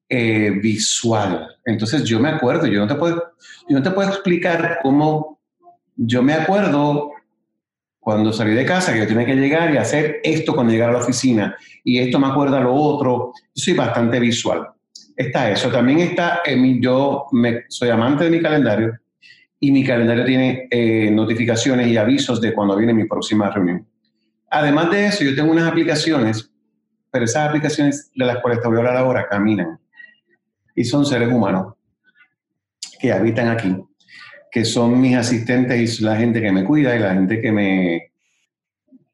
eh, 0.09 0.51
visual. 0.63 1.57
Entonces 1.65 2.05
yo 2.05 2.21
me 2.21 2.29
acuerdo, 2.29 2.67
yo 2.67 2.81
no, 2.81 2.87
te 2.87 2.95
puedo, 2.95 3.33
yo 3.69 3.79
no 3.79 3.83
te 3.83 3.91
puedo 3.91 4.11
explicar 4.11 4.81
cómo 4.83 5.41
yo 5.97 6.23
me 6.23 6.35
acuerdo 6.35 7.13
cuando 7.99 8.33
salí 8.33 8.53
de 8.53 8.67
casa 8.67 8.93
que 8.93 8.99
yo 8.99 9.07
tenía 9.07 9.25
que 9.25 9.35
llegar 9.35 9.73
y 9.73 9.79
hacer 9.79 10.21
esto 10.23 10.55
cuando 10.55 10.73
llegara 10.73 10.91
a 10.91 10.97
la 10.97 11.03
oficina 11.03 11.57
y 11.83 11.99
esto 11.99 12.19
me 12.19 12.27
acuerda 12.27 12.61
lo 12.61 12.75
otro. 12.75 13.33
Soy 13.55 13.73
bastante 13.73 14.21
visual. 14.21 14.69
Está 15.17 15.51
eso. 15.51 15.71
También 15.71 16.01
está, 16.01 16.43
en 16.45 16.61
mi, 16.61 16.83
yo 16.83 17.27
soy 17.69 17.89
amante 17.89 18.25
de 18.25 18.31
mi 18.31 18.43
calendario 18.43 18.99
y 19.59 19.73
mi 19.73 19.85
calendario 19.85 20.25
tiene 20.27 20.69
eh, 20.71 21.11
notificaciones 21.11 21.87
y 21.87 21.97
avisos 21.97 22.43
de 22.43 22.53
cuando 22.53 22.77
viene 22.77 22.93
mi 22.93 23.05
próxima 23.05 23.49
reunión. 23.51 23.87
Además 24.51 24.91
de 24.91 25.07
eso, 25.07 25.25
yo 25.25 25.35
tengo 25.35 25.51
unas 25.51 25.67
aplicaciones, 25.67 26.51
pero 27.11 27.25
esas 27.25 27.49
aplicaciones 27.49 28.11
de 28.15 28.27
las 28.27 28.39
cuales 28.39 28.61
te 28.61 28.69
voy 28.69 28.77
a 28.77 28.81
hablar 28.81 28.97
ahora 28.99 29.27
caminan 29.29 29.79
y 30.75 30.85
son 30.85 31.07
seres 31.07 31.29
humanos 31.33 31.75
que 33.01 33.13
habitan 33.13 33.49
aquí, 33.49 33.77
que 34.51 34.65
son 34.65 35.01
mis 35.01 35.17
asistentes 35.17 36.01
y 36.01 36.05
la 36.05 36.17
gente 36.17 36.41
que 36.41 36.53
me 36.53 36.65
cuida 36.65 36.97
y 36.97 36.99
la 36.99 37.15
gente 37.15 37.41
que 37.41 37.53
me 37.53 38.11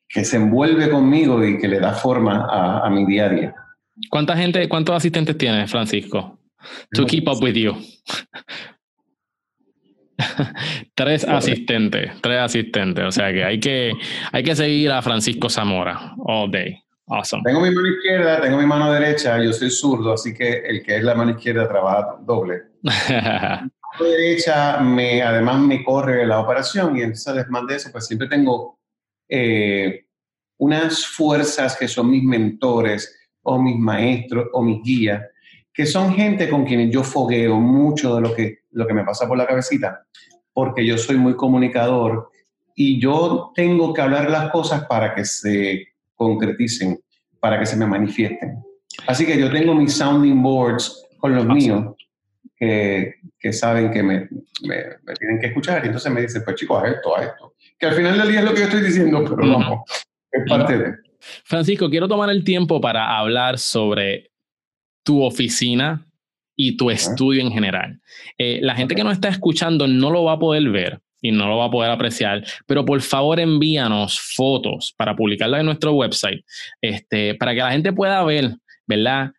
que 0.09 0.25
se 0.25 0.39
envuelve 0.39 0.91
conmigo 0.91 1.45
y 1.45 1.57
que 1.59 1.69
le 1.69 1.79
da 1.79 1.93
forma 1.93 2.47
a, 2.51 2.85
a 2.85 2.91
mi 2.91 3.07
día 3.07 3.27
a 3.27 3.29
día. 3.29 3.55
¿Cuánta 4.11 4.37
gente, 4.37 4.69
cuántos 4.69 4.97
asistentes 4.97 5.39
tienes, 5.39 5.71
Francisco? 5.71 6.41
To 6.95 7.07
keep 7.07 7.29
up 7.29 7.41
with 7.43 7.55
you. 7.55 7.77
tres 10.95 11.25
asistentes, 11.25 12.11
tres 12.21 12.41
asistentes. 12.41 13.05
O 13.05 13.13
sea 13.13 13.33
que 13.33 13.45
hay 13.45 13.61
que, 13.61 13.93
hay 14.33 14.43
que 14.43 14.57
seguir 14.57 14.91
a 14.91 15.03
Francisco 15.03 15.49
Zamora 15.49 16.15
all 16.19 16.51
day. 16.51 16.83
Awesome. 17.11 17.43
Tengo 17.45 17.61
mi 17.61 17.71
mano 17.73 17.89
izquierda, 17.89 18.41
tengo 18.41 18.57
mi 18.57 18.67
mano 18.67 18.93
derecha, 18.93 19.43
yo 19.43 19.53
soy 19.53 19.69
zurdo, 19.69 20.13
así 20.13 20.33
que 20.33 20.59
el 20.65 20.81
que 20.81 20.97
es 20.97 21.03
la 21.03 21.17
mano 21.17 21.33
izquierda 21.33 21.69
trabaja 21.69 22.17
doble. 22.21 22.63
la 22.83 23.69
mano 23.69 24.05
derecha 24.05 24.79
me, 24.79 25.21
además 25.21 25.61
me 25.61 25.83
corre 25.83 26.25
la 26.25 26.39
operación 26.39 26.97
y 26.97 27.01
entonces 27.01 27.27
además 27.27 27.67
de 27.67 27.75
eso, 27.75 27.91
pues 27.91 28.07
siempre 28.07 28.29
tengo 28.29 28.79
eh, 29.29 30.07
unas 30.59 31.05
fuerzas 31.05 31.77
que 31.77 31.89
son 31.89 32.11
mis 32.11 32.23
mentores 32.23 33.19
o 33.43 33.61
mis 33.61 33.77
maestros 33.77 34.47
o 34.53 34.63
mis 34.63 34.81
guías, 34.81 35.21
que 35.73 35.87
son 35.87 36.15
gente 36.15 36.49
con 36.49 36.65
quienes 36.65 36.93
yo 36.93 37.03
fogueo 37.03 37.57
mucho 37.57 38.15
de 38.15 38.21
lo 38.21 38.35
que 38.35 38.61
lo 38.71 38.87
que 38.87 38.95
me 38.95 39.05
pasa 39.05 39.27
por 39.27 39.37
la 39.37 39.49
cabecita, 39.49 40.07
porque 40.53 40.87
yo 40.87 40.97
soy 40.97 41.17
muy 41.17 41.35
comunicador 41.35 42.31
y 42.75 43.01
yo 43.01 43.51
tengo 43.55 43.93
que 43.93 44.01
hablar 44.01 44.31
las 44.31 44.51
cosas 44.51 44.87
para 44.87 45.13
que 45.15 45.25
se 45.25 45.90
concreticen, 46.21 47.01
para 47.41 47.59
que 47.59 47.65
se 47.65 47.77
me 47.77 47.87
manifiesten. 47.87 48.63
Así 49.07 49.25
que 49.25 49.39
yo 49.39 49.51
tengo 49.51 49.75
mis 49.75 49.95
sounding 49.95 50.43
boards 50.43 51.07
con 51.19 51.35
los 51.35 51.47
míos 51.47 51.95
que, 52.57 53.15
que 53.39 53.53
saben 53.53 53.91
que 53.91 54.03
me, 54.03 54.29
me, 54.63 55.15
tienen 55.19 55.41
que 55.41 55.47
escuchar 55.47 55.83
y 55.83 55.87
entonces 55.87 56.13
me 56.13 56.21
dicen, 56.21 56.43
pues 56.45 56.57
chicos, 56.57 56.83
haz 56.83 56.97
esto, 56.97 57.17
haz 57.17 57.27
esto. 57.29 57.55
Que 57.79 57.87
al 57.87 57.95
final 57.95 58.19
del 58.19 58.29
día 58.29 58.41
es 58.41 58.45
lo 58.45 58.53
que 58.53 58.61
yo 58.61 58.65
estoy 58.67 58.83
diciendo, 58.83 59.25
pero 59.25 59.37
no, 59.37 59.85
es 60.31 60.43
parte 60.47 60.77
de... 60.77 60.95
Francisco, 61.45 61.89
quiero 61.89 62.07
tomar 62.07 62.29
el 62.29 62.45
tiempo 62.45 62.81
para 62.81 63.19
hablar 63.19 63.59
sobre 63.59 64.31
tu 65.03 65.23
oficina 65.23 66.07
y 66.55 66.77
tu 66.77 66.91
estudio 66.91 67.41
en 67.41 67.51
general. 67.51 68.01
Eh, 68.37 68.59
la 68.61 68.75
gente 68.75 68.95
que 68.95 69.05
nos 69.05 69.15
está 69.15 69.29
escuchando 69.29 69.89
no 69.89 70.11
lo 70.11 70.25
va 70.25 70.33
a 70.35 70.39
poder 70.39 70.69
ver 70.69 71.01
y 71.21 71.33
no 71.33 71.49
lo 71.49 71.59
va 71.59 71.67
a 71.67 71.71
poder 71.71 71.91
apreciar, 71.91 72.45
pero 72.67 72.85
por 72.85 73.01
favor 73.03 73.41
envíanos 73.41 74.21
fotos 74.21 74.95
para 74.97 75.15
publicarlas 75.15 75.61
en 75.61 75.67
nuestro 75.67 75.93
website, 75.93 76.45
este, 76.81 77.35
para 77.35 77.53
que 77.53 77.61
la 77.61 77.73
gente 77.73 77.93
pueda 77.93 78.23
ver, 78.25 78.57
¿verdad? 78.87 79.33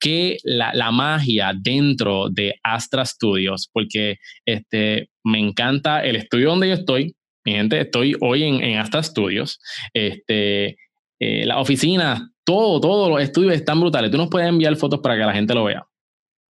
que 0.00 0.38
la, 0.44 0.72
la, 0.74 0.90
magia 0.90 1.52
dentro 1.60 2.28
de 2.30 2.54
Astra 2.62 3.04
Studios, 3.04 3.68
porque 3.72 4.18
este, 4.44 5.10
me 5.24 5.40
encanta 5.40 6.04
el 6.04 6.16
estudio 6.16 6.50
donde 6.50 6.68
yo 6.68 6.74
estoy. 6.74 7.16
Mi 7.44 7.52
gente, 7.52 7.80
estoy 7.80 8.14
hoy 8.20 8.44
en, 8.44 8.62
en 8.62 8.78
Astra 8.78 9.02
Studios. 9.02 9.58
Este, 9.92 10.76
eh, 11.18 11.44
la 11.46 11.58
oficina, 11.58 12.30
todo, 12.44 12.80
todos 12.80 13.10
los 13.10 13.20
estudios 13.20 13.54
están 13.54 13.80
brutales. 13.80 14.10
Tú 14.10 14.18
nos 14.18 14.28
puedes 14.28 14.48
enviar 14.48 14.76
fotos 14.76 15.00
para 15.00 15.16
que 15.16 15.24
la 15.24 15.32
gente 15.32 15.54
lo 15.54 15.64
vea. 15.64 15.84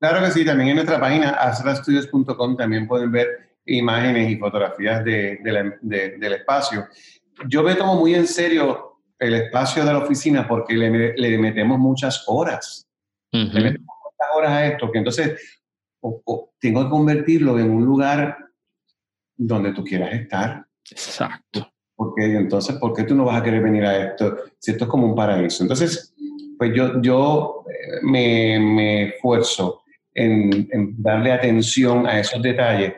Claro 0.01 0.25
que 0.25 0.31
sí, 0.31 0.45
también 0.45 0.71
en 0.71 0.77
nuestra 0.77 1.01
página 1.01 1.31
astrastudios.com 1.31 2.57
también 2.57 2.87
pueden 2.87 3.11
ver 3.11 3.48
imágenes 3.69 4.31
y 4.31 4.37
fotografías 4.37 5.05
de, 5.05 5.39
del 5.43 6.33
espacio. 6.33 6.87
Yo 7.47 7.63
me 7.63 7.75
tomo 7.75 7.97
muy 7.97 8.15
en 8.15 8.27
serio 8.27 9.01
el 9.19 9.35
espacio 9.35 9.85
de 9.85 9.93
la 9.93 9.99
oficina 9.99 10.47
porque 10.47 10.75
le, 10.75 11.15
le 11.15 11.39
metemos 11.39 11.79
muchas 11.79 12.25
horas. 12.27 12.87
Le 13.31 13.45
metemos 13.45 13.97
muchas 14.05 14.37
horas 14.37 14.51
a 14.51 14.67
esto, 14.67 14.91
que 14.91 14.99
entonces 14.99 15.61
tengo 16.59 16.85
que 16.85 16.91
convertirlo 16.91 17.59
en 17.59 17.71
un 17.71 17.85
lugar 17.85 18.37
donde 19.37 19.73
tú 19.73 19.85
quieras 19.85 20.13
estar. 20.13 20.65
Exacto. 20.91 21.71
Porque 21.95 22.25
entonces, 22.25 22.77
¿por 22.77 22.95
qué 22.95 23.03
tú 23.03 23.15
no 23.15 23.25
vas 23.25 23.41
a 23.41 23.43
querer 23.43 23.63
venir 23.63 23.85
a 23.85 24.11
esto 24.11 24.37
si 24.59 24.71
esto 24.71 24.85
es 24.85 24.91
como 24.91 25.07
un 25.07 25.17
paraíso? 25.17 25.65
Entonces, 25.65 26.15
pues 26.57 26.73
yo, 26.75 27.01
yo 27.03 27.65
eh, 27.69 28.01
me, 28.03 28.59
me 28.59 29.03
esfuerzo 29.09 29.83
en, 30.19 30.95
darle 31.03 31.33
atención 31.33 32.07
a 32.07 32.21
esos 32.21 32.43
detalles, 32.43 32.95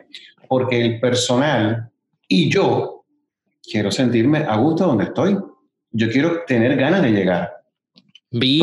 porque 0.51 0.81
el 0.81 0.99
personal 0.99 1.89
y 2.27 2.49
yo 2.49 3.05
quiero 3.63 3.89
sentirme 3.89 4.39
a 4.39 4.57
gusto 4.57 4.85
donde 4.85 5.05
estoy. 5.05 5.37
Yo 5.91 6.11
quiero 6.11 6.43
tener 6.45 6.75
ganas 6.75 7.01
de 7.03 7.11
llegar. 7.11 7.53
Vi, 8.31 8.61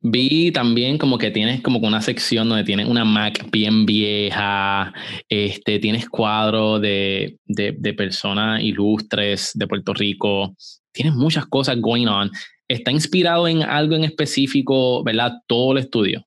vi, 0.00 0.52
también 0.52 0.96
como 0.96 1.18
que 1.18 1.32
tienes 1.32 1.60
como 1.60 1.80
una 1.80 2.00
sección 2.00 2.48
donde 2.48 2.62
tienes 2.62 2.86
una 2.86 3.04
Mac 3.04 3.50
bien 3.50 3.84
vieja, 3.84 4.94
este, 5.28 5.80
tienes 5.80 6.08
cuadros 6.08 6.80
de, 6.80 7.36
de, 7.46 7.74
de 7.76 7.92
personas 7.92 8.62
ilustres 8.62 9.50
de 9.54 9.66
Puerto 9.66 9.92
Rico, 9.92 10.54
tienes 10.92 11.14
muchas 11.14 11.46
cosas 11.46 11.80
going 11.80 12.06
on. 12.06 12.30
¿Está 12.68 12.92
inspirado 12.92 13.48
en 13.48 13.64
algo 13.64 13.96
en 13.96 14.04
específico, 14.04 15.02
verdad? 15.02 15.32
Todo 15.48 15.72
el 15.72 15.78
estudio. 15.78 16.24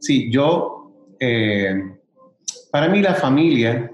Sí, 0.00 0.28
yo, 0.32 1.14
eh, 1.20 1.76
para 2.74 2.88
mí 2.88 3.00
la 3.00 3.14
familia 3.14 3.88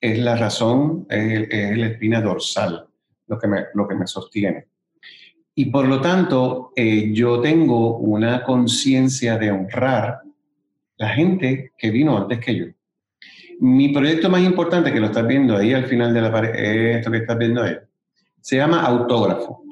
es 0.00 0.18
la 0.18 0.34
razón, 0.34 1.06
es, 1.08 1.78
la 1.78 1.86
espina 1.86 2.20
dorsal, 2.20 2.84
lo 3.28 3.38
que 3.38 3.46
me, 3.46 3.66
lo 3.74 3.86
que 3.86 3.94
me 3.94 4.04
sostiene. 4.04 4.66
Y 5.54 5.66
por 5.66 5.86
lo 5.86 6.00
tanto, 6.00 6.72
eh, 6.74 7.12
yo 7.12 7.40
tengo 7.40 7.98
una 7.98 8.42
conciencia 8.42 9.38
de 9.38 9.52
honrar 9.52 10.22
la 10.96 11.10
gente 11.10 11.70
que 11.78 11.90
vino 11.90 12.18
antes 12.18 12.40
que 12.40 12.56
yo. 12.56 12.66
Mi 13.60 13.90
proyecto 13.90 14.28
más 14.28 14.42
importante, 14.42 14.92
que 14.92 14.98
lo 14.98 15.06
estás 15.06 15.24
viendo 15.24 15.56
ahí 15.56 15.72
al 15.72 15.86
final 15.86 16.12
de 16.12 16.20
la 16.20 16.32
pared, 16.32 16.96
esto 16.96 17.12
que 17.12 17.18
estás 17.18 17.38
viendo 17.38 17.62
ahí, 17.62 17.76
se 18.40 18.56
llama 18.56 18.80
Autógrafo. 18.80 19.62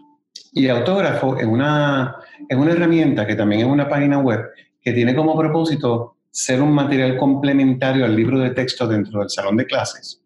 Y 0.53 0.69
Autógrafo 0.69 1.37
es 1.39 1.47
una, 1.47 2.19
es 2.49 2.57
una 2.57 2.71
herramienta 2.71 3.27
que 3.27 3.35
también 3.35 3.63
es 3.63 3.67
una 3.67 3.89
página 3.89 4.21
web 4.21 4.49
que 4.81 4.93
tiene 4.93 5.13
como 5.13 5.37
propósito 5.37 6.14
ser 6.35 6.61
un 6.61 6.73
material 6.73 7.17
complementario 7.17 8.05
al 8.05 8.17
libro 8.17 8.41
de 8.41 8.51
texto 8.51 8.89
dentro 8.89 9.21
del 9.21 9.31
salón 9.31 9.57
de 9.57 9.67
clases, 9.67 10.21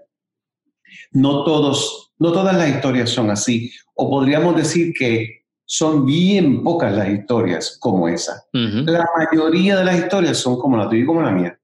No, 1.11 1.43
todos, 1.43 2.11
no 2.17 2.31
todas 2.31 2.57
las 2.57 2.69
historias 2.69 3.11
son 3.11 3.29
así, 3.29 3.71
o 3.93 4.09
podríamos 4.09 4.55
decir 4.55 4.95
que 4.97 5.43
son 5.63 6.07
bien 6.07 6.63
pocas 6.63 6.91
las 6.91 7.07
historias 7.07 7.77
como 7.79 8.07
esa. 8.07 8.43
La 8.51 9.05
mayoría 9.15 9.77
de 9.77 9.85
las 9.85 9.99
historias 9.99 10.37
son 10.37 10.57
como 10.57 10.75
la 10.75 10.89
tuya 10.89 11.03
y 11.03 11.05
como 11.05 11.21
la 11.21 11.29
mía, 11.29 11.59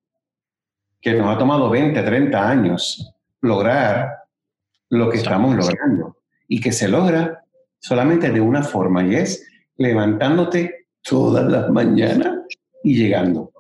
que 1.02 1.16
nos 1.16 1.36
ha 1.36 1.40
tomado 1.40 1.68
20, 1.68 2.00
30 2.00 2.48
años 2.48 3.12
lograr 3.42 4.21
lo 4.92 5.10
que 5.10 5.18
estamos 5.18 5.56
logrando 5.56 6.18
y 6.48 6.60
que 6.60 6.72
se 6.72 6.88
logra 6.88 7.44
solamente 7.80 8.30
de 8.30 8.42
una 8.42 8.62
forma 8.62 9.04
y 9.04 9.16
es 9.16 9.48
levantándote 9.78 10.88
todas 11.02 11.50
las 11.50 11.70
mañanas 11.70 12.38
y 12.84 12.96
llegando. 12.96 13.52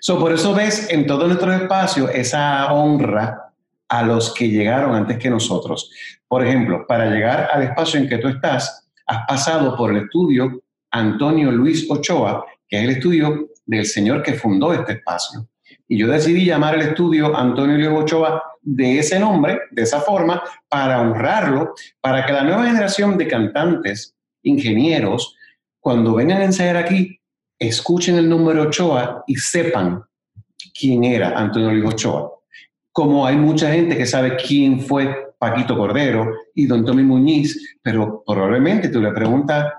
So, 0.00 0.18
por 0.18 0.32
eso 0.32 0.54
ves 0.54 0.88
en 0.90 1.06
todos 1.06 1.26
nuestros 1.26 1.60
espacios 1.60 2.10
esa 2.14 2.72
honra 2.72 3.54
a 3.88 4.02
los 4.02 4.34
que 4.34 4.48
llegaron 4.50 4.94
antes 4.94 5.18
que 5.18 5.30
nosotros. 5.30 5.90
Por 6.28 6.46
ejemplo, 6.46 6.86
para 6.86 7.06
llegar 7.06 7.48
al 7.50 7.62
espacio 7.62 7.98
en 7.98 8.08
que 8.08 8.18
tú 8.18 8.28
estás, 8.28 8.86
has 9.06 9.26
pasado 9.26 9.74
por 9.76 9.90
el 9.90 10.04
estudio 10.04 10.62
Antonio 10.90 11.50
Luis 11.50 11.90
Ochoa, 11.90 12.44
que 12.68 12.78
es 12.78 12.84
el 12.84 12.90
estudio 12.90 13.48
del 13.64 13.86
señor 13.86 14.22
que 14.22 14.34
fundó 14.34 14.74
este 14.74 14.92
espacio. 14.92 15.48
Y 15.88 15.98
yo 15.98 16.08
decidí 16.08 16.44
llamar 16.44 16.74
el 16.74 16.82
estudio 16.82 17.34
Antonio 17.34 17.76
Luis 17.76 18.02
Ochoa 18.02 18.42
de 18.60 18.98
ese 18.98 19.18
nombre, 19.18 19.60
de 19.70 19.82
esa 19.82 20.00
forma, 20.00 20.42
para 20.68 21.00
honrarlo, 21.00 21.74
para 22.00 22.26
que 22.26 22.32
la 22.34 22.44
nueva 22.44 22.66
generación 22.66 23.16
de 23.16 23.26
cantantes, 23.26 24.14
ingenieros, 24.42 25.34
cuando 25.80 26.14
vengan 26.14 26.42
a 26.42 26.44
ensayar 26.44 26.76
aquí, 26.76 27.18
escuchen 27.58 28.16
el 28.16 28.28
número 28.28 28.64
Ochoa 28.64 29.24
y 29.26 29.36
sepan 29.36 30.02
quién 30.78 31.04
era 31.04 31.30
Antonio 31.30 31.72
Luis 31.72 31.94
Ochoa. 31.94 32.32
Como 32.92 33.26
hay 33.26 33.36
mucha 33.36 33.72
gente 33.72 33.96
que 33.96 34.06
sabe 34.06 34.36
quién 34.36 34.80
fue 34.80 35.32
Paquito 35.38 35.76
Cordero 35.76 36.32
y 36.54 36.66
Don 36.66 36.84
Tommy 36.84 37.04
Muñiz, 37.04 37.78
pero 37.80 38.22
probablemente 38.26 38.88
tú 38.88 39.00
le 39.00 39.12
preguntas 39.12 39.72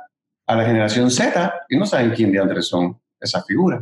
a 0.47 0.55
la 0.55 0.65
generación 0.65 1.11
Z 1.11 1.53
y 1.69 1.77
no 1.77 1.85
saben 1.85 2.11
quién 2.11 2.31
de 2.31 2.39
Andrés 2.39 2.67
son 2.67 2.99
esas 3.19 3.45
figuras. 3.45 3.81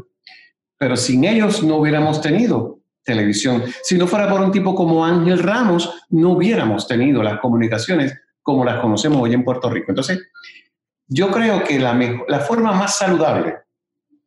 Pero 0.78 0.96
sin 0.96 1.24
ellos 1.24 1.64
no 1.64 1.78
hubiéramos 1.78 2.22
tenido 2.22 2.80
televisión. 3.04 3.64
Si 3.84 3.98
no 3.98 4.06
fuera 4.06 4.30
por 4.30 4.42
un 4.42 4.52
tipo 4.52 4.76
como 4.76 5.06
Ángel 5.06 5.40
Ramos, 5.40 6.04
no 6.10 6.32
hubiéramos 6.32 6.88
tenido 6.88 7.24
las 7.24 7.40
comunicaciones 7.40 8.14
como 8.44 8.66
las 8.66 8.80
conocemos 8.80 9.22
hoy 9.22 9.34
en 9.34 9.44
Puerto 9.44 9.70
Rico. 9.70 9.88
Entonces, 9.90 10.20
yo 11.08 11.32
creo 11.32 11.64
que 11.64 11.80
la, 11.80 11.98
la 12.28 12.40
forma 12.42 12.74
más 12.74 12.98
saludable 12.98 13.56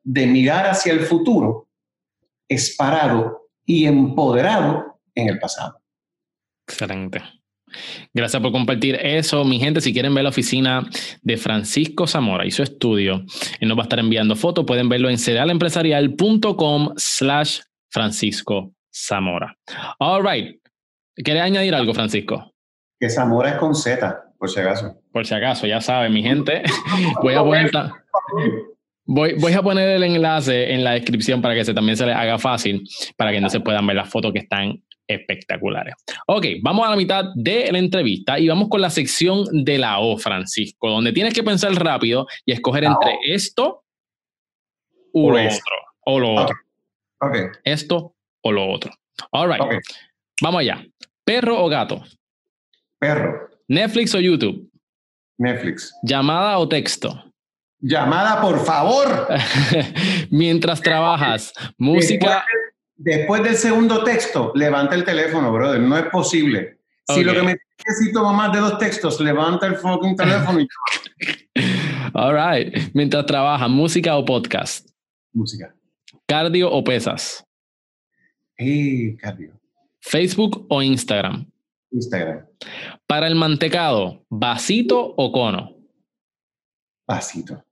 de 0.03 0.27
mirar 0.27 0.67
hacia 0.67 0.93
el 0.93 1.01
futuro 1.01 1.69
es 2.49 2.75
parado 2.77 3.49
y 3.65 3.87
empoderado 3.87 5.01
en 5.15 5.29
el 5.29 5.39
pasado. 5.39 5.81
Excelente. 6.67 7.23
Gracias 8.13 8.43
por 8.43 8.53
compartir 8.53 8.97
eso. 8.97 9.45
Mi 9.45 9.59
gente, 9.59 9.81
si 9.81 9.93
quieren 9.93 10.15
ver 10.15 10.25
la 10.25 10.31
oficina 10.31 10.89
de 11.23 11.37
Francisco 11.37 12.07
Zamora 12.07 12.47
y 12.47 12.51
su 12.51 12.63
estudio, 12.63 13.25
él 13.61 13.69
nos 13.69 13.77
va 13.77 13.83
a 13.83 13.85
estar 13.85 13.99
enviando 13.99 14.37
fotos. 14.37 14.65
Pueden 14.65 14.89
verlo 14.89 15.09
en 15.11 15.19
cerealempresarial.com 15.19 16.95
slash 16.97 17.61
Francisco 17.91 18.73
Zamora. 18.93 19.57
All 19.99 20.25
right. 20.25 20.61
¿Quieres 21.17 21.43
añadir 21.43 21.75
algo, 21.75 21.93
Francisco? 21.95 22.53
Que 22.99 23.09
Zamora 23.11 23.51
es 23.51 23.57
con 23.57 23.75
Z, 23.75 24.35
por 24.39 24.51
si 24.51 24.61
acaso. 24.61 24.97
Por 25.13 25.27
si 25.27 25.35
acaso, 25.35 25.67
ya 25.67 25.81
saben, 25.81 26.13
mi 26.13 26.23
gente. 26.23 26.63
voy 27.23 27.35
a 27.35 27.43
poner... 27.43 27.71
Voy, 29.07 29.35
voy, 29.41 29.53
a 29.55 29.63
poner 29.63 29.89
el 29.89 30.05
enlace 30.05 30.73
en 30.73 30.85
la 30.85 30.93
descripción 30.93 31.43
para 31.43 31.55
que 31.55 31.65
se, 31.65 31.75
también 31.75 31.97
se 31.97 32.07
les 32.07 32.15
haga 32.15 32.39
fácil, 32.39 32.85
para 33.17 33.33
que 33.33 33.41
no 33.41 33.51
se 33.51 33.59
puedan 33.59 33.85
ver 33.85 33.97
las 33.97 34.09
fotos 34.09 34.33
que 34.33 34.39
están 34.39 34.85
espectaculares. 35.11 35.95
Ok, 36.27 36.47
vamos 36.63 36.87
a 36.87 36.91
la 36.91 36.97
mitad 36.97 37.25
de 37.35 37.71
la 37.71 37.79
entrevista 37.79 38.39
y 38.39 38.49
vamos 38.49 38.69
con 38.69 38.81
la 38.81 38.91
sección 38.91 39.45
de 39.65 39.79
la 39.79 39.99
O, 39.99 40.17
Francisco, 40.17 40.89
donde 40.89 41.13
tienes 41.13 41.35
que 41.35 41.43
pensar 41.43 41.73
rápido 41.73 42.27
y 42.45 42.53
escoger 42.53 42.85
entre 42.85 43.19
esto 43.25 43.85
o 45.13 45.31
lo 45.31 45.39
otro. 45.39 45.75
O 46.07 46.21
lo 46.21 46.35
otro. 46.35 46.57
Okay. 47.21 47.43
Esto 47.65 48.15
o 48.43 48.53
lo 48.53 48.71
otro. 48.71 48.93
All 49.33 49.53
right. 49.53 49.83
Vamos 50.41 50.61
allá. 50.61 50.85
¿Perro 51.25 51.63
o 51.63 51.69
gato? 51.69 52.03
Perro. 52.99 53.51
¿Netflix 53.69 54.15
o 54.15 54.21
YouTube? 54.21 54.71
Netflix. 55.39 55.95
¿Llamada 56.03 56.59
o 56.59 56.69
texto? 56.69 57.25
Llamada, 57.81 58.41
por 58.41 58.65
favor. 58.65 59.29
Mientras 60.31 60.81
trabajas, 60.81 61.53
música. 61.79 62.45
Después, 63.03 63.43
del 63.43 63.57
segundo 63.57 64.05
texto, 64.05 64.53
levanta 64.55 64.95
el 64.95 65.05
teléfono, 65.05 65.51
brother. 65.51 65.81
No 65.81 65.97
es 65.97 66.05
posible. 66.11 66.81
Si 67.09 67.25
lo 67.25 67.33
que 67.33 67.43
me 67.43 67.57
necesito 67.79 68.23
más 68.31 68.53
de 68.53 68.59
dos 68.59 68.79
textos, 68.79 69.19
levanta 69.21 69.67
el 69.67 69.77
fucking 69.77 70.15
teléfono 70.17 70.61
y. 70.61 70.69
All 72.13 72.35
right. 72.35 72.91
Mientras 72.93 73.25
trabajas, 73.25 73.71
música 73.71 74.19
o 74.19 74.25
podcast? 74.27 74.91
Música. 75.33 75.75
¿Cardio 76.27 76.71
o 76.71 76.85
pesas? 76.85 77.43
Eh, 78.59 79.17
cardio. 79.19 79.59
¿Facebook 80.01 80.67
o 80.69 80.83
Instagram? 80.83 81.51
Instagram. 81.93 82.45
Para 83.07 83.29
el 83.29 83.35
mantecado, 83.35 84.27
¿vasito 84.29 85.15
o 85.17 85.33
cono? 85.33 85.75
Vasito. 87.09 87.65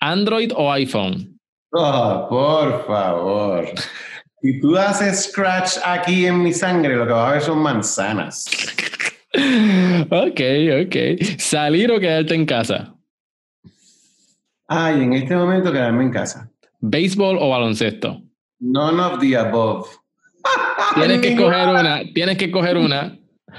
¿Android 0.00 0.52
o 0.56 0.72
iPhone? 0.72 1.38
Oh, 1.70 2.26
por 2.30 2.86
favor. 2.86 3.68
Si 4.44 4.60
tú 4.60 4.76
haces 4.76 5.24
scratch 5.24 5.78
aquí 5.82 6.26
en 6.26 6.42
mi 6.42 6.52
sangre, 6.52 6.96
lo 6.96 7.06
que 7.06 7.12
va 7.14 7.30
a 7.30 7.32
ver 7.32 7.40
son 7.40 7.60
manzanas. 7.60 8.44
ok, 10.10 10.40
ok. 10.84 10.96
¿Salir 11.38 11.90
o 11.90 11.98
quedarte 11.98 12.34
en 12.34 12.44
casa? 12.44 12.94
Ay, 14.68 15.02
en 15.02 15.14
este 15.14 15.34
momento 15.34 15.72
quedarme 15.72 16.04
en 16.04 16.10
casa. 16.10 16.50
¿Béisbol 16.80 17.38
o 17.40 17.48
baloncesto? 17.48 18.20
None 18.60 19.00
of 19.00 19.18
the 19.18 19.34
above. 19.34 19.88
Tienes 20.94 21.22
que 21.22 21.28
escoger 21.28 21.66
una. 21.66 22.02
Tienes 22.12 22.36
que 22.36 22.50
coger 22.50 22.76
una. 22.76 23.16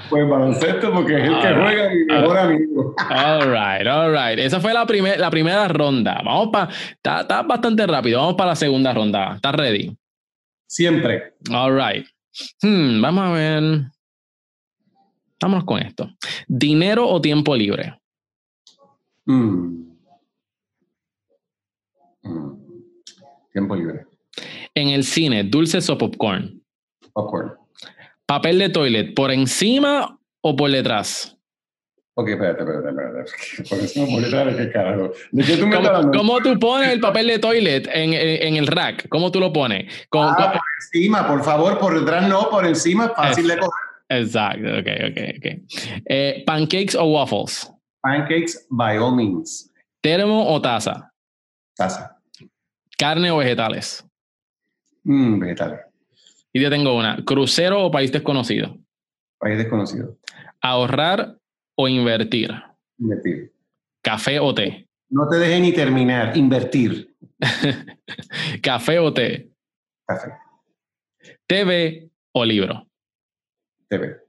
Pues 0.08 0.28
baloncesto 0.28 0.92
porque 0.92 1.18
es 1.18 1.24
el 1.24 1.40
que 1.40 1.48
juega 1.52 1.88
mi 1.88 2.04
mejor 2.04 2.38
amigo. 2.38 2.94
All 3.10 3.50
right, 3.50 3.88
all 3.88 4.12
right. 4.12 4.38
Esa 4.38 4.60
fue 4.60 4.72
la, 4.72 4.86
la 5.18 5.30
primera 5.30 5.66
ronda. 5.66 6.22
Vamos 6.24 6.50
para... 6.52 6.68
Está, 6.92 7.42
bastante 7.42 7.84
rápido. 7.88 8.20
Vamos 8.20 8.36
para 8.36 8.50
la 8.50 8.56
segunda 8.56 8.94
ronda. 8.94 9.32
¿Estás 9.34 9.52
ready? 9.56 9.96
Siempre. 10.66 11.34
All 11.50 11.72
right. 11.72 12.06
Hmm, 12.62 13.00
vamos 13.00 13.24
a 13.24 13.32
ver. 13.32 13.62
Vámonos 15.40 15.64
con 15.64 15.80
esto. 15.80 16.10
¿Dinero 16.48 17.08
o 17.08 17.20
tiempo 17.20 17.54
libre? 17.54 18.00
Hmm. 19.26 19.90
Hmm. 22.22 22.52
Tiempo 23.52 23.76
libre. 23.76 24.06
En 24.74 24.88
el 24.88 25.04
cine, 25.04 25.44
¿dulces 25.44 25.88
o 25.88 25.96
popcorn? 25.96 26.62
Popcorn. 27.12 27.52
¿Papel 28.26 28.58
de 28.58 28.68
toilet 28.68 29.14
por 29.14 29.30
encima 29.30 30.18
o 30.40 30.56
por 30.56 30.70
detrás? 30.70 31.35
Ok, 32.18 32.30
espérate, 32.30 32.62
espérate, 32.62 32.88
espérate. 32.88 33.68
Por 33.68 33.78
encima 33.78 34.06
o 34.06 34.10
por 34.10 34.22
detrás, 34.22 34.56
¿qué 34.56 34.72
carajo? 34.72 35.12
¿De 35.32 35.44
qué 35.44 35.56
tú 35.58 35.66
me 35.66 35.76
¿Cómo, 35.76 36.10
¿Cómo, 36.12 36.38
tú 36.40 36.58
pones 36.58 36.90
el 36.90 36.98
papel 36.98 37.26
de 37.26 37.38
toilet 37.38 37.86
en, 37.92 38.14
en, 38.14 38.56
el 38.56 38.66
rack? 38.66 39.06
¿Cómo 39.10 39.30
tú 39.30 39.38
lo 39.38 39.52
pones? 39.52 40.06
Con, 40.08 40.26
ah, 40.26 40.52
por 40.52 40.62
encima, 40.80 41.28
por 41.28 41.44
favor, 41.44 41.78
por 41.78 41.98
detrás 41.98 42.26
no, 42.26 42.48
por 42.48 42.64
encima, 42.64 43.10
fácil 43.10 43.46
de 43.46 43.58
coger. 43.58 43.70
Exacto, 44.08 44.66
ok, 44.66 44.88
ok, 45.10 45.18
ok. 45.36 46.02
Eh, 46.06 46.42
¿Pancakes 46.46 46.96
o 46.96 47.04
waffles? 47.04 47.70
Pancakes, 48.00 48.66
by 48.70 48.96
all 48.96 49.14
means. 49.14 49.70
¿Termo 50.00 50.50
o 50.50 50.62
taza? 50.62 51.12
Taza. 51.76 52.16
¿Carne 52.96 53.30
o 53.30 53.36
vegetales? 53.36 54.02
Mm, 55.04 55.38
vegetales. 55.38 55.80
Y 56.50 56.62
yo 56.62 56.70
tengo 56.70 56.96
una. 56.96 57.22
¿Crucero 57.26 57.84
o 57.84 57.90
país 57.90 58.10
desconocido? 58.10 58.78
País 59.38 59.58
desconocido. 59.58 60.16
¿Ahorrar 60.62 61.36
o 61.76 61.88
invertir? 61.88 62.50
Invertir. 62.98 63.52
¿Café 64.02 64.40
o 64.40 64.54
té? 64.54 64.88
No 65.08 65.28
te 65.28 65.36
deje 65.36 65.60
ni 65.60 65.72
terminar. 65.72 66.36
Invertir. 66.36 67.14
¿Café 68.62 68.98
o 68.98 69.12
té? 69.12 69.50
Café. 70.06 70.32
¿TV 71.46 72.10
o 72.32 72.44
libro? 72.44 72.86
TV. 73.88 74.26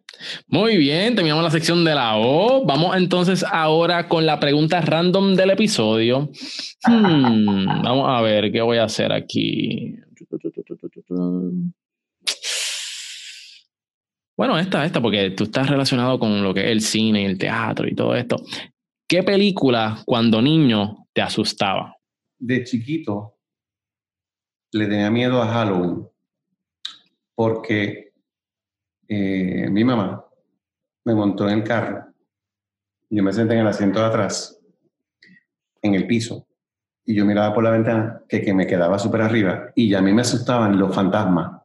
Muy 0.47 0.77
bien, 0.77 1.15
terminamos 1.15 1.43
la 1.43 1.51
sección 1.51 1.83
de 1.83 1.93
la 1.93 2.17
O. 2.17 2.65
Vamos 2.65 2.95
entonces 2.95 3.43
ahora 3.43 4.07
con 4.07 4.25
la 4.25 4.39
pregunta 4.39 4.81
random 4.81 5.35
del 5.35 5.51
episodio. 5.51 6.29
Hmm, 6.87 7.83
vamos 7.83 8.07
a 8.09 8.21
ver 8.21 8.51
qué 8.51 8.61
voy 8.61 8.77
a 8.77 8.85
hacer 8.85 9.11
aquí. 9.11 9.95
Bueno, 14.37 14.57
esta, 14.59 14.85
esta, 14.85 15.01
porque 15.01 15.31
tú 15.31 15.45
estás 15.45 15.69
relacionado 15.69 16.19
con 16.19 16.43
lo 16.43 16.53
que 16.53 16.61
es 16.61 16.71
el 16.71 16.81
cine, 16.81 17.25
el 17.25 17.37
teatro 17.37 17.87
y 17.87 17.95
todo 17.95 18.15
esto. 18.15 18.37
¿Qué 19.09 19.23
película 19.23 20.03
cuando 20.05 20.41
niño 20.41 21.07
te 21.11 21.21
asustaba? 21.21 21.95
De 22.37 22.63
chiquito 22.63 23.33
le 24.73 24.85
tenía 24.85 25.09
miedo 25.09 25.41
a 25.41 25.47
Halloween 25.47 26.07
porque 27.33 28.13
eh, 29.07 29.67
mi 29.69 29.83
mamá 29.83 30.23
me 31.05 31.15
montó 31.15 31.49
en 31.49 31.59
el 31.59 31.63
carro 31.63 32.07
yo 33.09 33.23
me 33.23 33.33
senté 33.33 33.53
en 33.53 33.61
el 33.61 33.67
asiento 33.67 33.99
de 33.99 34.05
atrás, 34.05 34.59
en 35.81 35.95
el 35.95 36.07
piso, 36.07 36.47
y 37.05 37.15
yo 37.15 37.25
miraba 37.25 37.53
por 37.53 37.63
la 37.63 37.71
ventana 37.71 38.21
que, 38.27 38.41
que 38.41 38.53
me 38.53 38.67
quedaba 38.67 38.99
súper 38.99 39.21
arriba 39.21 39.71
y 39.75 39.89
ya 39.89 39.99
a 39.99 40.01
mí 40.01 40.11
me 40.13 40.21
asustaban 40.21 40.77
los 40.77 40.93
fantasmas 40.93 41.61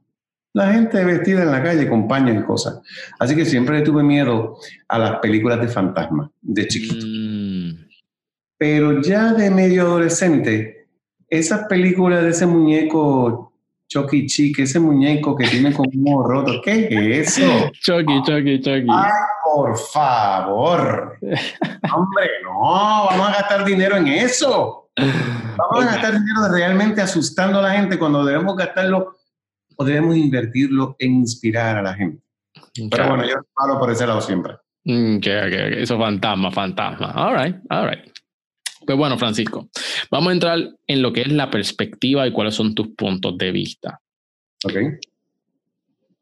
la 0.55 0.73
gente 0.73 1.05
vestida 1.05 1.43
en 1.43 1.51
la 1.51 1.63
calle 1.63 1.89
con 1.89 2.07
paños 2.07 2.37
y 2.43 2.47
cosas. 2.47 2.81
Así 3.19 3.35
que 3.35 3.45
siempre 3.45 3.79
le 3.79 3.85
tuve 3.85 4.03
miedo 4.03 4.59
a 4.89 4.99
las 4.99 5.19
películas 5.21 5.61
de 5.61 5.69
fantasmas 5.69 6.31
de 6.41 6.67
chiquito. 6.67 7.07
Mm. 7.07 7.87
Pero 8.59 9.01
ya 9.03 9.33
de 9.33 9.51
medio 9.51 9.83
adolescente, 9.83 10.89
esas 11.29 11.67
películas 11.67 12.23
de 12.23 12.31
ese 12.31 12.47
muñeco 12.47 13.53
Chucky 13.89 14.27
Chick, 14.27 14.61
ese 14.61 14.79
muñeco 14.79 15.37
que 15.37 15.47
tiene 15.49 15.73
como 15.73 15.91
un 15.93 16.25
roto, 16.25 16.63
¿qué 16.65 16.89
es 16.91 17.39
eso? 17.39 17.71
Chucky, 17.73 18.23
Chucky, 18.23 18.61
Chucky. 18.61 18.87
Ay, 18.89 19.11
por 19.45 19.77
favor. 19.77 21.19
Hombre, 21.21 22.31
no, 22.45 22.61
vamos 22.61 23.29
a 23.29 23.33
gastar 23.33 23.65
dinero 23.65 23.97
en 23.97 24.09
eso. 24.09 24.91
Vamos 24.97 25.85
a 25.85 25.93
gastar 25.93 26.13
dinero 26.13 26.49
realmente 26.51 27.03
asustando 27.03 27.59
a 27.59 27.63
la 27.63 27.73
gente 27.73 27.99
cuando 27.99 28.25
debemos 28.25 28.57
gastarlo 28.57 29.17
o 29.83 29.85
debemos 29.85 30.17
invertirlo 30.17 30.97
en 30.99 31.15
inspirar 31.15 31.77
a 31.77 31.83
la 31.83 31.95
gente. 31.95 32.23
Pero 32.91 33.09
bueno, 33.09 33.25
yo 33.27 33.35
paro 33.55 33.79
por 33.79 33.91
ese 33.91 34.07
lado 34.07 34.21
siempre. 34.21 34.55
Mm, 34.85 35.17
okay, 35.19 35.47
okay, 35.47 35.67
okay. 35.69 35.83
Eso 35.83 35.99
fantasma, 35.99 36.51
fantasma. 36.51 37.13
All 37.13 37.37
right, 37.37 37.57
all 37.71 37.89
right. 37.89 38.11
Pues 38.87 38.99
bueno, 38.99 39.17
Francisco, 39.19 39.69
vamos 40.11 40.31
a 40.31 40.33
entrar 40.33 40.59
en 40.87 41.03
lo 41.03 41.13
que 41.13 41.23
es 41.23 41.33
la 41.33 41.51
perspectiva 41.51 42.27
y 42.27 42.33
cuáles 42.33 42.55
son 42.55 42.75
tus 42.75 42.89
puntos 42.89 43.37
de 43.39 43.53
vista. 43.53 44.01
Ok. 44.65 44.75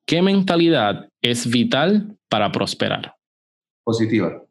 ¿Qué 0.04 0.22
mentalidad 0.22 1.08
es 1.22 1.48
vital 1.48 2.16
para 2.28 2.50
prosperar? 2.50 3.14
Positiva. 3.84 4.42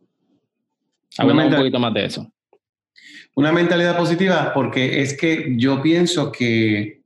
Háblame 1.17 1.47
un 1.47 1.55
poquito 1.55 1.79
más 1.79 1.93
de 1.93 2.05
eso. 2.05 2.31
Una 3.35 3.51
mentalidad 3.51 3.97
positiva 3.97 4.51
porque 4.53 5.01
es 5.01 5.15
que 5.15 5.55
yo 5.57 5.81
pienso 5.81 6.31
que 6.31 6.98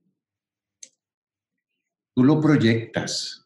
tú 2.14 2.24
lo 2.24 2.39
proyectas. 2.39 3.45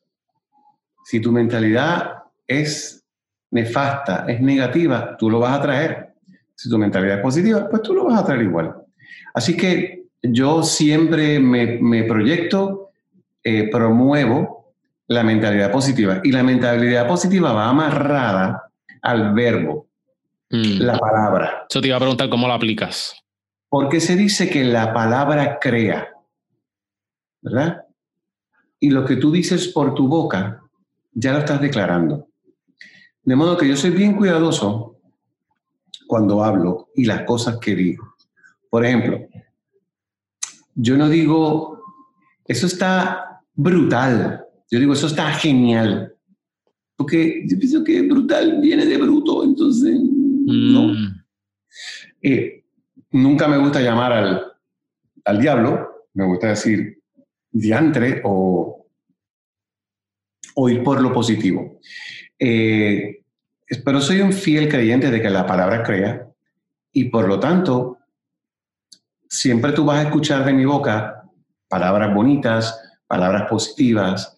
Si 1.03 1.19
tu 1.19 1.31
mentalidad 1.31 2.23
es 2.45 3.05
nefasta, 3.51 4.25
es 4.27 4.41
negativa, 4.41 5.15
tú 5.17 5.29
lo 5.29 5.39
vas 5.39 5.57
a 5.57 5.61
traer. 5.61 6.13
Si 6.55 6.69
tu 6.69 6.77
mentalidad 6.77 7.17
es 7.17 7.21
positiva, 7.21 7.69
pues 7.69 7.81
tú 7.81 7.93
lo 7.93 8.05
vas 8.05 8.21
a 8.21 8.25
traer 8.25 8.41
igual. 8.41 8.75
Así 9.33 9.55
que 9.55 10.05
yo 10.21 10.63
siempre 10.63 11.39
me, 11.39 12.03
proyecto, 12.03 12.91
eh, 13.43 13.69
promuevo 13.69 14.73
la 15.07 15.23
mentalidad 15.23 15.71
positiva. 15.71 16.19
Y 16.23 16.31
la 16.31 16.43
mentalidad 16.43 17.07
positiva 17.07 17.53
va 17.53 17.69
amarrada 17.69 18.71
al 19.01 19.33
verbo, 19.33 19.87
mm. 20.49 20.81
la 20.81 20.97
palabra. 20.97 21.65
Yo 21.69 21.79
te 21.79 21.87
iba 21.87 21.97
a 21.97 21.99
preguntar 21.99 22.29
cómo 22.29 22.47
lo 22.47 22.53
aplicas. 22.53 23.15
Porque 23.69 23.99
se 23.99 24.15
dice 24.15 24.49
que 24.49 24.63
la 24.63 24.93
palabra 24.93 25.59
crea, 25.59 26.09
¿verdad? 27.41 27.86
Y 28.79 28.89
lo 28.89 29.05
que 29.05 29.15
tú 29.15 29.31
dices 29.31 29.67
por 29.69 29.93
tu 29.93 30.07
boca, 30.07 30.61
ya 31.13 31.33
lo 31.33 31.39
estás 31.39 31.61
declarando. 31.61 32.27
De 33.23 33.35
modo 33.35 33.57
que 33.57 33.67
yo 33.67 33.75
soy 33.75 33.89
bien 33.91 34.15
cuidadoso 34.15 34.99
cuando 36.07 36.43
hablo 36.43 36.89
y 36.95 37.05
las 37.05 37.23
cosas 37.23 37.57
que 37.57 37.75
digo. 37.75 38.15
Por 38.69 38.85
ejemplo, 38.85 39.27
yo 40.75 40.95
no 40.97 41.09
digo, 41.09 41.81
eso 42.45 42.67
está 42.67 43.41
brutal. 43.53 44.45
Yo 44.69 44.79
digo, 44.79 44.93
eso 44.93 45.07
está 45.07 45.31
genial. 45.33 46.13
Porque 46.95 47.43
yo 47.47 47.57
pienso 47.57 47.83
que 47.83 48.01
brutal 48.03 48.59
viene 48.61 48.85
de 48.85 48.97
bruto, 48.97 49.43
entonces 49.43 49.99
no. 49.99 50.87
Mm. 50.89 51.23
Eh, 52.21 52.63
nunca 53.11 53.47
me 53.47 53.57
gusta 53.57 53.81
llamar 53.81 54.13
al, 54.13 54.53
al 55.25 55.39
diablo, 55.39 56.07
me 56.13 56.25
gusta 56.25 56.49
decir 56.49 56.97
diantre 57.51 58.21
o, 58.23 58.87
o 60.55 60.69
ir 60.69 60.83
por 60.83 61.01
lo 61.01 61.13
positivo. 61.13 61.79
Eh, 62.39 63.23
pero 63.83 63.99
soy 64.01 64.21
un 64.21 64.33
fiel 64.33 64.69
creyente 64.69 65.11
de 65.11 65.21
que 65.21 65.29
la 65.29 65.45
palabra 65.45 65.83
crea 65.83 66.27
y 66.91 67.05
por 67.05 67.27
lo 67.27 67.39
tanto, 67.39 67.99
siempre 69.29 69.71
tú 69.73 69.85
vas 69.85 69.99
a 69.99 70.03
escuchar 70.03 70.45
de 70.45 70.53
mi 70.53 70.65
boca 70.65 71.23
palabras 71.67 72.13
bonitas, 72.13 72.79
palabras 73.05 73.49
positivas, 73.49 74.35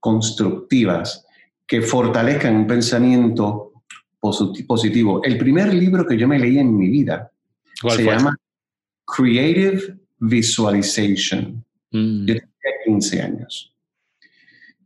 constructivas, 0.00 1.26
que 1.66 1.80
fortalezcan 1.80 2.56
un 2.56 2.66
pensamiento 2.66 3.72
positivo. 4.66 5.22
El 5.22 5.38
primer 5.38 5.72
libro 5.72 6.06
que 6.06 6.16
yo 6.16 6.28
me 6.28 6.38
leí 6.38 6.58
en 6.58 6.76
mi 6.76 6.88
vida 6.88 7.30
se 7.88 8.04
llama 8.04 8.36
Creative 9.06 9.98
Visualization. 10.18 11.64
Mm. 11.94 12.26
Yo 12.26 12.34
tenía 12.34 12.84
15 12.84 13.22
años. 13.22 13.72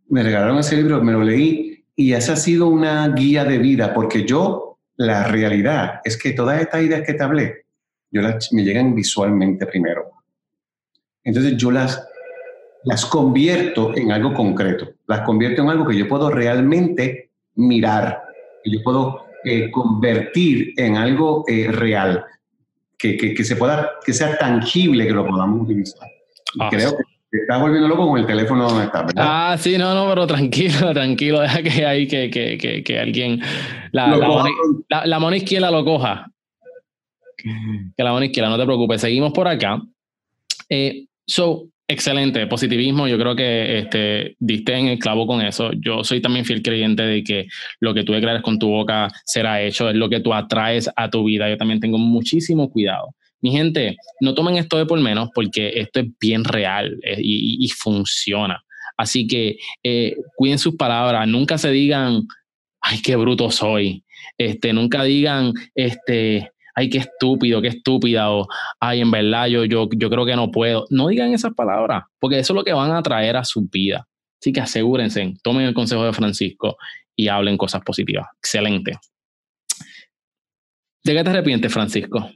Me 0.09 0.23
regalaron 0.23 0.59
ese 0.59 0.77
libro, 0.77 1.03
me 1.03 1.13
lo 1.13 1.23
leí 1.23 1.85
y 1.97 2.13
esa 2.13 2.35
ha 2.35 2.37
sido 2.37 2.69
una 2.69 3.09
guía 3.09 3.45
de 3.45 3.59
vida 3.59 3.95
porque 3.95 4.25
yo, 4.25 4.79
la 4.97 5.25
realidad 5.25 6.01
es 6.05 6.17
que 6.17 6.33
todas 6.33 6.61
estas 6.61 6.83
ideas 6.83 7.03
que 7.07 7.15
te 7.15 7.23
hablé, 7.23 7.65
yo 8.11 8.21
las, 8.23 8.53
me 8.53 8.63
llegan 8.63 8.95
visualmente 8.95 9.67
primero. 9.67 10.11
Entonces 11.25 11.57
yo 11.57 11.71
las, 11.71 12.07
las 12.85 13.07
convierto 13.07 13.97
en 13.97 14.13
algo 14.13 14.35
concreto, 14.35 14.93
las 15.07 15.23
convierto 15.23 15.63
en 15.63 15.71
algo 15.71 15.87
que 15.87 15.97
yo 15.97 16.09
puedo 16.09 16.31
realmente 16.31 17.31
mirar, 17.55 18.23
que 18.63 18.71
yo 18.71 18.83
puedo 18.83 19.27
eh, 19.45 19.71
convertir 19.71 20.75
en 20.77 20.97
algo 20.97 21.45
eh, 21.49 21.69
real 21.71 22.25
que, 22.99 23.17
que, 23.17 23.45
se 23.45 23.57
pueda, 23.57 23.93
que 24.05 24.13
sea 24.13 24.37
tangible, 24.37 25.07
que 25.07 25.13
lo 25.13 25.27
podamos 25.27 25.63
utilizar. 25.63 26.09
Ah, 26.59 26.69
creo 26.71 26.97
que 27.31 27.39
estás 27.39 27.61
volviendo 27.61 27.89
loco 27.89 28.09
con 28.09 28.21
el 28.21 28.27
teléfono 28.27 28.69
donde 28.69 28.85
está, 28.85 29.03
¿verdad? 29.03 29.25
Ah, 29.27 29.57
sí, 29.59 29.77
no, 29.77 29.95
no, 29.95 30.09
pero 30.09 30.27
tranquilo, 30.27 30.93
tranquilo, 30.95 31.41
deja 31.41 31.63
que 31.63 31.87
ahí 31.87 32.07
que, 32.07 32.31
que, 32.31 32.83
que, 32.83 32.99
alguien, 32.99 33.41
la, 33.93 34.07
la, 35.05 35.19
mano, 35.19 35.37
izquierda 35.37 35.71
lo 35.71 35.85
coja. 35.85 36.31
Que 37.37 38.03
la 38.03 38.13
mano 38.13 38.25
izquierda, 38.25 38.51
no 38.51 38.59
te 38.59 38.65
preocupes, 38.65 39.01
seguimos 39.01 39.33
por 39.33 39.47
acá. 39.47 39.81
Eh, 40.69 41.07
so, 41.27 41.69
Excelente, 41.91 42.47
positivismo, 42.47 43.09
yo 43.09 43.19
creo 43.19 43.35
que 43.35 43.79
este, 43.79 44.37
diste 44.39 44.75
en 44.75 44.89
el 44.89 44.99
clavo 44.99 45.27
con 45.27 45.41
eso. 45.41 45.71
Yo 45.73 46.05
soy 46.05 46.21
también 46.21 46.45
fiel 46.45 46.61
creyente 46.61 47.03
de 47.03 47.25
que 47.25 47.47
lo 47.81 47.95
que 47.95 48.05
tú 48.05 48.13
declares 48.13 48.43
con 48.43 48.59
tu 48.59 48.69
boca 48.69 49.09
será 49.25 49.63
hecho, 49.63 49.89
es 49.89 49.97
lo 49.97 50.11
que 50.11 50.21
tú 50.21 50.35
atraes 50.35 50.91
a 50.95 51.09
tu 51.09 51.25
vida. 51.25 51.49
Yo 51.49 51.57
también 51.57 51.81
tengo 51.81 51.97
muchísimo 51.97 52.69
cuidado. 52.69 53.15
Mi 53.41 53.53
gente, 53.53 53.97
no 54.21 54.35
tomen 54.35 54.57
esto 54.57 54.79
de 54.79 54.87
por 54.87 55.01
menos 55.01 55.31
porque 55.35 55.73
esto 55.77 56.01
es 56.01 56.07
bien 56.21 56.45
real 56.45 56.99
eh, 57.03 57.19
y, 57.21 57.69
funciona. 57.69 58.65
Así 58.97 59.27
que 59.27 59.59
eh, 59.83 60.17
cuiden 60.37 60.59
sus 60.59 60.77
palabras, 60.77 61.29
nunca 61.29 61.57
se 61.57 61.71
digan, 61.71 62.27
ay, 62.81 63.01
qué 63.01 63.17
bruto 63.17 63.51
soy. 63.51 64.05
Este, 64.37 64.73
nunca 64.73 65.05
digan, 65.05 65.53
este, 65.75 66.51
ay, 66.75 66.91
qué 66.91 66.99
estúpido, 66.99 67.63
qué 67.63 67.69
estúpida, 67.69 68.31
o 68.31 68.47
ay, 68.81 69.01
en 69.01 69.11
verdad 69.11 69.47
yo, 69.47 69.65
yo, 69.65 69.89
yo 69.97 70.11
creo 70.11 70.27
que 70.27 70.37
no 70.37 70.51
puedo. 70.51 70.87
No 70.91 71.09
digan 71.09 71.33
esas 71.33 71.55
palabras, 71.55 72.05
porque 72.19 72.39
eso 72.39 72.53
es 72.53 72.57
lo 72.57 72.65
que 72.65 72.73
van 72.73 72.91
a 72.91 73.03
traer 73.03 73.37
a 73.37 73.45
su 73.45 73.69
vida. 73.69 74.07
Así 74.41 74.53
que 74.53 74.61
asegúrense, 74.61 75.35
tomen 75.43 75.67
el 75.67 75.75
consejo 75.75 76.05
de 76.05 76.13
Francisco 76.13 76.77
y 77.17 77.29
hablen 77.29 77.57
cosas 77.57 77.83
positivas. 77.83 78.27
Excelente. 78.39 78.99
¿De 81.05 81.15
qué 81.15 81.25
te 81.25 81.31
arrepientes, 81.31 81.73
Francisco? 81.73 82.31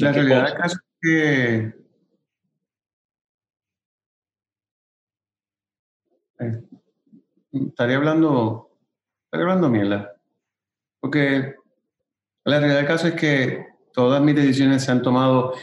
La 0.00 0.12
realidad 0.12 0.46
del 0.46 0.54
caso 0.54 0.76
es 0.76 0.98
que 1.00 1.80
Eh, 6.40 6.62
estaría 7.52 7.96
hablando, 7.96 8.70
estaría 9.24 9.44
hablando 9.44 9.68
mierda. 9.68 10.16
Porque 11.00 11.54
la 12.44 12.58
realidad 12.58 12.78
del 12.78 12.86
caso 12.86 13.08
es 13.08 13.14
que 13.14 13.66
todas 13.92 14.22
mis 14.22 14.34
decisiones 14.34 14.84
se 14.84 14.92
han 14.92 15.02
tomado 15.02 15.54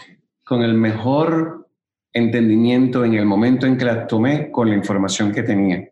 con 0.46 0.62
el 0.62 0.74
mejor 0.74 1.68
entendimiento 2.14 3.04
en 3.04 3.16
el 3.16 3.26
momento 3.26 3.66
en 3.66 3.78
que 3.78 3.86
las 3.86 4.08
tomé 4.08 4.52
con 4.52 4.70
la 4.70 4.76
información 4.76 5.32
que 5.32 5.44
tenía. 5.44 5.90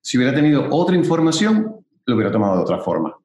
Si 0.00 0.18
hubiera 0.18 0.34
tenido 0.34 0.68
otra 0.70 0.96
información, 0.96 1.84
lo 2.04 2.14
hubiera 2.14 2.30
tomado 2.30 2.56
de 2.56 2.62
otra 2.62 2.78
forma. 2.78 3.16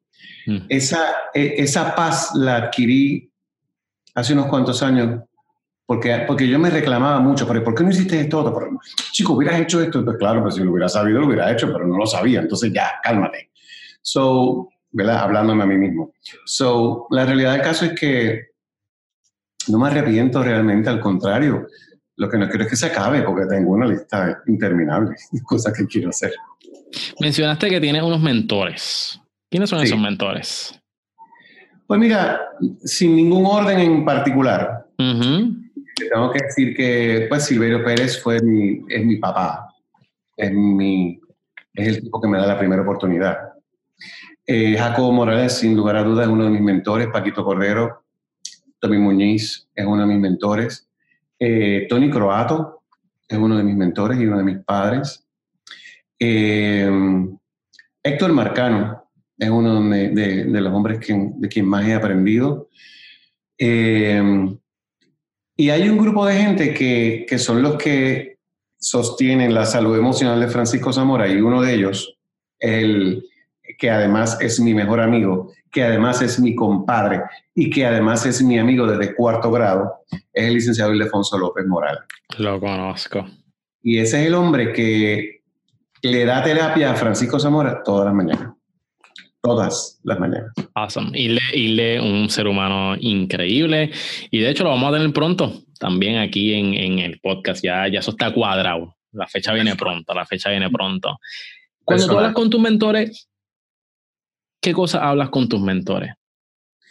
Mm. 0.48 0.60
Esa, 0.70 1.16
e, 1.34 1.56
esa 1.58 1.94
paz 1.96 2.32
la 2.36 2.56
adquirí 2.56 3.29
hace 4.16 4.34
unos 4.34 4.48
cuantos 4.48 4.82
años 4.84 5.22
porque, 5.90 6.24
porque 6.28 6.48
yo 6.48 6.60
me 6.60 6.70
reclamaba 6.70 7.20
mucho, 7.20 7.48
pero 7.48 7.64
¿por 7.64 7.74
qué 7.74 7.84
no 7.84 7.90
hiciste 7.90 8.22
esto? 8.22 8.42
Otro? 8.42 8.80
Chico, 9.12 9.34
hubieras 9.34 9.60
hecho 9.60 9.82
esto. 9.82 9.98
Entonces, 9.98 10.20
claro, 10.20 10.44
pues 10.44 10.54
si 10.54 10.64
lo 10.64 10.70
hubiera 10.70 10.88
sabido, 10.88 11.20
lo 11.20 11.26
hubiera 11.26 11.52
hecho, 11.52 11.74
pero 11.74 11.88
no 11.88 11.98
lo 11.98 12.06
sabía. 12.06 12.42
Entonces, 12.42 12.72
ya, 12.72 13.00
cálmate. 13.02 13.50
So, 14.00 14.70
¿verdad? 14.92 15.18
Hablándome 15.18 15.64
a 15.64 15.66
mí 15.66 15.78
mismo. 15.78 16.14
So, 16.46 17.08
la 17.10 17.26
realidad 17.26 17.54
del 17.54 17.64
caso 17.64 17.86
es 17.86 18.00
que 18.00 18.50
no 19.70 19.80
me 19.80 19.88
arrepiento 19.88 20.44
realmente, 20.44 20.92
al 20.92 21.00
contrario. 21.00 21.66
Lo 22.18 22.30
que 22.30 22.38
no 22.38 22.48
quiero 22.48 22.66
es 22.66 22.70
que 22.70 22.76
se 22.76 22.86
acabe, 22.86 23.24
porque 23.24 23.48
tengo 23.48 23.72
una 23.72 23.88
lista 23.88 24.44
interminable 24.46 25.16
de 25.32 25.42
cosas 25.42 25.74
que 25.76 25.88
quiero 25.88 26.10
hacer. 26.10 26.34
Mencionaste 27.20 27.68
que 27.68 27.82
tienes 27.82 28.04
unos 28.04 28.22
mentores. 28.22 29.20
¿Quiénes 29.50 29.72
son 29.72 29.82
esos 29.82 29.98
mentores? 29.98 30.79
Pues 31.90 32.00
mira, 32.00 32.52
sin 32.84 33.16
ningún 33.16 33.48
orden 33.48 33.80
en 33.80 34.06
particular. 34.06 34.86
Tengo 34.96 36.32
que 36.32 36.44
decir 36.46 36.76
que 36.76 37.26
pues 37.28 37.46
Silverio 37.46 37.84
Pérez 37.84 38.22
fue 38.22 38.40
mi, 38.44 38.86
es 38.88 39.04
mi 39.04 39.16
papá, 39.16 39.74
es, 40.38 40.54
mi, 40.54 41.20
es 41.74 41.88
el 41.88 42.02
tipo 42.02 42.22
que 42.22 42.28
me 42.28 42.38
da 42.38 42.46
la 42.46 42.60
primera 42.60 42.84
oportunidad. 42.84 43.40
Eh, 44.46 44.78
Jacobo 44.78 45.12
Morales, 45.12 45.54
sin 45.54 45.76
lugar 45.76 45.96
a 45.96 46.04
dudas, 46.04 46.28
es 46.28 46.32
uno 46.32 46.44
de 46.44 46.52
mis 46.52 46.62
mentores, 46.62 47.08
Paquito 47.12 47.44
Cordero, 47.44 48.04
Tommy 48.78 49.00
Muñiz 49.00 49.68
es 49.74 49.84
uno 49.84 50.02
de 50.02 50.14
mis 50.14 50.20
mentores, 50.20 50.88
eh, 51.40 51.88
Tony 51.90 52.12
Croato 52.12 52.84
es 53.28 53.38
uno 53.40 53.58
de 53.58 53.64
mis 53.64 53.76
mentores 53.76 54.20
y 54.20 54.28
uno 54.28 54.38
de 54.38 54.44
mis 54.44 54.60
padres. 54.60 55.26
Eh, 56.20 56.88
Héctor 58.04 58.32
Marcano 58.32 58.99
es 59.40 59.50
uno 59.50 59.82
de, 59.90 60.46
los 60.46 60.74
hombres 60.74 61.00
que, 61.00 61.16
de 61.36 61.48
quien 61.48 61.66
más 61.66 61.88
he 61.88 61.94
aprendido. 61.94 62.68
Eh, 63.58 64.22
y 65.56 65.70
hay 65.70 65.90
un 65.90 65.98
grupo 65.98 66.26
de 66.26 66.36
gente 66.36 66.74
que, 66.74 67.26
que 67.28 67.40
son 67.40 67.62
los 67.62 67.78
que 67.78 68.38
sostienen 68.78 69.54
la 69.54 69.66
salud 69.66 69.98
emocional 69.98 70.40
de 70.40 70.48
Francisco 70.48 70.92
Zamora 70.92 71.28
y 71.28 71.40
uno 71.42 71.62
de 71.62 71.74
ellos, 71.74 72.18
el 72.60 73.26
que 73.78 73.90
además 73.90 74.38
es 74.42 74.60
mi 74.60 74.74
mejor 74.74 75.00
amigo, 75.00 75.54
que 75.72 75.84
además 75.84 76.22
es 76.22 76.40
mi 76.40 76.56
compadre 76.56 77.22
y 77.54 77.70
que 77.70 77.86
además 77.86 78.26
es 78.26 78.42
mi 78.42 78.58
amigo 78.58 78.88
desde 78.88 79.16
cuarto 79.16 79.52
grado, 79.52 80.02
es 80.34 80.48
el 80.48 80.54
licenciado 80.56 80.94
Ildefonso 80.94 81.38
López 81.38 81.66
Moral. 81.66 82.00
Lo 82.38 82.60
conozco. 82.60 83.26
Y 83.82 84.00
ese 84.00 84.22
es 84.22 84.28
el 84.28 84.34
hombre 84.34 84.74
que 84.74 85.42
le 86.02 86.26
da 86.26 86.44
terapia 86.44 86.92
a 86.92 86.96
Francisco 86.96 87.40
Zamora 87.40 87.84
todas 87.84 88.06
las 88.06 88.14
mañanas 88.14 88.59
todas 89.42 90.00
las 90.04 90.20
mañanas. 90.20 90.52
Awesome. 90.74 91.18
Y 91.18 91.30
le, 91.70 92.00
un 92.02 92.30
ser 92.30 92.48
humano 92.48 92.96
increíble. 93.00 93.92
Y 94.32 94.40
de 94.40 94.50
hecho 94.50 94.64
lo 94.64 94.72
vamos 94.72 94.92
a 94.92 94.98
tener 94.98 95.14
pronto 95.14 95.54
también 95.80 96.18
aquí 96.18 96.54
en, 96.54 96.74
en 96.74 97.00
el 97.00 97.20
podcast. 97.20 97.64
Ya, 97.64 97.88
ya 97.88 98.00
eso 98.00 98.12
está 98.12 98.34
cuadrado. 98.34 98.96
La 99.12 99.28
fecha 99.28 99.54
viene 99.54 99.76
pronto, 99.76 100.14
la 100.14 100.26
fecha 100.26 100.50
viene 100.50 100.70
pronto. 100.70 101.20
Cuando 101.84 102.08
tú 102.08 102.18
hablas 102.18 102.34
con 102.34 102.50
tus 102.50 102.62
mentores, 102.62 103.28
¿qué 104.62 104.74
cosas 104.74 105.02
hablas 105.02 105.30
con 105.30 105.50
tus 105.50 105.60
mentores? 105.60 106.14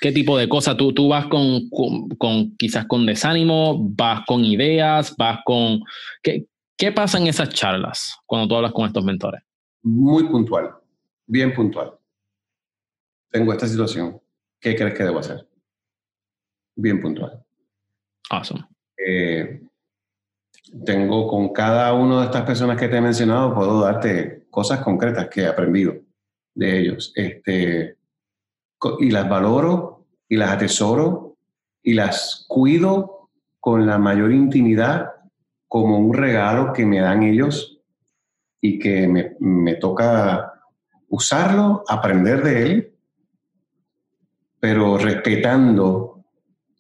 ¿Qué 0.01 0.13
tipo 0.13 0.37
de 0.37 0.49
cosas? 0.49 0.77
¿Tú, 0.77 0.93
tú 0.93 1.09
vas 1.09 1.27
con, 1.27 1.69
con, 1.71 2.09
con, 2.11 2.57
quizás 2.57 2.87
con 2.87 3.05
desánimo? 3.07 3.77
¿Vas 3.79 4.25
con 4.27 4.45
ideas? 4.45 5.15
¿Vas 5.17 5.41
con... 5.45 5.81
¿Qué, 6.23 6.47
¿Qué 6.77 6.93
pasa 6.93 7.19
en 7.19 7.27
esas 7.27 7.49
charlas 7.51 8.17
cuando 8.25 8.49
tú 8.49 8.57
hablas 8.57 8.73
con 8.73 8.87
estos 8.87 9.05
mentores? 9.05 9.43
Muy 9.83 10.25
puntual, 10.25 10.71
bien 11.27 11.53
puntual 11.55 11.99
tengo 13.31 13.53
esta 13.53 13.67
situación, 13.67 14.21
¿qué 14.61 14.75
crees 14.75 14.95
que 14.95 15.05
debo 15.05 15.19
hacer? 15.19 15.47
Bien 16.75 17.01
puntual. 17.01 17.45
Awesome. 18.31 18.67
Eh, 18.97 19.63
tengo 20.85 21.27
con 21.29 21.53
cada 21.53 21.93
una 21.95 22.21
de 22.21 22.25
estas 22.27 22.43
personas 22.43 22.79
que 22.79 22.89
te 22.89 22.97
he 22.97 23.01
mencionado, 23.01 23.55
puedo 23.55 23.81
darte 23.81 24.47
cosas 24.51 24.81
concretas 24.81 25.29
que 25.29 25.43
he 25.43 25.47
aprendido 25.47 25.95
de 26.55 26.79
ellos. 26.79 27.13
Este, 27.15 27.97
y 29.01 29.11
las 29.11 29.29
valoro 29.29 30.07
y 30.29 30.37
las 30.37 30.51
atesoro 30.51 31.37
y 31.83 31.95
las 31.95 32.45
cuido 32.49 33.31
con 33.61 33.87
la 33.87 33.99
mayor 33.99 34.33
intimidad 34.33 35.13
como 35.67 35.99
un 35.99 36.15
regalo 36.15 36.73
que 36.73 36.87
me 36.87 37.01
dan 37.01 37.23
ellos 37.23 37.81
y 38.61 38.79
que 38.79 39.07
me, 39.07 39.37
me 39.41 39.75
toca 39.75 40.55
usarlo, 41.09 41.85
aprender 41.89 42.43
de 42.43 42.63
él 42.63 42.98
pero 44.61 44.99
respetando 44.99 46.25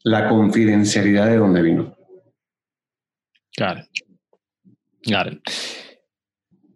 la 0.04 0.28
confidencialidad 0.28 1.26
de 1.26 1.36
donde 1.36 1.62
vino. 1.62 1.96
Claro. 3.54 3.82
Claro. 5.02 5.38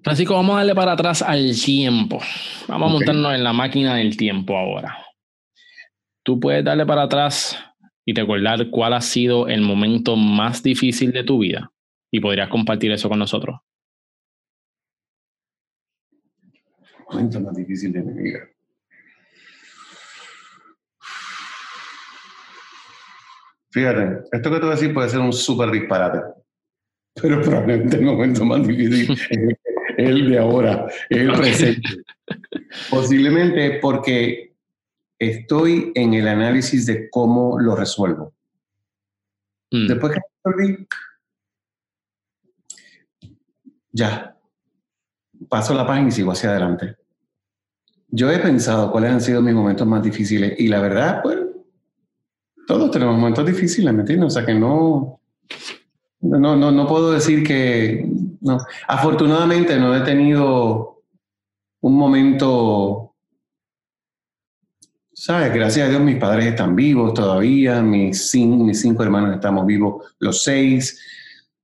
Francisco, 0.03 0.35
vamos 0.35 0.55
a 0.55 0.59
darle 0.59 0.75
para 0.75 0.93
atrás 0.93 1.23
al 1.23 1.55
tiempo. 1.55 2.19
Vamos 2.67 2.91
a 2.91 2.93
montarnos 2.93 3.35
en 3.35 3.45
la 3.45 3.53
máquina 3.53 3.97
del 3.97 4.17
tiempo 4.17 4.57
ahora. 4.57 4.99
Tú 6.25 6.41
puedes 6.41 6.65
darle 6.65 6.87
para 6.87 7.05
atrás 7.05 7.59
y 8.05 8.15
recordar 8.15 8.71
cuál 8.71 8.95
ha 8.95 9.01
sido 9.01 9.49
el 9.49 9.61
momento 9.61 10.17
más 10.17 10.63
difícil 10.63 11.13
de 11.13 11.25
tu 11.25 11.39
vida 11.39 11.73
y 12.11 12.21
podrías 12.21 12.49
compartir 12.49 12.91
eso 12.93 13.09
con 13.09 13.19
nosotros. 13.19 13.61
Momento 17.11 17.41
más 17.41 17.55
difícil 17.55 17.93
de 17.93 18.03
mi 18.03 18.23
vida. 18.23 18.41
Fíjate, 23.73 24.25
esto 24.31 24.51
que 24.51 24.57
te 24.57 24.63
voy 24.63 24.69
a 24.69 24.75
decir 24.75 24.93
puede 24.93 25.09
ser 25.09 25.21
un 25.21 25.33
súper 25.33 25.71
disparate, 25.71 26.21
pero 27.15 27.41
probablemente 27.41 27.97
el 27.97 28.03
momento 28.03 28.45
más 28.45 28.67
difícil 28.67 29.11
es 29.11 29.59
el 29.97 30.31
de 30.31 30.39
ahora, 30.39 30.87
es 31.09 31.19
el 31.19 31.33
presente. 31.33 31.89
Posiblemente 32.91 33.79
porque 33.81 34.55
estoy 35.19 35.91
en 35.95 36.13
el 36.13 36.29
análisis 36.29 36.85
de 36.85 37.09
cómo 37.09 37.59
lo 37.59 37.75
resuelvo. 37.75 38.35
Mm. 39.71 39.87
Después 39.87 40.13
que 40.13 40.21
resolví, 40.45 40.87
ya, 43.91 44.37
paso 45.49 45.73
la 45.73 45.87
página 45.87 46.09
y 46.09 46.13
sigo 46.13 46.33
hacia 46.33 46.51
adelante. 46.51 46.97
Yo 48.09 48.31
he 48.31 48.39
pensado 48.39 48.93
cuáles 48.93 49.13
han 49.13 49.21
sido 49.23 49.41
mis 49.41 49.55
momentos 49.55 49.87
más 49.87 50.03
difíciles 50.03 50.59
y 50.59 50.69
la 50.69 50.81
verdad, 50.81 51.21
pues, 51.23 51.39
todos 52.79 52.91
tenemos 52.91 53.17
momentos 53.17 53.45
difíciles, 53.45 53.93
¿me 53.93 54.01
entiendes? 54.01 54.29
O 54.29 54.31
sea 54.31 54.47
que 54.47 54.55
no, 54.55 55.21
no, 56.21 56.57
no, 56.57 56.71
no 56.71 56.87
puedo 56.87 57.13
decir 57.13 57.45
que, 57.47 58.09
no. 58.41 58.59
Afortunadamente 58.89 59.79
no 59.79 59.95
he 59.95 60.01
tenido 60.01 61.03
un 61.81 61.97
momento, 61.97 63.15
¿sabes? 65.13 65.53
Gracias 65.53 65.87
a 65.87 65.91
Dios 65.91 66.01
mis 66.01 66.17
padres 66.17 66.47
están 66.47 66.75
vivos 66.75 67.13
todavía, 67.13 67.83
mis 67.83 68.31
cinco, 68.31 68.65
mis 68.65 68.81
cinco 68.81 69.03
hermanos 69.03 69.35
estamos 69.35 69.67
vivos, 69.67 70.15
los 70.19 70.43
seis. 70.43 70.99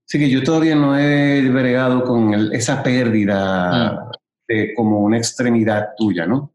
Así 0.07 0.19
que 0.19 0.29
yo 0.29 0.43
todavía 0.43 0.75
no 0.75 0.99
he 0.99 1.49
bregado 1.49 2.05
con 2.05 2.35
esa 2.53 2.83
pérdida 2.83 3.93
mm. 3.93 4.11
de, 4.49 4.75
como 4.75 5.01
una 5.01 5.17
extremidad 5.17 5.89
tuya, 5.97 6.27
¿no? 6.27 6.53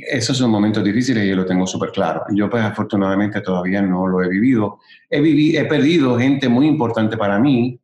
Esos 0.00 0.38
son 0.38 0.50
momentos 0.50 0.82
difíciles 0.82 1.24
y 1.24 1.28
yo 1.28 1.36
lo 1.36 1.44
tengo 1.44 1.66
súper 1.66 1.90
claro. 1.90 2.24
Yo 2.34 2.48
pues 2.48 2.62
afortunadamente 2.62 3.40
todavía 3.42 3.82
no 3.82 4.06
lo 4.06 4.22
he 4.22 4.28
vivido. 4.28 4.80
He, 5.10 5.20
he 5.58 5.64
perdido 5.66 6.18
gente 6.18 6.48
muy 6.48 6.66
importante 6.66 7.16
para 7.16 7.38
mí, 7.38 7.78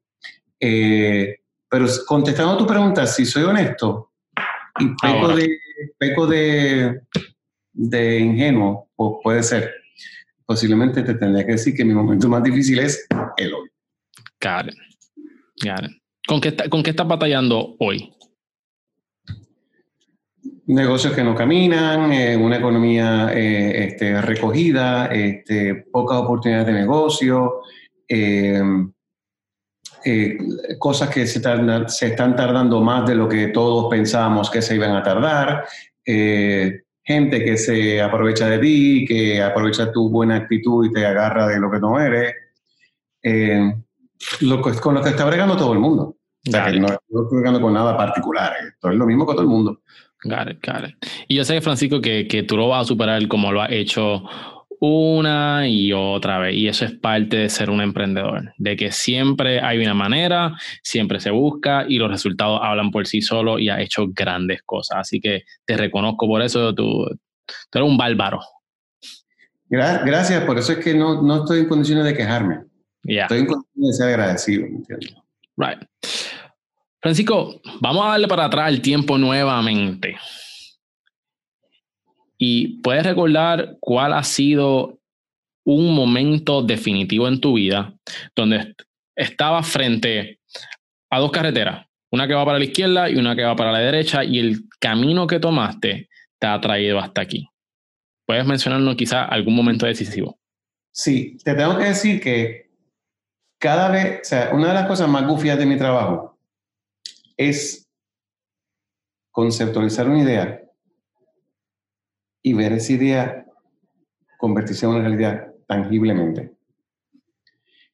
eh, 0.59 1.37
pero 1.69 1.87
contestando 2.07 2.55
a 2.55 2.59
tu 2.59 2.67
pregunta, 2.67 3.07
si 3.07 3.27
soy 3.27 3.43
honesto 3.43 4.13
y 4.79 4.89
peco, 5.01 5.37
de, 5.37 5.59
peco 5.99 6.27
de, 6.27 7.01
de 7.73 8.19
ingenuo, 8.19 8.89
pues 8.97 9.13
puede 9.23 9.43
ser. 9.43 9.75
Posiblemente 10.47 11.03
te 11.03 11.15
tendría 11.15 11.45
que 11.45 11.53
decir 11.53 11.75
que 11.75 11.85
mi 11.85 11.93
momento 11.93 12.27
más 12.29 12.43
difícil 12.43 12.79
es 12.79 13.07
el 13.37 13.53
hoy. 13.53 13.69
Karen, 14.39 14.75
Karen. 15.61 16.01
¿Con 16.27 16.41
qué, 16.41 16.57
¿Con 16.71 16.83
qué 16.83 16.91
estás 16.91 17.07
batallando 17.07 17.77
hoy? 17.79 18.15
Negocios 20.69 21.15
que 21.15 21.25
no 21.25 21.35
caminan, 21.35 22.13
eh, 22.13 22.37
una 22.37 22.59
economía 22.59 23.31
eh, 23.33 23.87
este, 23.87 24.21
recogida, 24.21 25.07
este, 25.07 25.87
pocas 25.91 26.19
oportunidades 26.19 26.67
de 26.67 26.73
negocio, 26.75 27.63
eh, 28.07 28.63
cosas 30.79 31.09
que 31.11 31.27
se, 31.27 31.41
se, 31.89 32.07
están 32.07 32.37
tardando 32.37 32.81
más 32.81 33.07
de 33.07 33.15
lo 33.15 33.29
que 33.29 33.49
todos 33.49 33.91
pensábamos 33.91 34.51
que 34.51 34.63
se 34.63 34.75
iban 34.75 34.95
a 34.95 35.03
tardar, 35.03 35.65
gente 36.05 37.45
que 37.45 37.57
se 37.59 38.01
aprovecha 38.01 38.49
de 38.49 38.59
ti, 38.59 39.05
que 39.07 39.43
aprovecha 39.43 39.91
tu 39.93 40.09
buena 40.09 40.37
actitud 40.37 40.87
y 40.87 40.93
te 40.93 41.05
agarra 41.05 41.49
de 41.49 41.59
lo 41.59 41.71
que 41.71 41.81
no 41.81 42.01
eres, 42.01 42.35
lo, 44.41 44.63
con 44.63 44.95
lo 44.95 45.03
que 45.03 45.11
está 45.11 45.25
bregando 45.27 45.57
todo 45.57 45.73
el 45.73 45.79
mundo. 45.79 46.17
O 46.47 46.51
sea, 46.51 46.71
que 46.71 46.81
no, 46.81 46.89
no 46.89 47.23
estoy 47.23 47.39
bregando 47.39 47.61
con 47.61 47.75
nada 47.75 47.97
particular, 47.97 48.55
esto 48.67 48.91
es 48.91 48.97
lo 48.97 49.05
mismo 49.05 49.27
con 49.27 49.35
todo 49.35 49.43
el 49.43 49.51
mundo. 49.51 49.81
Got 50.25 50.51
it, 50.51 50.67
got 50.67 50.89
it. 50.89 50.97
Y 51.29 51.37
yo 51.37 51.45
sé, 51.45 51.61
Francisco, 51.61 52.01
que, 52.01 52.27
que 52.27 52.43
tú 52.43 52.57
lo 52.57 52.69
vas 52.69 52.83
a 52.83 52.89
superar 52.89 53.27
como 53.29 53.53
lo 53.53 53.63
has 53.63 53.71
hecho 53.71 54.25
una 54.81 55.69
y 55.69 55.93
otra 55.93 56.39
vez. 56.39 56.55
Y 56.57 56.69
eso 56.69 56.85
es 56.85 56.93
parte 56.93 57.37
de 57.37 57.49
ser 57.49 57.71
un 57.71 57.81
emprendedor, 57.81 58.53
de 58.59 58.77
que 58.77 58.93
siempre 58.93 59.61
hay 59.61 59.79
una 59.79 59.95
manera, 59.95 60.57
siempre 60.83 61.21
se 61.21 61.31
busca 61.31 61.85
y 61.89 61.99
los 61.99 62.11
resultados 62.11 62.61
hablan 62.63 62.91
por 62.91 63.07
sí 63.07 63.21
solos 63.21 63.61
y 63.61 63.69
has 63.69 63.81
hecho 63.81 64.07
grandes 64.09 64.63
cosas. 64.63 64.99
Así 65.01 65.21
que 65.21 65.45
te 65.65 65.77
reconozco 65.77 66.27
por 66.27 66.43
eso, 66.43 66.75
tú, 66.75 67.07
tú 67.71 67.79
eres 67.79 67.89
un 67.89 67.97
bárbaro. 67.97 68.41
Gracias, 69.71 70.45
por 70.45 70.59
eso 70.59 70.73
es 70.73 70.79
que 70.79 70.95
no, 70.95 71.21
no 71.23 71.43
estoy 71.43 71.61
en 71.61 71.69
condiciones 71.69 72.05
de 72.05 72.15
quejarme. 72.15 72.61
Estoy 73.05 73.41
en 73.41 73.47
condiciones 73.47 73.91
de 73.91 73.93
ser 73.93 74.09
agradecido, 74.09 74.63
¿me 74.63 74.77
entiendes? 74.77 75.15
Right. 75.57 75.79
Francisco, 77.01 77.61
vamos 77.81 78.05
a 78.05 78.11
darle 78.11 78.27
para 78.27 78.47
atrás 78.47 78.69
el 78.69 78.83
tiempo 78.83 79.19
nuevamente. 79.19 80.17
Y 82.37 82.81
puedes 82.81 83.05
recordar 83.05 83.77
cuál 83.81 84.13
ha 84.13 84.23
sido 84.23 84.99
un 85.65 85.95
momento 85.95 86.63
definitivo 86.63 87.29
en 87.29 87.41
tu 87.41 87.55
vida 87.55 87.95
donde 88.35 88.75
estabas 89.15 89.69
frente 89.69 90.41
a 91.11 91.19
dos 91.19 91.31
carreteras, 91.31 91.87
una 92.11 92.27
que 92.27 92.35
va 92.35 92.45
para 92.45 92.59
la 92.59 92.65
izquierda 92.65 93.11
y 93.11 93.17
una 93.17 93.37
que 93.37 93.43
va 93.43 93.57
para 93.57 93.73
la 93.73 93.81
derecha, 93.81 94.25
y 94.25 94.39
el 94.39 94.69
camino 94.81 95.27
que 95.27 95.41
tomaste 95.41 96.09
te 96.39 96.47
ha 96.47 96.61
traído 96.61 96.99
hasta 96.99 97.23
aquí. 97.23 97.49
¿Puedes 98.27 98.47
mencionarnos 98.47 98.97
quizá 98.97 99.25
algún 99.25 99.55
momento 99.55 99.87
decisivo? 99.87 100.39
Sí, 100.93 101.37
te 101.45 101.55
tengo 101.55 101.77
que 101.79 101.85
decir 101.85 102.21
que 102.21 102.71
cada 103.59 103.89
vez, 103.89 104.21
o 104.21 104.25
sea, 104.25 104.51
una 104.53 104.69
de 104.69 104.75
las 104.75 104.87
cosas 104.87 105.09
más 105.09 105.27
gufias 105.27 105.59
de 105.59 105.67
mi 105.67 105.77
trabajo 105.77 106.38
es 107.39 107.89
conceptualizar 109.31 110.09
una 110.09 110.23
idea 110.23 110.63
y 112.43 112.53
ver 112.53 112.73
esa 112.73 112.93
idea 112.93 113.47
convertirse 114.37 114.85
en 114.85 114.93
una 114.93 115.01
realidad 115.01 115.55
tangiblemente. 115.67 116.53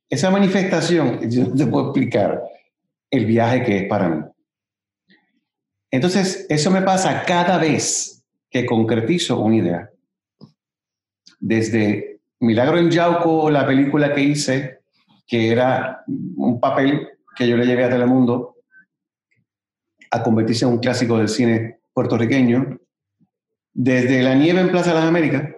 Esa 0.09 0.31
manifestación, 0.31 1.21
yo 1.31 1.53
te 1.53 1.67
puedo 1.67 1.87
explicar 1.87 2.43
el 3.11 3.27
viaje 3.27 3.63
que 3.63 3.77
es 3.79 3.89
para 3.89 4.09
mí. 4.09 4.25
Entonces, 5.91 6.47
eso 6.49 6.71
me 6.71 6.83
pasa 6.83 7.23
cada 7.25 7.59
vez 7.59 8.25
que 8.51 8.67
concretizo 8.67 9.39
una 9.41 9.57
idea. 9.57 9.91
Desde 11.39 12.21
Milagro 12.41 12.79
en 12.79 12.91
Yauco, 12.91 13.51
la 13.51 13.67
película 13.67 14.13
que 14.13 14.23
hice, 14.23 14.81
que 15.27 15.51
era 15.51 16.05
un 16.07 16.59
papel 16.59 17.09
que 17.37 17.47
yo 17.47 17.57
le 17.57 17.67
llevé 17.67 17.85
a 17.85 17.91
Telemundo, 17.91 18.54
a 20.15 20.23
convertirse 20.23 20.65
en 20.65 20.71
un 20.71 20.79
clásico 20.79 21.19
del 21.19 21.29
cine 21.29 21.81
puertorriqueño, 21.93 22.79
desde 23.73 24.23
La 24.23 24.37
Nieve 24.37 24.61
en 24.61 24.71
Plaza 24.71 24.91
de 24.91 25.01
las 25.01 25.09
Américas, 25.09 25.51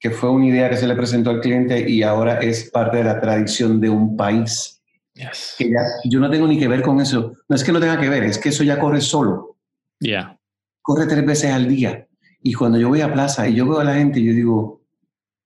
que 0.00 0.10
fue 0.10 0.30
una 0.30 0.46
idea 0.46 0.70
que 0.70 0.78
se 0.78 0.86
le 0.86 0.96
presentó 0.96 1.28
al 1.28 1.40
cliente 1.40 1.88
y 1.88 2.02
ahora 2.02 2.38
es 2.40 2.70
parte 2.70 2.98
de 2.98 3.04
la 3.04 3.20
tradición 3.20 3.78
de 3.78 3.90
un 3.90 4.16
país. 4.16 4.82
Que 5.12 5.70
ya, 5.70 5.82
yo 6.04 6.18
no 6.18 6.30
tengo 6.30 6.48
ni 6.48 6.58
que 6.58 6.66
ver 6.66 6.80
con 6.80 7.00
eso. 7.00 7.36
No 7.46 7.56
es 7.56 7.62
que 7.62 7.72
no 7.72 7.80
tenga 7.80 8.00
que 8.00 8.08
ver, 8.08 8.24
es 8.24 8.38
que 8.38 8.48
eso 8.48 8.64
ya 8.64 8.80
corre 8.80 9.02
solo. 9.02 9.58
Ya. 10.00 10.38
Corre 10.80 11.06
tres 11.06 11.24
veces 11.26 11.52
al 11.52 11.68
día. 11.68 12.06
Y 12.42 12.54
cuando 12.54 12.78
yo 12.78 12.88
voy 12.88 13.02
a 13.02 13.12
plaza 13.12 13.46
y 13.46 13.54
yo 13.54 13.68
veo 13.68 13.80
a 13.80 13.84
la 13.84 13.94
gente, 13.94 14.22
yo 14.22 14.32
digo, 14.32 14.82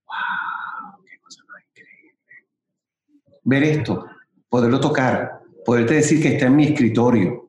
wow, 0.07 1.05
qué 1.05 1.19
cosa 1.21 1.43
más 1.49 1.63
increíble. 1.71 2.15
Ver 3.43 3.63
esto, 3.65 4.07
poderlo 4.49 4.81
tocar, 4.81 5.41
poderte 5.65 5.95
decir 5.95 6.23
que 6.23 6.35
está 6.35 6.47
en 6.47 6.57
mi 6.57 6.65
escritorio, 6.65 7.48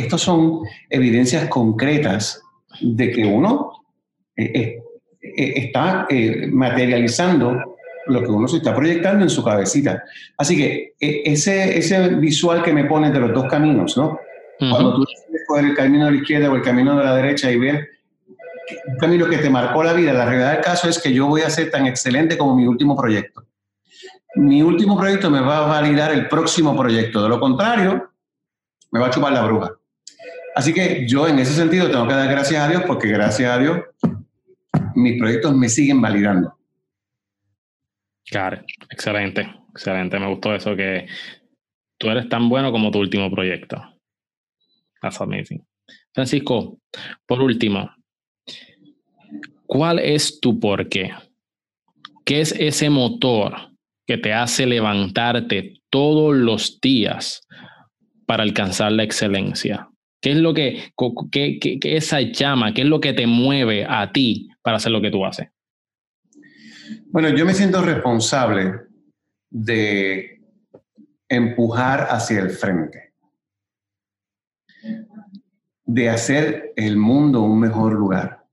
estos 0.00 0.22
son 0.22 0.62
evidencias 0.88 1.48
concretas 1.48 2.42
de 2.80 3.10
que 3.10 3.24
uno 3.24 3.72
eh, 4.36 4.50
eh, 4.54 4.82
eh, 5.22 5.52
está 5.56 6.06
materializando 6.50 7.76
lo 8.06 8.22
que 8.22 8.28
uno 8.30 8.48
se 8.48 8.56
está 8.58 8.74
proyectando 8.74 9.24
en 9.24 9.30
su 9.30 9.44
cabecita. 9.44 10.02
Así 10.36 10.56
que 10.56 10.94
ese, 10.98 11.78
ese 11.78 12.08
visual 12.16 12.62
que 12.62 12.72
me 12.72 12.84
pones 12.84 13.12
de 13.12 13.20
los 13.20 13.32
dos 13.32 13.46
caminos, 13.46 13.96
¿no? 13.96 14.18
Cuando 14.58 14.96
tú 14.96 15.04
coger 15.46 15.64
el 15.64 15.74
camino 15.74 16.04
de 16.04 16.12
la 16.12 16.16
izquierda 16.18 16.50
o 16.50 16.54
el 16.54 16.62
camino 16.62 16.98
de 16.98 17.04
la 17.04 17.16
derecha 17.16 17.50
y 17.50 17.58
ver 17.58 17.88
un 18.86 18.96
camino 18.98 19.26
que 19.26 19.38
te 19.38 19.48
marcó 19.48 19.82
la 19.82 19.94
vida, 19.94 20.12
la 20.12 20.26
realidad 20.26 20.52
del 20.52 20.60
caso 20.60 20.88
es 20.88 20.98
que 20.98 21.12
yo 21.12 21.26
voy 21.26 21.42
a 21.42 21.50
ser 21.50 21.70
tan 21.70 21.86
excelente 21.86 22.36
como 22.36 22.54
mi 22.54 22.66
último 22.66 22.94
proyecto. 22.94 23.46
Mi 24.36 24.62
último 24.62 24.98
proyecto 24.98 25.30
me 25.30 25.40
va 25.40 25.64
a 25.64 25.80
validar 25.80 26.12
el 26.12 26.28
próximo 26.28 26.76
proyecto. 26.76 27.22
De 27.22 27.28
lo 27.28 27.40
contrario, 27.40 28.10
me 28.92 29.00
va 29.00 29.06
a 29.06 29.10
chupar 29.10 29.32
la 29.32 29.44
bruja. 29.44 29.79
Así 30.54 30.74
que 30.74 31.06
yo 31.08 31.28
en 31.28 31.38
ese 31.38 31.54
sentido 31.54 31.90
tengo 31.90 32.06
que 32.08 32.14
dar 32.14 32.30
gracias 32.30 32.62
a 32.62 32.68
Dios 32.68 32.82
porque 32.86 33.08
gracias 33.08 33.50
a 33.50 33.58
Dios 33.58 33.80
mis 34.94 35.18
proyectos 35.18 35.54
me 35.56 35.68
siguen 35.68 36.00
validando. 36.00 36.56
Claro, 38.26 38.60
excelente, 38.90 39.48
Excelente, 39.70 40.18
me 40.18 40.28
gustó 40.28 40.54
eso 40.54 40.74
que 40.74 41.06
tú 41.98 42.08
eres 42.08 42.28
tan 42.28 42.48
bueno 42.48 42.72
como 42.72 42.90
tu 42.90 42.98
último 42.98 43.30
proyecto. 43.30 43.80
That's 45.00 45.20
amazing. 45.20 45.64
Francisco, 46.12 46.78
por 47.26 47.40
último, 47.40 47.90
¿cuál 49.66 50.00
es 50.00 50.40
tu 50.40 50.58
porqué? 50.58 51.12
¿Qué 52.24 52.40
es 52.40 52.52
ese 52.52 52.90
motor 52.90 53.70
que 54.06 54.18
te 54.18 54.32
hace 54.32 54.66
levantarte 54.66 55.80
todos 55.88 56.36
los 56.36 56.80
días 56.80 57.46
para 58.26 58.42
alcanzar 58.42 58.92
la 58.92 59.04
excelencia? 59.04 59.88
¿Qué 60.20 60.32
es 60.32 60.36
lo 60.36 60.52
que, 60.52 60.92
que, 61.30 61.78
esa 61.82 62.20
llama, 62.20 62.74
qué 62.74 62.82
es 62.82 62.86
lo 62.86 63.00
que 63.00 63.14
te 63.14 63.26
mueve 63.26 63.86
a 63.88 64.12
ti 64.12 64.50
para 64.62 64.76
hacer 64.76 64.92
lo 64.92 65.00
que 65.00 65.10
tú 65.10 65.24
haces? 65.24 65.48
Bueno, 67.06 67.30
yo 67.30 67.46
me 67.46 67.54
siento 67.54 67.82
responsable 67.82 68.80
de 69.48 70.42
empujar 71.28 72.08
hacia 72.10 72.40
el 72.40 72.50
frente, 72.50 73.14
de 75.84 76.10
hacer 76.10 76.72
el 76.76 76.96
mundo 76.96 77.42
un 77.42 77.58
mejor 77.58 77.94
lugar. 77.94 78.44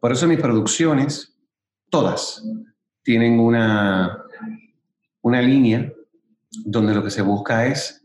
Por 0.00 0.12
eso 0.12 0.26
mis 0.26 0.40
producciones, 0.40 1.34
todas, 1.88 2.44
tienen 3.02 3.40
una, 3.40 4.22
una 5.22 5.40
línea 5.40 5.90
donde 6.64 6.94
lo 6.94 7.02
que 7.02 7.10
se 7.10 7.22
busca 7.22 7.66
es 7.66 8.04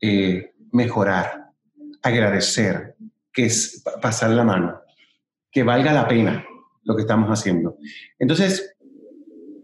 eh, 0.00 0.54
mejorar, 0.72 1.45
agradecer, 2.06 2.96
que 3.32 3.46
es 3.46 3.82
pasar 4.00 4.30
la 4.30 4.44
mano, 4.44 4.80
que 5.50 5.62
valga 5.62 5.92
la 5.92 6.08
pena 6.08 6.44
lo 6.84 6.94
que 6.94 7.02
estamos 7.02 7.28
haciendo. 7.28 7.76
Entonces, 8.18 8.76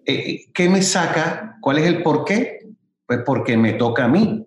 eh, 0.05 0.47
¿qué 0.53 0.69
me 0.69 0.83
saca? 0.83 1.57
¿Cuál 1.61 1.79
es 1.79 1.87
el 1.87 2.03
por 2.03 2.25
qué? 2.25 2.69
Pues 3.07 3.21
porque 3.25 3.57
me 3.57 3.75
toca 3.75 4.05
a 4.05 4.09
mí. 4.09 4.47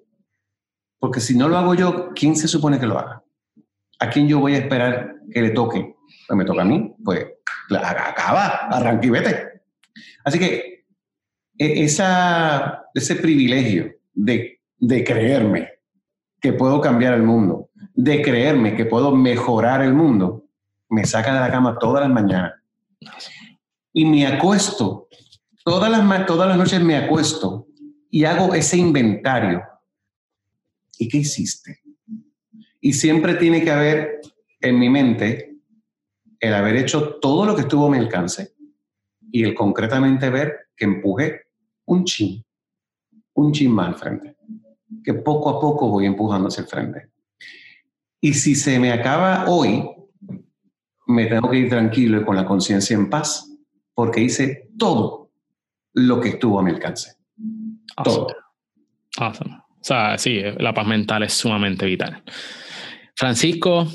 Porque 0.99 1.19
si 1.19 1.37
no 1.37 1.47
lo 1.47 1.57
hago 1.57 1.73
yo, 1.75 2.11
¿quién 2.13 2.35
se 2.35 2.47
supone 2.47 2.79
que 2.79 2.87
lo 2.87 2.99
haga? 2.99 3.23
¿A 3.99 4.09
quién 4.09 4.27
yo 4.27 4.39
voy 4.39 4.55
a 4.55 4.59
esperar 4.59 5.15
que 5.31 5.41
le 5.41 5.51
toque? 5.51 5.95
Pues 6.27 6.37
me 6.37 6.45
toca 6.45 6.63
a 6.63 6.65
mí, 6.65 6.93
pues 7.03 7.25
acaba, 7.69 8.67
arranque 8.67 9.07
y 9.07 9.11
vete. 9.11 9.61
Así 10.23 10.37
que 10.37 10.85
e, 11.57 11.83
esa, 11.83 12.83
ese 12.93 13.15
privilegio 13.15 13.93
de, 14.13 14.59
de 14.77 15.03
creerme 15.03 15.69
que 16.41 16.53
puedo 16.53 16.81
cambiar 16.81 17.13
el 17.13 17.23
mundo, 17.23 17.69
de 17.95 18.21
creerme 18.21 18.75
que 18.75 18.85
puedo 18.85 19.15
mejorar 19.15 19.81
el 19.81 19.93
mundo, 19.93 20.45
me 20.89 21.05
saca 21.05 21.33
de 21.33 21.39
la 21.39 21.51
cama 21.51 21.79
todas 21.79 22.03
las 22.03 22.11
mañanas. 22.11 22.53
Y 23.93 24.05
me 24.05 24.27
acuesto 24.27 25.05
Todas 25.65 25.89
las, 25.89 26.27
todas 26.27 26.47
las 26.47 26.57
noches 26.59 26.79
me 26.79 26.95
acuesto 26.95 27.65
y 28.11 28.23
hago 28.23 28.53
ese 28.53 28.77
inventario. 28.77 29.63
¿Y 30.99 31.07
qué 31.07 31.17
hiciste? 31.17 31.81
Y 32.79 32.93
siempre 32.93 33.33
tiene 33.33 33.63
que 33.63 33.71
haber 33.71 34.21
en 34.61 34.77
mi 34.77 34.91
mente 34.91 35.57
el 36.39 36.53
haber 36.53 36.75
hecho 36.75 37.15
todo 37.15 37.47
lo 37.47 37.55
que 37.55 37.61
estuvo 37.61 37.87
a 37.87 37.89
mi 37.89 37.97
alcance 37.97 38.53
y 39.31 39.43
el 39.43 39.55
concretamente 39.55 40.29
ver 40.29 40.67
que 40.77 40.85
empujé 40.85 41.47
un 41.85 42.05
chin, 42.05 42.45
un 43.33 43.51
chin 43.51 43.71
más 43.71 43.87
al 43.87 43.95
frente, 43.95 44.37
que 45.03 45.15
poco 45.15 45.49
a 45.49 45.59
poco 45.59 45.89
voy 45.89 46.05
empujando 46.05 46.49
hacia 46.49 46.61
el 46.61 46.67
frente. 46.67 47.09
Y 48.26 48.34
si 48.34 48.55
se 48.55 48.80
me 48.80 48.91
acaba 48.91 49.45
hoy, 49.47 49.84
me 51.05 51.28
tengo 51.28 51.47
que 51.47 51.59
ir 51.59 51.69
tranquilo 51.69 52.19
y 52.19 52.26
con 52.26 52.36
la 52.36 52.43
conciencia 52.43 52.95
en 52.95 53.07
paz, 53.07 53.55
porque 53.93 54.19
hice 54.19 54.69
todo 54.80 55.30
lo 55.93 56.19
que 56.19 56.30
estuvo 56.30 56.59
a 56.59 56.63
mi 56.63 56.71
alcance. 56.71 57.17
Todo. 58.03 58.36
Awesome. 59.17 59.57
O 59.57 59.78
sea, 59.80 60.17
sí, 60.17 60.41
la 60.57 60.73
paz 60.73 60.88
mental 60.88 61.21
es 61.21 61.34
sumamente 61.34 61.86
vital. 61.86 62.23
Francisco, 63.15 63.86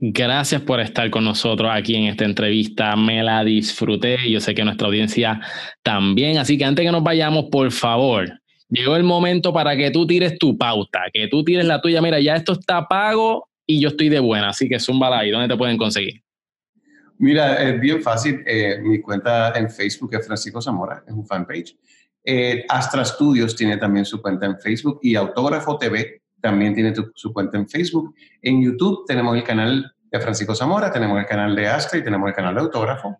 gracias 0.00 0.62
por 0.62 0.80
estar 0.80 1.08
con 1.08 1.22
nosotros 1.22 1.70
aquí 1.72 1.94
en 1.94 2.06
esta 2.06 2.24
entrevista. 2.24 2.96
Me 2.96 3.22
la 3.22 3.44
disfruté. 3.44 4.18
Yo 4.28 4.40
sé 4.40 4.52
que 4.52 4.64
nuestra 4.64 4.88
audiencia 4.88 5.40
también. 5.84 6.38
Así 6.38 6.58
que 6.58 6.64
antes 6.64 6.84
que 6.84 6.90
nos 6.90 7.04
vayamos, 7.04 7.44
por 7.52 7.70
favor, 7.70 8.40
llegó 8.68 8.96
el 8.96 9.04
momento 9.04 9.52
para 9.52 9.76
que 9.76 9.92
tú 9.92 10.08
tires 10.08 10.36
tu 10.38 10.58
pauta, 10.58 11.02
que 11.12 11.28
tú 11.28 11.44
tires 11.44 11.66
la 11.66 11.80
tuya. 11.80 12.02
Mira, 12.02 12.18
ya 12.18 12.34
esto 12.34 12.54
está 12.54 12.88
pago 12.88 13.46
y 13.66 13.80
yo 13.80 13.88
estoy 13.88 14.08
de 14.08 14.20
buena. 14.20 14.50
Así 14.50 14.68
que 14.68 14.78
zúmbala 14.78 15.18
ahí. 15.18 15.30
¿Dónde 15.30 15.48
te 15.48 15.56
pueden 15.56 15.76
conseguir? 15.76 16.22
Mira, 17.18 17.62
es 17.62 17.80
bien 17.80 18.02
fácil. 18.02 18.42
Eh, 18.46 18.78
mi 18.82 19.00
cuenta 19.00 19.52
en 19.56 19.70
Facebook 19.70 20.14
es 20.14 20.26
Francisco 20.26 20.60
Zamora, 20.60 21.02
es 21.06 21.12
un 21.12 21.26
fanpage. 21.26 21.76
Eh, 22.22 22.64
Astra 22.68 23.04
Studios 23.04 23.54
tiene 23.54 23.76
también 23.76 24.04
su 24.04 24.20
cuenta 24.20 24.46
en 24.46 24.58
Facebook 24.58 24.98
y 25.02 25.14
Autógrafo 25.14 25.78
TV 25.78 26.22
también 26.40 26.74
tiene 26.74 26.92
su 27.14 27.32
cuenta 27.32 27.56
en 27.56 27.68
Facebook. 27.68 28.14
En 28.42 28.62
YouTube 28.62 29.04
tenemos 29.06 29.36
el 29.36 29.44
canal 29.44 29.92
de 30.10 30.20
Francisco 30.20 30.54
Zamora, 30.54 30.92
tenemos 30.92 31.18
el 31.18 31.26
canal 31.26 31.56
de 31.56 31.66
Astra 31.66 31.98
y 31.98 32.04
tenemos 32.04 32.28
el 32.28 32.34
canal 32.34 32.54
de 32.54 32.60
Autógrafo. 32.60 33.18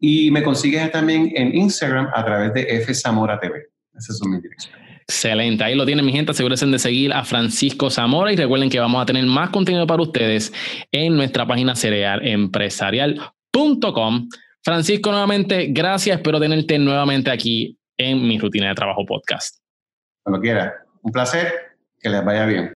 Y 0.00 0.30
me 0.30 0.42
consigues 0.42 0.90
también 0.90 1.32
en 1.34 1.54
Instagram 1.54 2.08
a 2.14 2.24
través 2.24 2.52
de 2.54 2.62
F 2.76 2.92
Zamora 2.94 3.40
TV. 3.40 3.66
Esas 3.94 4.18
son 4.18 4.30
mis 4.30 4.42
direcciones. 4.42 4.81
Excelente, 5.08 5.64
ahí 5.64 5.74
lo 5.74 5.84
tienen 5.84 6.06
mi 6.06 6.12
gente, 6.12 6.30
asegúrense 6.30 6.64
de 6.66 6.78
seguir 6.78 7.12
a 7.12 7.24
Francisco 7.24 7.90
Zamora 7.90 8.32
y 8.32 8.36
recuerden 8.36 8.70
que 8.70 8.78
vamos 8.78 9.02
a 9.02 9.06
tener 9.06 9.26
más 9.26 9.50
contenido 9.50 9.84
para 9.86 10.02
ustedes 10.02 10.52
en 10.92 11.16
nuestra 11.16 11.44
página 11.46 11.74
cerealempresarial.com. 11.74 14.28
Francisco, 14.64 15.10
nuevamente, 15.10 15.66
gracias, 15.70 16.18
espero 16.18 16.38
tenerte 16.38 16.78
nuevamente 16.78 17.28
aquí 17.30 17.76
en 17.96 18.26
mi 18.26 18.38
rutina 18.38 18.68
de 18.68 18.74
trabajo 18.74 19.04
podcast. 19.04 19.56
Cuando 20.22 20.40
quiera, 20.40 20.72
un 21.02 21.10
placer, 21.10 21.52
que 22.00 22.08
les 22.08 22.24
vaya 22.24 22.46
bien. 22.46 22.70